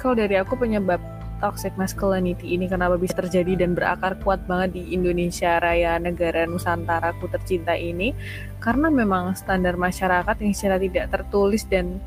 kalau 0.03 0.14
dari 0.18 0.35
aku 0.35 0.59
penyebab 0.59 0.99
toxic 1.42 1.75
masculinity 1.75 2.55
ini 2.55 2.71
kenapa 2.71 2.95
bisa 2.95 3.18
terjadi 3.18 3.66
dan 3.66 3.75
berakar 3.75 4.14
kuat 4.23 4.47
banget 4.47 4.79
di 4.79 4.95
Indonesia 4.95 5.59
Raya 5.59 5.99
negara 5.99 6.47
Nusantara 6.47 7.11
ku 7.18 7.27
tercinta 7.27 7.75
ini 7.75 8.14
karena 8.62 8.87
memang 8.95 9.35
standar 9.35 9.75
masyarakat 9.75 10.38
yang 10.38 10.55
secara 10.55 10.79
tidak 10.79 11.11
tertulis 11.11 11.66
dan 11.66 11.99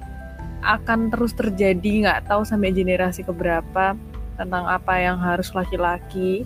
akan 0.64 1.12
terus 1.12 1.36
terjadi 1.36 2.08
nggak 2.08 2.32
tahu 2.32 2.48
sampai 2.48 2.72
generasi 2.72 3.28
keberapa 3.28 4.00
tentang 4.36 4.68
apa 4.68 5.00
yang 5.00 5.18
harus 5.20 5.52
laki-laki 5.56 6.44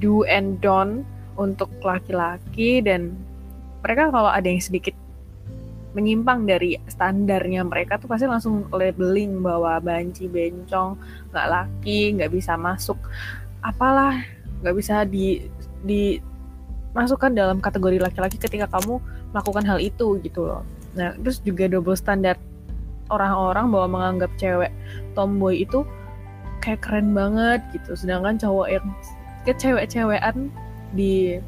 do 0.00 0.24
and 0.28 0.60
don't 0.64 1.04
untuk 1.36 1.68
laki-laki 1.80 2.84
dan 2.84 3.16
mereka 3.80 4.12
kalau 4.12 4.28
ada 4.28 4.44
yang 4.44 4.60
sedikit 4.60 4.92
menyimpang 5.90 6.46
dari 6.46 6.78
standarnya 6.86 7.66
mereka 7.66 7.98
tuh 7.98 8.06
pasti 8.06 8.30
langsung 8.30 8.70
labeling 8.70 9.42
bahwa 9.42 9.82
banci 9.82 10.30
bencong 10.30 10.94
nggak 11.34 11.48
laki 11.50 12.14
nggak 12.14 12.30
bisa 12.30 12.54
masuk 12.54 12.96
apalah 13.64 14.22
nggak 14.62 14.76
bisa 14.76 15.02
di 15.02 15.42
dimasukkan 15.82 17.32
dalam 17.32 17.58
kategori 17.58 17.98
laki-laki 17.98 18.36
ketika 18.38 18.70
kamu 18.70 19.00
melakukan 19.32 19.64
hal 19.64 19.78
itu 19.80 20.20
gitu 20.20 20.46
loh. 20.46 20.62
Nah 20.94 21.16
terus 21.16 21.40
juga 21.42 21.66
double 21.66 21.96
standar 21.96 22.36
orang-orang 23.10 23.66
bahwa 23.74 23.88
menganggap 23.98 24.30
cewek 24.38 24.70
tomboy 25.18 25.66
itu 25.66 25.82
kayak 26.60 26.84
keren 26.84 27.16
banget 27.16 27.60
gitu. 27.74 27.96
Sedangkan 27.96 28.36
cowok 28.36 28.68
yang 28.70 28.86
ke 29.48 29.52
cewek-cewekan 29.56 30.52
di 30.92 31.40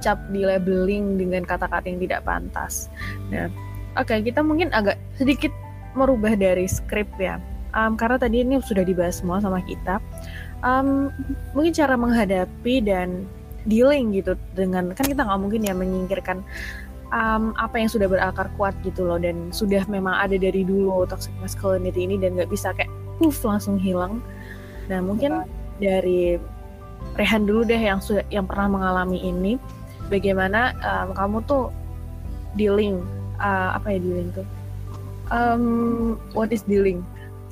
cap 0.00 0.20
di 0.32 0.44
labeling 0.44 1.16
dengan 1.16 1.44
kata-kata 1.44 1.88
yang 1.88 2.00
tidak 2.00 2.20
pantas. 2.24 2.88
Nah 3.32 3.48
oke 3.96 4.12
kita 4.24 4.40
mungkin 4.44 4.72
agak 4.72 5.00
sedikit 5.16 5.52
merubah 5.96 6.36
dari 6.36 6.68
skrip 6.68 7.08
ya. 7.16 7.40
Um, 7.76 7.96
karena 7.96 8.16
tadi 8.16 8.40
ini 8.40 8.56
sudah 8.60 8.84
dibahas 8.84 9.20
semua 9.20 9.40
sama 9.40 9.60
kita. 9.64 10.00
Um, 10.64 11.12
mungkin 11.52 11.76
cara 11.76 11.96
menghadapi 11.96 12.80
dan 12.80 13.28
dealing 13.68 14.16
gitu 14.16 14.38
dengan 14.56 14.96
kan 14.96 15.04
kita 15.04 15.26
nggak 15.26 15.40
mungkin 15.42 15.60
ya 15.66 15.74
menyingkirkan 15.76 16.40
um, 17.12 17.52
apa 17.60 17.76
yang 17.76 17.90
sudah 17.92 18.08
berakar 18.08 18.48
kuat 18.56 18.72
gitu 18.80 19.04
loh. 19.04 19.20
Dan 19.20 19.52
sudah 19.52 19.84
memang 19.92 20.16
ada 20.16 20.40
dari 20.40 20.64
dulu 20.64 21.04
toxic 21.04 21.32
masculinity 21.40 22.08
ini 22.08 22.16
dan 22.16 22.36
nggak 22.40 22.48
bisa 22.48 22.72
kayak 22.72 22.88
puff 23.18 23.42
langsung 23.44 23.80
hilang. 23.80 24.22
Nah 24.86 25.02
mungkin 25.02 25.44
dari 25.82 26.40
Rehan 27.16 27.48
dulu 27.48 27.64
deh 27.64 27.78
yang 27.78 28.02
sudah 28.02 28.24
yang 28.28 28.44
pernah 28.44 28.68
mengalami 28.68 29.22
ini, 29.24 29.56
bagaimana 30.12 30.76
um, 30.84 31.08
kamu 31.16 31.36
tuh 31.48 31.72
dealing 32.58 33.00
uh, 33.40 33.76
apa 33.76 33.96
ya 33.96 33.98
dealing 34.00 34.28
tuh? 34.36 34.46
Um, 35.32 35.64
what 36.36 36.52
is 36.52 36.66
dealing? 36.68 37.00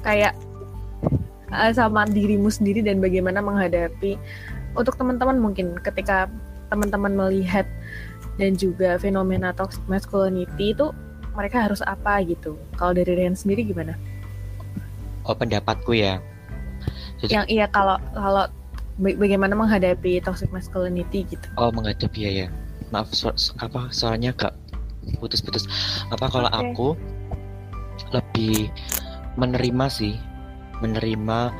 Kayak 0.05 0.37
uh, 1.55 1.73
sama 1.73 2.05
dirimu 2.05 2.53
sendiri 2.53 2.85
dan 2.85 3.01
bagaimana 3.01 3.41
menghadapi 3.41 4.21
untuk 4.75 4.99
teman-teman 4.99 5.39
mungkin 5.39 5.79
ketika 5.81 6.29
teman-teman 6.69 7.15
melihat 7.15 7.65
dan 8.37 8.59
juga 8.59 8.99
fenomena 8.99 9.55
toxic 9.55 9.83
masculinity 9.87 10.75
itu 10.75 10.91
mereka 11.35 11.63
harus 11.67 11.83
apa 11.87 12.23
gitu. 12.27 12.59
Kalau 12.75 12.95
dari 12.95 13.15
Rian 13.15 13.39
sendiri 13.39 13.67
gimana? 13.67 13.95
Oh 15.25 15.37
pendapatku 15.37 15.97
ya. 15.97 16.21
Jadi, 17.21 17.33
yang 17.33 17.47
iya 17.49 17.67
kalau 17.69 17.97
kalau 18.13 18.45
bagaimana 19.01 19.57
menghadapi 19.57 20.21
toxic 20.21 20.53
masculinity 20.53 21.25
gitu. 21.29 21.47
Oh 21.57 21.73
menghadapi 21.73 22.19
ya 22.29 22.31
ya. 22.45 22.49
Maaf 22.93 23.11
so, 23.17 23.33
apa 23.59 23.89
soalnya 23.91 24.37
gak 24.37 24.55
putus-putus. 25.19 25.65
Apa 26.13 26.29
kalau 26.29 26.49
okay. 26.53 26.61
aku 26.61 26.89
lebih 28.13 28.69
menerima 29.41 29.87
sih, 29.89 30.15
menerima 30.85 31.51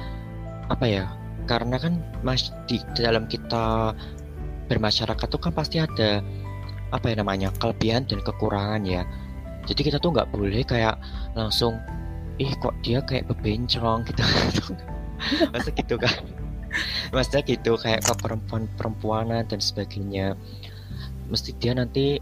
apa 0.69 0.85
ya? 0.85 1.05
Karena 1.45 1.77
kan 1.77 2.01
mas 2.25 2.53
di 2.69 2.81
dalam 2.97 3.29
kita 3.29 3.93
bermasyarakat 4.69 5.27
tuh 5.29 5.41
kan 5.41 5.53
pasti 5.53 5.81
ada 5.81 6.25
apa 6.95 7.11
ya 7.11 7.21
namanya 7.21 7.51
kelebihan 7.59 8.07
dan 8.07 8.23
kekurangan 8.23 8.87
ya 8.87 9.03
jadi 9.67 9.81
kita 9.91 9.99
tuh 9.99 10.13
nggak 10.13 10.31
boleh 10.31 10.63
kayak 10.63 10.95
langsung 11.35 11.81
ih 12.39 12.53
kok 12.59 12.75
dia 12.83 12.99
kayak 13.05 13.31
bebencong 13.31 14.03
gitu. 14.09 14.23
Masa 15.55 15.71
gitu 15.71 15.95
kan? 15.97 16.15
Maksudnya 17.15 17.43
gitu 17.47 17.79
kayak 17.79 18.03
ke 18.03 18.15
perempuan 18.19 18.67
perempuanan 18.75 19.47
dan 19.47 19.61
sebagainya. 19.63 20.35
Mesti 21.31 21.55
dia 21.63 21.73
nanti 21.79 22.19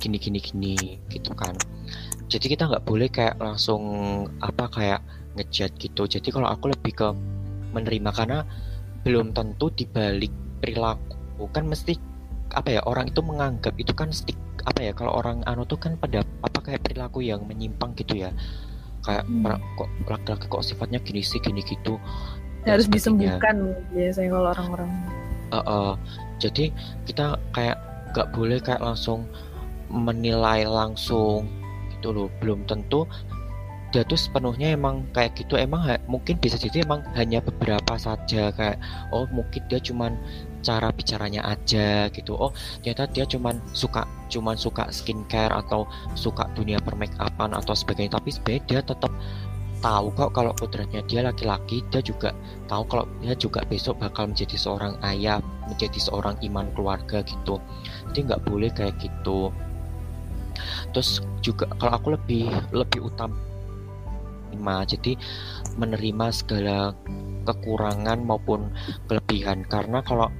gini 0.00 0.16
gini 0.16 0.40
gini 0.40 0.76
gitu 1.12 1.36
kan. 1.36 1.52
Jadi 2.32 2.56
kita 2.56 2.64
nggak 2.64 2.84
boleh 2.88 3.12
kayak 3.12 3.36
langsung 3.36 3.82
apa 4.40 4.72
kayak 4.72 5.00
ngejat 5.36 5.76
gitu. 5.76 6.08
Jadi 6.08 6.28
kalau 6.32 6.48
aku 6.48 6.72
lebih 6.72 6.92
ke 6.96 7.08
menerima 7.76 8.10
karena 8.16 8.38
belum 9.04 9.36
tentu 9.36 9.68
dibalik 9.68 10.32
perilaku. 10.64 11.44
Kan 11.52 11.68
mesti 11.68 12.00
apa 12.52 12.68
ya 12.68 12.80
orang 12.84 13.08
itu 13.08 13.20
menganggap 13.24 13.72
itu 13.80 13.92
kan 13.96 14.12
stik 14.12 14.36
apa 14.68 14.80
ya 14.84 14.92
kalau 14.92 15.16
orang 15.16 15.40
anu 15.48 15.64
tuh 15.64 15.80
kan 15.80 15.96
pada 15.96 16.22
apa 16.44 16.58
kayak 16.60 16.84
perilaku 16.84 17.24
yang 17.24 17.42
menyimpang 17.48 17.96
gitu 17.96 18.28
ya 18.28 18.30
kayak 19.02 19.24
hmm. 19.26 19.58
kok 19.78 19.88
laki-laki 20.06 20.46
kok 20.46 20.64
sifatnya 20.64 20.98
gini 21.02 21.22
sih 21.22 21.38
gini 21.42 21.62
gitu. 21.66 21.98
Harus 22.62 22.86
disembuhkan 22.86 23.74
biasanya 23.90 24.30
kalau 24.30 24.48
orang-orang. 24.54 24.90
Uh, 25.52 25.58
uh, 25.68 25.92
jadi 26.38 26.70
kita 27.04 27.36
kayak 27.52 27.76
gak 28.16 28.30
boleh 28.32 28.62
kayak 28.62 28.80
langsung 28.80 29.26
menilai 29.90 30.64
langsung 30.64 31.50
gitu 31.98 32.14
loh. 32.14 32.28
Belum 32.38 32.62
tentu 32.64 33.04
dia 33.92 34.08
tuh 34.08 34.16
sepenuhnya 34.16 34.72
emang 34.72 35.04
kayak 35.12 35.36
gitu. 35.36 35.60
Emang 35.60 35.84
mungkin 36.08 36.40
bisa 36.40 36.56
jadi 36.56 36.86
emang 36.86 37.04
hanya 37.12 37.44
beberapa 37.44 37.94
saja. 38.00 38.48
Kayak 38.54 38.80
oh 39.12 39.28
mungkin 39.28 39.60
dia 39.68 39.78
cuman 39.82 40.16
cara 40.62 40.88
bicaranya 40.94 41.42
aja 41.44 42.08
gitu. 42.14 42.38
Oh 42.38 42.54
ternyata 42.80 43.10
dia 43.10 43.26
cuman 43.26 43.58
suka 43.74 44.06
cuman 44.30 44.56
suka 44.56 44.88
skincare 44.94 45.52
atau 45.52 45.84
suka 46.16 46.48
dunia 46.56 46.80
permake 46.80 47.14
upan 47.18 47.52
atau 47.52 47.74
sebagainya. 47.76 48.16
Tapi 48.16 48.30
sebenarnya 48.32 48.62
dia 48.70 48.80
tetap 48.80 49.12
tahu 49.82 50.14
kok 50.14 50.30
kalau 50.30 50.54
putranya 50.54 51.02
dia 51.10 51.26
laki-laki 51.26 51.82
dia 51.90 51.98
juga 51.98 52.30
tahu 52.70 52.86
kalau 52.86 53.04
dia 53.18 53.34
juga 53.34 53.66
besok 53.66 53.98
bakal 53.98 54.30
menjadi 54.30 54.54
seorang 54.54 54.94
ayah 55.02 55.42
menjadi 55.66 55.98
seorang 55.98 56.38
iman 56.46 56.70
keluarga 56.72 57.20
gitu. 57.26 57.58
Jadi 58.14 58.30
nggak 58.30 58.42
boleh 58.46 58.70
kayak 58.70 58.94
gitu. 59.02 59.50
Terus 60.94 61.24
juga 61.42 61.66
kalau 61.82 61.98
aku 61.98 62.14
lebih 62.14 62.46
lebih 62.70 63.10
utama 63.10 63.34
jadi 64.86 65.16
menerima 65.80 66.26
segala 66.30 66.94
kekurangan 67.48 68.22
maupun 68.22 68.70
kelebihan. 69.10 69.66
Karena 69.66 70.04
kalau 70.04 70.30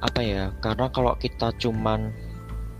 apa 0.00 0.20
ya 0.24 0.44
karena 0.64 0.88
kalau 0.88 1.12
kita 1.20 1.52
cuman 1.60 2.12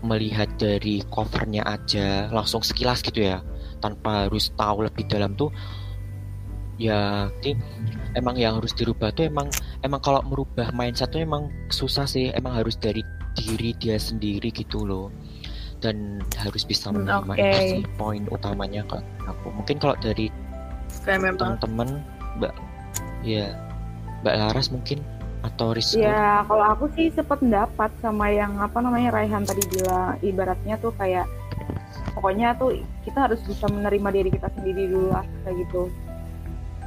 melihat 0.01 0.49
dari 0.57 1.05
covernya 1.13 1.61
aja 1.61 2.25
langsung 2.33 2.65
sekilas 2.65 3.05
gitu 3.05 3.21
ya 3.21 3.45
tanpa 3.77 4.25
harus 4.25 4.49
tahu 4.57 4.85
lebih 4.85 5.05
dalam 5.05 5.37
tuh 5.37 5.53
ya 6.81 7.29
ini 7.45 7.61
emang 8.17 8.33
yang 8.41 8.57
harus 8.57 8.73
dirubah 8.73 9.13
tuh 9.13 9.29
emang 9.29 9.53
emang 9.85 10.01
kalau 10.01 10.25
merubah 10.25 10.73
mindset 10.73 11.13
tuh 11.13 11.21
emang 11.21 11.53
susah 11.69 12.09
sih 12.09 12.33
emang 12.33 12.57
harus 12.57 12.73
dari 12.81 13.05
diri 13.35 13.71
dia 13.79 13.95
sendiri 13.95 14.51
gitu 14.51 14.83
loh. 14.83 15.07
Dan 15.81 16.21
harus 16.37 16.61
bisa 16.61 16.93
hmm, 16.93 17.01
menerima 17.01 17.33
okay. 17.33 17.81
poin 17.97 18.21
utamanya 18.29 18.85
kak 18.85 19.01
aku. 19.25 19.49
Mungkin 19.49 19.81
kalau 19.81 19.97
dari 19.97 20.29
teman-teman 21.01 22.05
mbak 22.37 22.53
ya 23.25 23.49
mbak 24.21 24.35
Laras 24.37 24.69
mungkin 24.69 25.01
atau 25.41 25.73
Rizko 25.73 25.97
ya 25.97 26.45
kalau 26.45 26.65
aku 26.69 26.85
sih 26.93 27.09
sependapat 27.09 27.89
sama 27.97 28.29
yang 28.29 28.61
apa 28.61 28.77
namanya 28.77 29.17
Raihan 29.17 29.41
tadi 29.41 29.65
bilang 29.73 30.17
ibaratnya 30.21 30.77
tuh 30.77 30.93
kayak 30.95 31.25
pokoknya 32.13 32.53
tuh 32.59 32.77
kita 33.01 33.29
harus 33.29 33.41
bisa 33.41 33.65
menerima 33.65 34.09
diri 34.13 34.29
kita 34.29 34.47
sendiri 34.53 34.85
dulu 34.91 35.09
lah 35.09 35.25
kayak 35.45 35.55
gitu. 35.65 35.89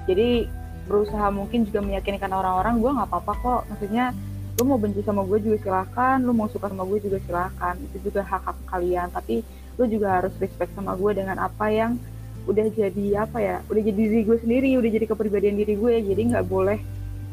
Jadi 0.05 0.47
berusaha 0.85 1.27
mungkin 1.33 1.65
juga 1.65 1.81
meyakinkan 1.81 2.29
orang-orang 2.29 2.77
gue 2.77 2.91
nggak 2.93 3.09
apa-apa 3.09 3.33
kok 3.41 3.61
maksudnya 3.73 4.13
lu 4.55 4.63
mau 4.69 4.79
benci 4.79 5.01
sama 5.03 5.25
gue 5.27 5.41
juga 5.41 5.57
silahkan 5.65 6.21
lu 6.21 6.37
mau 6.37 6.47
suka 6.47 6.71
sama 6.71 6.85
gue 6.87 7.01
juga 7.03 7.19
silahkan 7.25 7.75
itu 7.81 7.97
juga 8.07 8.21
hak 8.23 8.43
hak 8.45 8.59
kalian 8.69 9.09
tapi 9.11 9.41
lu 9.81 9.85
juga 9.89 10.21
harus 10.21 10.31
respect 10.39 10.71
sama 10.77 10.95
gue 10.95 11.11
dengan 11.17 11.41
apa 11.41 11.73
yang 11.73 11.97
udah 12.45 12.69
jadi 12.69 13.25
apa 13.25 13.39
ya 13.41 13.57
udah 13.73 13.83
jadi 13.83 13.97
diri 13.97 14.21
gue 14.29 14.39
sendiri 14.39 14.77
udah 14.77 14.91
jadi 14.93 15.07
kepribadian 15.09 15.57
diri 15.57 15.75
gue 15.75 15.93
jadi 16.05 16.21
nggak 16.37 16.47
boleh 16.47 16.79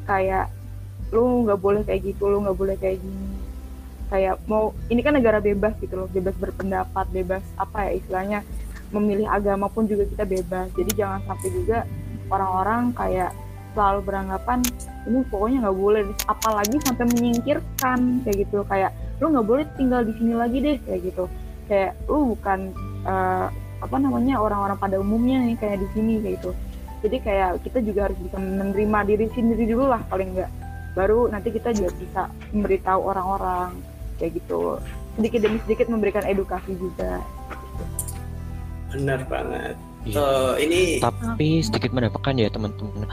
kayak 0.08 0.48
lu 1.12 1.44
nggak 1.46 1.60
boleh 1.60 1.82
kayak 1.84 2.02
gitu 2.08 2.24
lu 2.32 2.42
nggak 2.44 2.58
boleh 2.58 2.76
kayak 2.80 2.98
gini. 3.04 3.28
Kayak 4.12 4.44
mau 4.48 4.76
ini 4.92 5.00
kan 5.04 5.16
negara 5.16 5.40
bebas 5.40 5.76
gitu 5.80 5.96
loh 5.96 6.08
bebas 6.12 6.36
berpendapat 6.36 7.06
bebas 7.12 7.44
apa 7.56 7.88
ya 7.88 7.92
istilahnya 8.00 8.40
memilih 8.92 9.28
agama 9.28 9.72
pun 9.72 9.88
juga 9.88 10.08
kita 10.08 10.24
bebas. 10.28 10.68
Jadi 10.76 10.92
jangan 10.96 11.20
sampai 11.28 11.50
juga 11.52 11.88
orang-orang 12.32 12.92
kayak 12.96 13.32
selalu 13.72 14.00
beranggapan 14.04 14.60
ini 15.08 15.24
pokoknya 15.32 15.58
nggak 15.64 15.78
boleh 15.80 16.02
apalagi 16.28 16.76
sampai 16.84 17.06
menyingkirkan 17.12 18.00
kayak 18.28 18.38
gitu. 18.48 18.64
Kayak 18.68 18.92
lu 19.20 19.32
nggak 19.32 19.48
boleh 19.48 19.66
tinggal 19.76 20.02
di 20.04 20.14
sini 20.16 20.34
lagi 20.36 20.58
deh 20.60 20.78
kayak 20.84 21.00
gitu. 21.08 21.24
Kayak 21.72 21.92
lu 22.08 22.36
bukan 22.36 22.60
uh, 23.08 23.48
apa 23.82 23.96
namanya 23.98 24.44
orang-orang 24.44 24.78
pada 24.80 24.96
umumnya 25.00 25.40
nih 25.44 25.56
kayak 25.56 25.80
di 25.80 25.88
sini 25.96 26.20
kayak 26.20 26.36
gitu. 26.40 26.52
Jadi 27.02 27.18
kayak 27.24 27.50
kita 27.66 27.80
juga 27.82 28.12
harus 28.12 28.20
bisa 28.22 28.38
menerima 28.38 29.00
diri 29.08 29.26
sendiri 29.34 29.66
dulu 29.72 29.90
lah 29.90 30.04
paling 30.06 30.38
enggak 30.38 30.52
baru 30.94 31.32
nanti 31.32 31.50
kita 31.56 31.72
juga 31.72 31.92
bisa 31.96 32.22
memberitahu 32.52 33.02
orang-orang 33.02 33.70
kayak 34.20 34.38
gitu. 34.38 34.78
Sedikit 35.20 35.40
demi 35.44 35.58
sedikit 35.64 35.88
memberikan 35.92 36.24
edukasi 36.28 36.76
juga. 36.76 37.20
Benar 38.92 39.24
banget. 39.28 39.76
Iya. 40.02 40.18
uh, 40.18 40.54
ini 40.58 40.98
tapi 40.98 41.62
sedikit 41.62 41.94
mendapatkan 41.94 42.34
ya 42.34 42.50
teman-teman. 42.50 43.06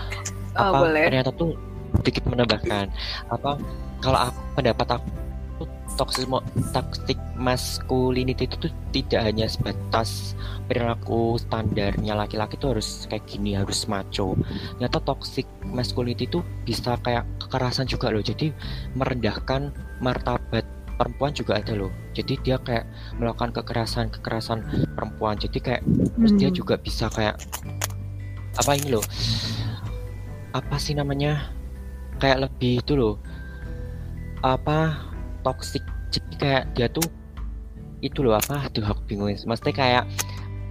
Oh, 0.56 0.72
apa 0.72 0.88
boleh. 0.88 1.04
ternyata 1.12 1.30
tuh 1.36 1.52
sedikit 2.00 2.24
menambahkan. 2.32 2.86
Apa 3.28 3.60
kalau 4.00 4.18
aku, 4.30 4.40
pendapat 4.56 4.86
aku 4.96 5.08
toxic 5.99 6.30
toxic 6.70 7.18
masculinity 7.34 8.46
itu 8.46 8.57
tuh 8.57 8.72
tidak 8.94 9.26
hanya 9.26 9.51
sebatas 9.51 10.38
perilaku 10.70 11.34
standarnya 11.42 12.14
laki-laki 12.14 12.55
tuh 12.57 12.78
harus 12.78 13.11
kayak 13.11 13.26
gini 13.26 13.59
harus 13.59 13.90
maco. 13.90 14.38
Ternyata 14.78 15.03
toxic 15.03 15.44
masculinity 15.66 16.30
itu 16.30 16.40
bisa 16.62 16.94
kayak 17.03 17.26
kekerasan 17.42 17.90
juga 17.90 18.14
loh. 18.14 18.22
Jadi 18.22 18.55
merendahkan 18.94 19.74
martabat 19.99 20.62
perempuan 20.94 21.34
juga 21.34 21.59
ada 21.59 21.74
loh. 21.74 21.90
Jadi 22.14 22.38
dia 22.46 22.62
kayak 22.62 22.86
melakukan 23.18 23.51
kekerasan 23.59 24.11
kekerasan 24.14 24.62
perempuan. 24.94 25.34
Jadi 25.34 25.59
kayak 25.59 25.82
hmm. 25.82 26.14
terus 26.14 26.32
dia 26.38 26.51
hmm. 26.51 26.59
juga 26.59 26.74
bisa 26.78 27.11
kayak 27.11 27.42
apa 28.55 28.70
ini 28.78 28.94
loh? 28.94 29.05
Apa 30.55 30.78
sih 30.78 30.94
namanya? 30.94 31.51
Kayak 32.22 32.51
lebih 32.51 32.82
itu 32.82 32.99
loh. 32.99 33.14
Apa 34.42 35.09
toxic 35.43 35.84
jadi 36.09 36.34
kayak 36.41 36.64
dia 36.74 36.86
tuh 36.89 37.05
itu 38.01 38.22
loh 38.22 38.39
apa 38.39 38.70
aduh 38.70 38.86
aku 38.86 39.03
bingung. 39.11 39.34
Maksudnya 39.34 39.74
kayak 39.74 40.05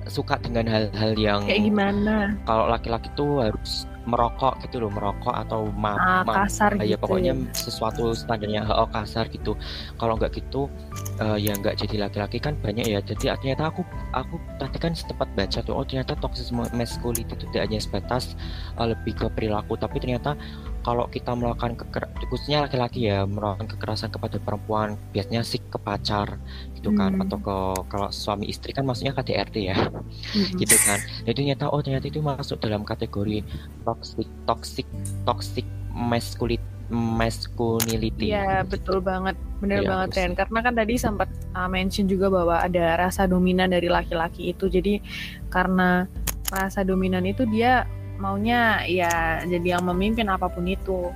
suka 0.08 0.40
dengan 0.40 0.66
hal-hal 0.68 1.14
yang 1.20 1.44
kayak 1.44 1.68
gimana? 1.68 2.32
kalau 2.48 2.72
laki-laki 2.72 3.12
tuh 3.20 3.44
harus 3.44 3.84
merokok 4.08 4.56
gitu 4.64 4.80
loh 4.80 4.88
merokok 4.88 5.36
atau 5.36 5.68
ma 5.76 6.00
ah, 6.00 6.24
ma- 6.24 6.48
kasar 6.48 6.80
ya 6.80 6.96
gitu 6.96 7.04
pokoknya 7.04 7.36
ya. 7.36 7.52
sesuatu 7.52 8.16
standarnya 8.16 8.64
oh, 8.64 8.88
kasar 8.88 9.28
gitu. 9.28 9.60
Kalau 10.00 10.16
nggak 10.16 10.32
gitu 10.32 10.72
eh, 11.20 11.38
ya 11.44 11.52
nggak 11.60 11.76
jadi 11.84 12.08
laki-laki 12.08 12.40
kan 12.40 12.56
banyak 12.64 12.88
ya. 12.88 13.04
Jadi 13.04 13.28
ternyata 13.28 13.68
aku 13.68 13.84
aku 14.16 14.40
tadi 14.64 14.80
kan 14.80 14.96
sempat 14.96 15.28
baca 15.36 15.60
tuh 15.60 15.76
oh 15.76 15.84
ternyata 15.84 16.16
toxic 16.24 16.48
masculinity 16.72 17.36
itu 17.36 17.46
tidak 17.52 17.68
hanya 17.68 17.80
sebatas 17.84 18.40
eh, 18.80 18.88
lebih 18.96 19.12
ke 19.12 19.28
perilaku 19.28 19.76
tapi 19.76 20.00
ternyata 20.00 20.40
kalau 20.88 21.04
kita 21.12 21.36
melakukan 21.36 21.76
keker 21.76 22.08
khususnya 22.32 22.64
laki-laki 22.64 23.12
ya 23.12 23.28
melakukan 23.28 23.68
kekerasan 23.76 24.08
kepada 24.08 24.40
perempuan 24.40 24.96
biasanya 25.12 25.44
sih 25.44 25.60
ke 25.60 25.76
pacar 25.76 26.40
gitu 26.80 26.96
kan 26.96 27.12
Hmm. 27.12 27.28
atau 27.28 27.38
ke 27.44 27.56
kalau 27.92 28.08
suami 28.08 28.48
istri 28.48 28.72
kan 28.72 28.88
maksudnya 28.88 29.12
KDRT 29.12 29.56
ya 29.68 29.76
Mm-mm. 29.76 30.56
gitu 30.64 30.80
kan 30.88 31.04
jadi 31.28 31.36
ternyata 31.36 31.68
oh 31.68 31.84
ternyata 31.84 32.08
itu 32.08 32.24
masuk 32.24 32.64
dalam 32.64 32.88
kategori 32.88 33.44
toxic 33.84 34.32
toxic 34.48 34.88
toxic 35.28 35.68
masculinity 35.92 36.64
masculinity 36.88 38.32
Iya 38.32 38.64
betul 38.64 39.04
banget, 39.04 39.36
bener 39.60 39.84
Iya, 39.84 39.90
banget. 39.92 40.10
Ren. 40.16 40.32
Karena 40.40 40.60
kan 40.64 40.74
tadi 40.80 40.96
sempat 40.96 41.28
uh, 41.52 41.68
mention 41.68 42.08
juga 42.08 42.32
bahwa 42.32 42.64
ada 42.64 42.96
rasa 42.96 43.28
dominan 43.28 43.76
dari 43.76 43.92
laki-laki 43.92 44.56
itu. 44.56 44.72
Jadi 44.72 45.04
karena 45.52 46.08
rasa 46.48 46.88
dominan 46.88 47.28
itu 47.28 47.44
dia 47.44 47.84
maunya 48.18 48.82
ya 48.86 49.42
jadi 49.46 49.78
yang 49.78 49.84
memimpin 49.88 50.28
apa 50.28 50.50
pun 50.50 50.66
itu. 50.66 51.10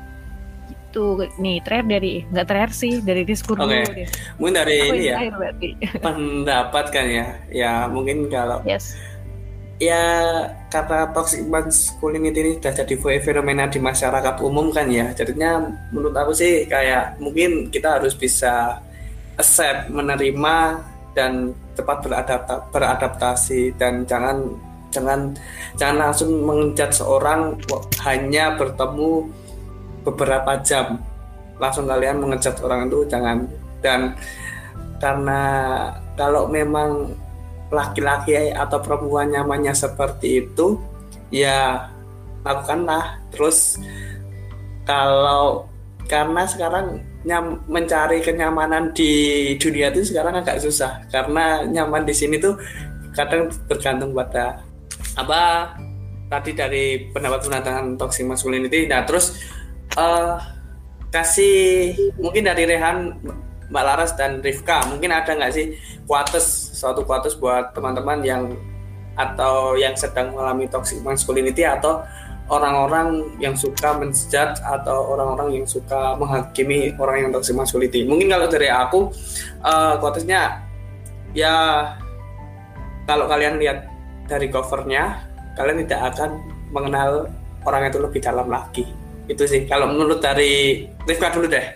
Gitu. 0.72 1.24
Nih 1.40 1.64
terakhir 1.64 1.88
dari 1.88 2.14
nggak 2.28 2.48
terakhir 2.48 2.72
sih 2.76 3.00
dari 3.00 3.24
diskur 3.24 3.56
Oke. 3.56 3.64
dulu 3.64 3.92
deh. 3.96 4.08
Mungkin 4.40 4.56
dari 4.56 4.78
Aku 4.84 4.94
ini 4.96 5.06
ya 5.08 5.18
berarti. 5.32 5.70
pendapat 6.06 6.86
kan 6.92 7.06
ya. 7.08 7.26
Ya 7.48 7.74
mungkin 7.88 8.28
kalau 8.28 8.60
Yes. 8.68 8.96
ya 9.82 10.04
kata 10.70 11.10
toxic 11.10 11.42
masculinity 11.50 12.40
ini 12.46 12.52
sudah 12.62 12.74
jadi 12.86 12.96
fenomena 13.18 13.66
di 13.66 13.82
masyarakat 13.82 14.36
umum 14.46 14.70
kan 14.70 14.86
ya 14.86 15.10
jadinya 15.18 15.58
menurut 15.90 16.14
aku 16.14 16.38
sih 16.38 16.70
kayak 16.70 17.18
mungkin 17.18 17.74
kita 17.74 17.98
harus 17.98 18.14
bisa 18.14 18.78
accept 19.42 19.90
menerima 19.90 20.86
dan 21.18 21.50
cepat 21.74 21.98
beradapta- 22.06 22.62
beradaptasi 22.70 23.74
dan 23.74 24.06
jangan 24.06 24.54
jangan 24.92 25.34
jangan 25.80 25.98
langsung 26.08 26.30
mengejar 26.44 26.92
seorang 26.92 27.58
hanya 28.04 28.56
bertemu 28.60 29.28
beberapa 30.04 30.60
jam. 30.62 31.00
Langsung 31.58 31.88
kalian 31.88 32.22
mengejar 32.22 32.54
orang 32.62 32.90
itu 32.90 33.06
jangan. 33.08 33.38
Dan 33.82 34.14
karena 35.02 35.42
kalau 36.14 36.46
memang 36.46 37.18
laki-laki 37.72 38.52
atau 38.52 38.78
perempuan 38.84 39.32
nyamannya 39.32 39.74
seperti 39.74 40.46
itu 40.46 40.78
ya 41.32 41.88
lakukanlah. 42.44 43.18
Terus 43.32 43.80
kalau 44.84 45.66
karena 46.10 46.44
sekarang 46.44 47.00
nyam, 47.24 47.62
mencari 47.70 48.20
kenyamanan 48.20 48.92
di 48.92 49.54
dunia 49.62 49.94
itu 49.94 50.12
sekarang 50.12 50.42
agak 50.42 50.60
susah. 50.60 51.02
Karena 51.08 51.64
nyaman 51.66 52.04
di 52.04 52.14
sini 52.14 52.42
tuh 52.42 52.58
kadang 53.16 53.48
bergantung 53.70 54.12
pada 54.12 54.60
apa 55.22 55.42
tadi 56.32 56.52
dari 56.56 56.86
pendapat 57.12 57.44
pendatangan 57.44 58.00
toxic 58.00 58.24
masculinity. 58.24 58.88
Nah 58.88 59.04
terus 59.04 59.38
eh, 59.96 60.36
kasih 61.12 61.94
mungkin 62.18 62.48
dari 62.48 62.64
Rehan 62.64 63.20
Mbak 63.72 63.84
Laras 63.84 64.12
dan 64.16 64.40
Rifka 64.40 64.84
mungkin 64.88 65.12
ada 65.12 65.32
nggak 65.32 65.52
sih 65.52 65.76
kuates 66.08 66.76
suatu 66.76 67.04
kuates 67.08 67.36
buat 67.40 67.72
teman-teman 67.76 68.20
yang 68.24 68.44
atau 69.16 69.76
yang 69.76 69.96
sedang 69.96 70.32
mengalami 70.32 70.72
toxic 70.72 71.04
masculinity 71.04 71.68
atau 71.68 72.00
orang-orang 72.52 73.32
yang 73.40 73.56
suka 73.56 73.96
menjudge 73.96 74.60
atau 74.60 75.16
orang-orang 75.16 75.62
yang 75.62 75.66
suka 75.68 76.16
menghakimi 76.20 76.96
orang 77.00 77.28
yang 77.28 77.32
toxic 77.32 77.56
masculinity? 77.56 78.04
Mungkin 78.08 78.28
kalau 78.32 78.48
dari 78.48 78.68
aku 78.72 79.00
eh 79.64 79.94
kuatesnya 80.00 80.64
ya 81.32 81.56
kalau 83.08 83.28
kalian 83.28 83.60
lihat 83.60 83.88
dari 84.26 84.48
covernya 84.50 85.24
kalian 85.56 85.86
tidak 85.86 86.16
akan 86.16 86.42
mengenal 86.72 87.28
orang 87.68 87.90
itu 87.90 88.00
lebih 88.02 88.22
dalam 88.24 88.48
lagi. 88.48 88.88
Itu 89.30 89.46
sih. 89.46 89.70
Kalau 89.70 89.88
menurut 89.88 90.20
dari 90.20 90.86
Rifka 91.06 91.32
dulu 91.32 91.48
deh. 91.48 91.68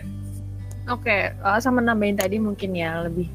Oke, 0.86 1.34
uh, 1.42 1.58
sama 1.58 1.82
nambahin 1.82 2.18
tadi 2.18 2.38
mungkin 2.38 2.70
ya 2.74 3.02
lebih. 3.02 3.26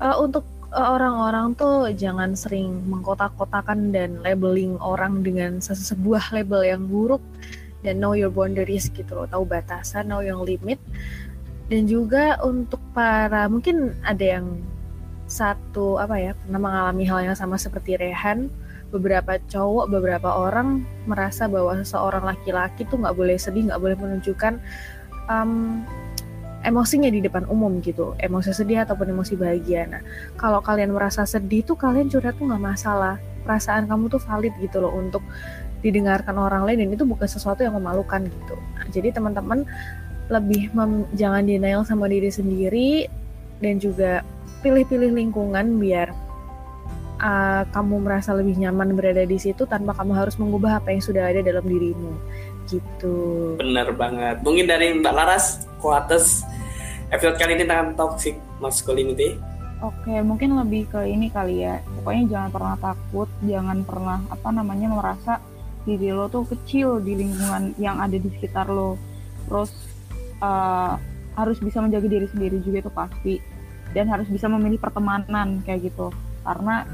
Uh, 0.00 0.16
untuk 0.24 0.44
uh, 0.72 0.96
orang-orang 0.96 1.52
tuh 1.52 1.92
jangan 1.92 2.32
sering 2.32 2.80
mengkotak-kotakan 2.88 3.92
dan 3.92 4.18
labeling 4.24 4.80
orang 4.80 5.20
dengan 5.20 5.60
se- 5.60 5.76
sebuah 5.76 6.32
label 6.32 6.64
yang 6.64 6.88
buruk 6.88 7.20
dan 7.84 8.00
know 8.00 8.16
your 8.16 8.32
boundaries 8.32 8.88
gitu 8.88 9.12
loh, 9.12 9.28
tahu 9.28 9.44
batasan, 9.44 10.08
know 10.08 10.24
your 10.24 10.40
limit. 10.40 10.80
Dan 11.68 11.88
juga 11.88 12.40
untuk 12.40 12.80
para 12.96 13.48
mungkin 13.52 13.96
ada 14.04 14.40
yang 14.40 14.60
satu 15.32 15.96
apa 15.96 16.20
ya 16.20 16.36
pernah 16.36 16.60
mengalami 16.60 17.08
hal 17.08 17.32
yang 17.32 17.36
sama 17.38 17.56
seperti 17.56 17.96
Rehan. 17.96 18.52
Beberapa 18.92 19.40
cowok 19.48 19.88
beberapa 19.88 20.36
orang 20.36 20.84
merasa 21.08 21.48
bahwa 21.48 21.72
seseorang 21.80 22.28
laki-laki 22.28 22.84
tuh 22.84 23.00
nggak 23.00 23.16
boleh 23.16 23.40
sedih 23.40 23.72
nggak 23.72 23.80
boleh 23.80 23.96
menunjukkan 23.96 24.60
um, 25.32 25.80
emosinya 26.60 27.08
di 27.08 27.24
depan 27.24 27.48
umum 27.48 27.80
gitu. 27.80 28.12
Emosi 28.20 28.52
sedih 28.52 28.84
ataupun 28.84 29.08
emosi 29.08 29.32
bahagia. 29.40 29.88
Nah 29.88 30.04
kalau 30.36 30.60
kalian 30.60 30.92
merasa 30.92 31.24
sedih 31.24 31.64
tuh 31.64 31.80
kalian 31.80 32.12
curhat 32.12 32.36
tuh 32.36 32.44
nggak 32.44 32.60
masalah. 32.60 33.16
Perasaan 33.48 33.88
kamu 33.88 34.12
tuh 34.12 34.20
valid 34.20 34.52
gitu 34.60 34.84
loh 34.84 34.92
untuk 34.92 35.24
didengarkan 35.82 36.38
orang 36.38 36.62
lain 36.62 36.86
dan 36.86 36.88
itu 36.94 37.02
bukan 37.02 37.26
sesuatu 37.26 37.66
yang 37.66 37.74
memalukan 37.74 38.22
gitu. 38.22 38.54
Nah, 38.54 38.86
jadi 38.94 39.10
teman-teman 39.10 39.66
lebih 40.30 40.70
mem- 40.72 41.10
jangan 41.18 41.42
denial 41.42 41.82
sama 41.82 42.06
diri 42.06 42.30
sendiri 42.30 43.10
dan 43.58 43.82
juga 43.82 44.22
pilih-pilih 44.62 45.10
lingkungan 45.12 45.76
biar 45.82 46.14
uh, 47.18 47.62
kamu 47.74 48.06
merasa 48.06 48.32
lebih 48.32 48.56
nyaman 48.56 48.94
berada 48.94 49.26
di 49.26 49.36
situ 49.36 49.66
tanpa 49.66 49.92
kamu 49.98 50.14
harus 50.14 50.38
mengubah 50.38 50.78
apa 50.78 50.94
yang 50.94 51.02
sudah 51.02 51.28
ada 51.28 51.42
dalam 51.42 51.66
dirimu 51.66 52.14
gitu 52.70 53.58
Bener 53.58 53.90
banget. 53.92 54.40
Mungkin 54.40 54.64
dari 54.70 54.94
Mbak 55.02 55.14
Laras, 55.14 55.66
Kuates, 55.82 56.46
episode 57.10 57.36
kali 57.36 57.58
ini 57.58 57.66
tentang 57.66 57.92
toxic 57.98 58.38
masculinity. 58.62 59.36
Oke, 59.82 60.14
mungkin 60.22 60.54
lebih 60.54 60.86
ke 60.94 61.10
ini 61.10 61.26
kali 61.26 61.66
ya. 61.66 61.82
Pokoknya 61.98 62.24
jangan 62.30 62.50
pernah 62.54 62.76
takut, 62.78 63.28
jangan 63.42 63.82
pernah 63.82 64.18
apa 64.30 64.48
namanya 64.54 64.88
merasa 64.94 65.42
diri 65.82 66.14
lo 66.14 66.30
tuh 66.30 66.46
kecil 66.46 67.02
di 67.02 67.18
lingkungan 67.18 67.74
yang 67.82 67.98
ada 67.98 68.14
di 68.14 68.30
sekitar 68.30 68.70
lo. 68.70 68.94
Terus 69.50 69.74
uh, 70.38 70.94
harus 71.34 71.58
bisa 71.58 71.82
menjaga 71.82 72.06
diri 72.06 72.30
sendiri 72.30 72.62
juga 72.62 72.86
itu 72.86 72.92
pasti. 72.94 73.34
Dan 73.92 74.08
harus 74.08 74.28
bisa 74.28 74.48
memilih 74.48 74.80
pertemanan 74.80 75.60
kayak 75.64 75.92
gitu. 75.92 76.08
Karena 76.42 76.84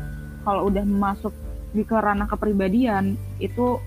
kalau 0.42 0.66
udah 0.68 0.84
masuk 0.84 1.32
di 1.72 1.84
ke 1.84 1.94
ranah 1.94 2.26
kepribadian 2.26 3.18
itu 3.38 3.78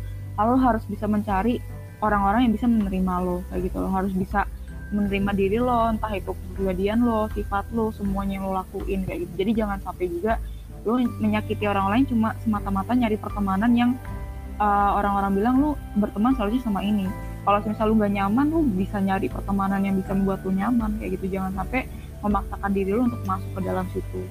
lo 0.42 0.58
harus 0.58 0.82
bisa 0.90 1.06
mencari 1.06 1.62
orang-orang 2.02 2.50
yang 2.50 2.54
bisa 2.58 2.66
menerima 2.66 3.14
lo 3.22 3.46
kayak 3.52 3.62
gitu. 3.70 3.78
Lo 3.78 3.90
harus 3.94 4.14
bisa 4.16 4.50
menerima 4.92 5.32
diri 5.38 5.58
lo, 5.62 5.88
entah 5.88 6.12
itu 6.12 6.36
kepribadian 6.36 7.06
lo, 7.06 7.32
sifat 7.32 7.70
lo, 7.72 7.96
semuanya 7.96 8.42
yang 8.42 8.46
lo 8.50 8.54
lakuin 8.60 9.08
kayak 9.08 9.28
gitu. 9.28 9.34
Jadi 9.40 9.52
jangan 9.56 9.78
sampai 9.86 10.06
juga 10.10 10.34
lo 10.82 10.98
menyakiti 10.98 11.66
orang 11.70 11.88
lain 11.94 12.04
cuma 12.10 12.34
semata-mata 12.42 12.98
nyari 12.98 13.14
pertemanan 13.16 13.72
yang 13.78 13.92
uh, 14.58 14.98
orang-orang 14.98 15.32
bilang 15.38 15.56
lo 15.62 15.72
berteman 15.96 16.34
seharusnya 16.34 16.66
sama 16.66 16.82
ini. 16.82 17.06
Kalau 17.42 17.58
misalnya 17.66 17.90
lo 17.90 17.94
gak 17.98 18.14
nyaman, 18.14 18.46
lo 18.54 18.60
bisa 18.66 18.98
nyari 19.02 19.28
pertemanan 19.30 19.82
yang 19.82 19.96
bisa 19.98 20.12
membuat 20.14 20.42
lo 20.46 20.52
nyaman 20.54 20.98
kayak 21.02 21.18
gitu. 21.18 21.38
Jangan 21.38 21.54
sampai 21.58 21.82
memaksakan 22.22 22.72
diri 22.72 22.92
lo 22.94 23.06
untuk 23.10 23.22
masuk 23.26 23.52
ke 23.58 23.62
dalam 23.66 23.86
situ. 23.92 24.22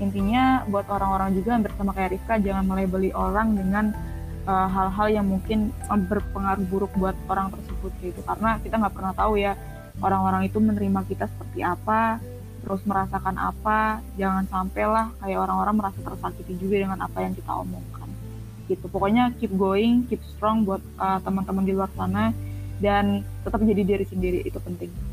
Intinya 0.00 0.64
buat 0.64 0.88
orang-orang 0.88 1.36
juga 1.36 1.58
yang 1.58 1.64
bersama 1.66 1.92
kayak 1.92 2.16
Rifka 2.16 2.40
jangan 2.40 2.64
melebeli 2.64 3.12
orang 3.12 3.52
dengan 3.52 3.92
uh, 4.48 4.68
hal-hal 4.70 5.20
yang 5.20 5.26
mungkin 5.28 5.74
uh, 5.92 6.00
berpengaruh 6.00 6.64
buruk 6.72 6.92
buat 6.96 7.12
orang 7.28 7.52
tersebut 7.52 7.92
gitu. 8.00 8.20
Karena 8.24 8.56
kita 8.64 8.80
nggak 8.80 8.94
pernah 8.96 9.12
tahu 9.12 9.36
ya 9.36 9.52
orang-orang 10.00 10.48
itu 10.48 10.56
menerima 10.56 11.04
kita 11.04 11.28
seperti 11.28 11.60
apa 11.60 12.16
terus 12.64 12.80
merasakan 12.88 13.36
apa. 13.36 14.00
Jangan 14.16 14.48
sampailah 14.48 15.12
kayak 15.20 15.38
orang-orang 15.44 15.74
merasa 15.76 16.00
tersakiti 16.00 16.56
juga 16.56 16.88
dengan 16.88 16.98
apa 17.04 17.18
yang 17.20 17.36
kita 17.36 17.52
omongkan. 17.52 18.08
Gitu. 18.72 18.86
Pokoknya 18.88 19.36
keep 19.36 19.52
going 19.52 20.08
keep 20.08 20.24
strong 20.32 20.64
buat 20.64 20.80
uh, 20.96 21.20
teman-teman 21.20 21.68
di 21.68 21.76
luar 21.76 21.92
sana 21.92 22.32
dan 22.80 23.20
tetap 23.44 23.60
jadi 23.60 23.84
diri 23.84 24.08
sendiri 24.08 24.40
itu 24.40 24.56
penting 24.56 25.09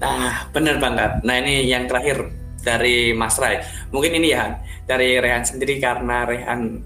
Nah, 0.00 0.48
bener 0.50 0.80
banget. 0.80 1.20
Nah, 1.22 1.34
ini 1.44 1.68
yang 1.68 1.84
terakhir 1.84 2.32
dari 2.64 3.12
Mas 3.12 3.36
Rai. 3.36 3.60
Mungkin 3.92 4.16
ini 4.16 4.32
ya 4.32 4.56
dari 4.88 5.20
Rehan 5.20 5.44
sendiri 5.44 5.76
karena 5.76 6.24
Rehan 6.24 6.80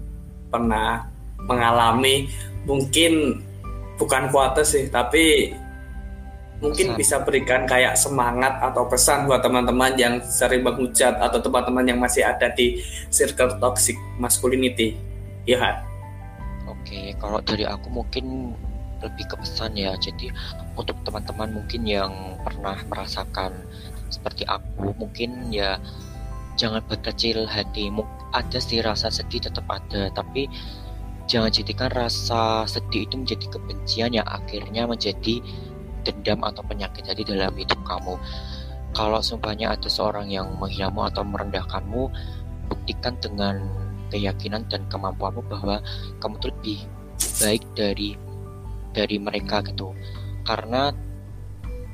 pernah 0.51 1.07
mengalami 1.47 2.27
mungkin 2.67 3.39
bukan 3.95 4.27
kuates 4.31 4.75
sih, 4.75 4.91
tapi 4.91 5.55
mungkin 6.59 6.95
Pesan. 6.95 6.99
bisa 6.99 7.15
berikan 7.23 7.67
kayak 7.67 7.99
semangat 7.99 8.63
atau 8.63 8.87
pesan 8.87 9.27
buat 9.27 9.43
teman-teman 9.43 9.91
yang 9.99 10.23
sering 10.23 10.63
menghujat 10.63 11.19
atau 11.19 11.39
teman-teman 11.43 11.83
yang 11.83 11.99
masih 11.99 12.23
ada 12.23 12.47
di 12.55 12.79
circle 13.11 13.59
toxic 13.59 13.95
masculinity. 14.19 14.95
Ya? 15.43 15.83
Oke, 16.65 17.13
kalau 17.19 17.43
dari 17.43 17.67
aku 17.67 17.87
mungkin 17.91 18.55
lebih 19.05 19.29
ke 19.29 19.35
pesan 19.37 19.77
ya. 19.77 19.93
Jadi 19.95 20.33
untuk 20.73 20.97
teman-teman 21.05 21.53
mungkin 21.53 21.85
yang 21.85 22.11
pernah 22.41 22.75
merasakan 22.89 23.53
seperti 24.09 24.45
aku, 24.49 24.93
mungkin 24.97 25.53
ya 25.53 25.77
jangan 26.57 26.81
berkecil 26.85 27.45
hati. 27.45 27.93
Mu- 27.93 28.09
Ada 28.35 28.59
sih 28.59 28.83
rasa 28.83 29.07
sedih 29.07 29.47
tetap 29.47 29.63
ada, 29.71 30.11
tapi 30.11 30.51
jangan 31.31 31.47
jadikan 31.47 31.87
rasa 31.87 32.67
sedih 32.67 33.07
itu 33.07 33.15
menjadi 33.15 33.47
kebencian 33.47 34.11
yang 34.11 34.27
akhirnya 34.27 34.83
menjadi 34.83 35.39
dendam 36.03 36.43
atau 36.43 36.59
penyakit 36.67 37.07
hati 37.07 37.23
dalam 37.23 37.55
hidup 37.55 37.79
kamu. 37.87 38.19
Kalau 38.91 39.19
sumpahnya 39.23 39.71
ada 39.71 39.87
seorang 39.87 40.27
yang 40.27 40.51
menghinamu 40.59 41.07
atau 41.07 41.23
merendahkanmu, 41.23 42.11
buktikan 42.67 43.15
dengan 43.23 43.71
keyakinan 44.11 44.67
dan 44.67 44.83
kemampuanmu 44.91 45.47
bahwa 45.47 45.79
kamu 46.19 46.35
tuh 46.43 46.49
lebih 46.51 46.79
baik 47.39 47.63
dari 47.71 48.19
dari 48.95 49.19
mereka 49.19 49.59
gitu. 49.67 49.91
Karena 50.47 50.95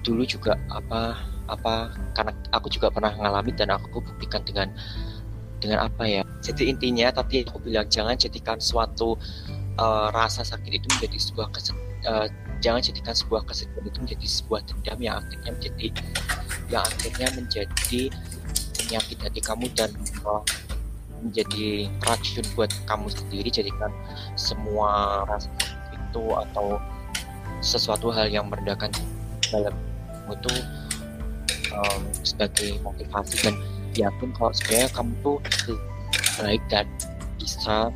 dulu 0.06 0.22
juga 0.26 0.58
apa 0.70 1.18
apa 1.50 1.94
karena 2.14 2.32
aku 2.54 2.70
juga 2.70 2.94
pernah 2.94 3.12
mengalami 3.18 3.52
dan 3.58 3.74
aku 3.74 4.00
buktikan 4.06 4.46
dengan 4.46 4.70
dengan 5.58 5.90
apa 5.90 6.06
ya. 6.06 6.22
Jadi 6.46 6.70
intinya 6.70 7.10
tadi 7.10 7.46
aku 7.46 7.62
bilang 7.62 7.90
jangan 7.90 8.14
jadikan 8.18 8.58
suatu 8.62 9.18
eh, 9.78 10.08
rasa 10.14 10.46
sakit 10.46 10.72
itu 10.74 10.86
menjadi 10.98 11.18
sebuah 11.18 11.48
kesed, 11.54 11.74
eh, 12.06 12.28
jangan 12.62 12.82
jadikan 12.82 13.14
sebuah 13.14 13.46
kesedihan 13.46 13.86
itu 13.86 13.98
menjadi 14.02 14.28
sebuah 14.28 14.62
dendam 14.66 15.00
yang 15.02 15.16
akhirnya 15.22 15.52
menjadi 15.54 15.88
yang 16.70 16.84
akhirnya 16.86 17.28
menjadi 17.38 18.02
penyakit 18.74 19.18
hati 19.22 19.40
kamu 19.44 19.66
dan 19.78 19.94
eh, 20.02 20.44
menjadi 21.22 21.66
racun 22.02 22.46
buat 22.58 22.72
kamu 22.90 23.08
sendiri. 23.14 23.50
Jadikan 23.54 23.94
semua 24.34 25.22
rasa 25.30 25.50
itu 26.12 26.24
atau 26.36 26.76
sesuatu 27.64 28.12
hal 28.12 28.28
yang 28.28 28.52
merendahkan 28.52 28.92
dalam 29.48 29.72
itu 30.28 30.52
um, 31.72 32.02
sebagai 32.28 32.76
motivasi. 32.84 33.48
Dan 33.48 33.56
yakin 33.96 34.30
kalau 34.36 34.52
sebenarnya 34.52 34.90
kamu 34.92 35.12
tuh 35.24 35.38
baik 36.40 36.62
dan 36.68 36.86
bisa 37.40 37.92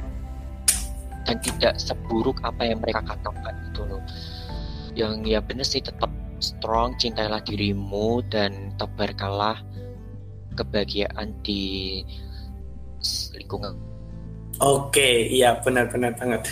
dan 1.26 1.38
tidak 1.41 1.74
seburuk 1.82 2.38
apa 2.45 2.63
yang 2.63 2.80
mereka 2.80 3.03
katakan 3.03 3.55
itu 3.68 3.82
loh. 3.84 4.03
Yang 4.95 5.13
ya 5.28 5.39
bener 5.43 5.68
sih 5.68 5.84
tetap 5.84 6.07
strong 6.39 6.95
cintailah 7.01 7.41
dirimu 7.43 8.24
dan 8.32 8.72
tebarkanlah 8.80 9.59
kebahagiaan 10.55 11.36
di 11.43 11.99
lingkungan. 13.36 13.76
Oke, 14.63 15.28
iya 15.28 15.59
benar-benar 15.59 16.16
banget. 16.16 16.47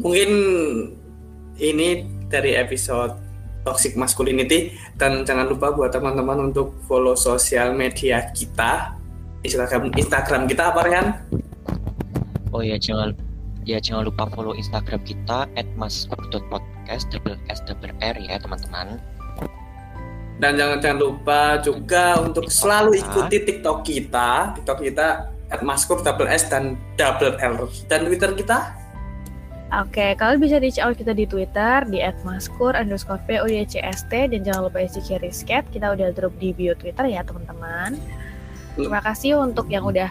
Mungkin 0.00 0.30
ini 1.60 2.08
dari 2.32 2.56
episode 2.56 3.20
Toxic 3.68 3.92
Masculinity 4.00 4.72
dan 4.96 5.28
jangan 5.28 5.44
lupa 5.52 5.76
buat 5.76 5.92
teman-teman 5.92 6.48
untuk 6.48 6.72
follow 6.88 7.12
sosial 7.12 7.76
media 7.76 8.32
kita. 8.32 8.96
Instagram 9.44 9.92
Instagram 9.92 10.48
kita 10.48 10.72
apa 10.72 10.80
Rehan? 10.88 11.06
Oh 12.56 12.64
ya 12.64 12.80
jangan 12.80 13.12
ya 13.68 13.76
jangan 13.76 14.08
lupa 14.08 14.24
follow 14.32 14.56
Instagram 14.56 15.04
kita 15.04 15.44
@maskur.podcast 15.76 17.04
double 17.12 17.36
s 17.52 17.60
double 17.68 17.92
r 18.00 18.16
ya 18.16 18.40
teman-teman. 18.40 18.96
Dan 20.40 20.56
jangan 20.56 20.80
jangan 20.80 20.98
lupa 21.04 21.60
juga 21.60 22.16
untuk 22.24 22.48
selalu 22.48 23.04
ikuti 23.04 23.36
TikTok 23.44 23.84
kita. 23.84 24.56
TikTok 24.56 24.78
kita 24.80 25.28
@maskur 25.60 26.00
double 26.00 26.32
s 26.32 26.48
dan 26.48 26.80
double 26.96 27.36
l 27.36 27.68
dan 27.84 28.08
Twitter 28.08 28.32
kita 28.32 28.79
Oke, 29.70 30.18
kalian 30.18 30.42
bisa 30.42 30.58
reach 30.58 30.82
out 30.82 30.98
kita 30.98 31.14
di 31.14 31.30
Twitter 31.30 31.86
di 31.86 32.02
@maskur 32.26 32.74
underscore 32.74 33.22
POYCST 33.30 34.10
dan 34.10 34.40
jangan 34.42 34.66
lupa 34.66 34.82
isi 34.82 34.98
risket. 35.22 35.62
Kita 35.70 35.94
udah 35.94 36.10
drop 36.10 36.34
di 36.42 36.50
bio 36.50 36.74
Twitter 36.74 37.06
ya 37.06 37.22
teman-teman. 37.22 37.94
Terima 38.74 38.98
kasih 39.02 39.38
untuk 39.38 39.66
yang 39.70 39.82
udah 39.86 40.10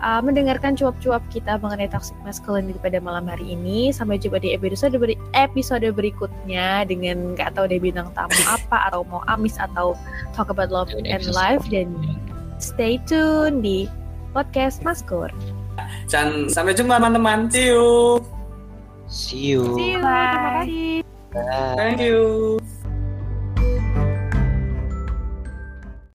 uh, 0.00 0.20
mendengarkan 0.24 0.76
cuap-cuap 0.76 1.20
kita 1.28 1.60
mengenai 1.60 1.88
toxic 1.88 2.16
masculinity 2.24 2.76
pada 2.80 3.00
malam 3.00 3.28
hari 3.28 3.56
ini. 3.56 3.92
Sampai 3.92 4.20
jumpa 4.20 4.40
di 4.40 4.52
episode 4.56 4.96
beri- 4.96 5.20
episode 5.32 5.84
berikutnya 5.88 6.84
dengan 6.88 7.32
nggak 7.36 7.56
tahu 7.56 7.68
deh 7.68 7.80
bintang 7.80 8.12
tamu 8.12 8.36
apa 8.60 8.92
atau 8.92 9.04
mau 9.08 9.24
amis 9.28 9.56
atau 9.56 9.96
talk 10.36 10.52
about 10.52 10.72
love 10.72 10.92
and 10.92 11.24
life 11.32 11.64
dan 11.68 11.92
stay 12.60 13.00
tune 13.08 13.60
di 13.60 13.88
podcast 14.32 14.84
Maskur. 14.84 15.32
dan 16.10 16.50
sampai 16.52 16.76
jumpa 16.76 17.00
teman-teman. 17.00 17.48
See 17.48 17.72
you. 17.72 18.37
See 19.08 19.56
you. 19.56 19.64
See 19.74 19.96
you. 19.96 20.00
Bye. 20.04 20.36
Terima 20.36 20.50
kasih. 20.60 21.00
Bye. 21.32 21.76
Thank 21.80 22.00
you. 22.00 22.60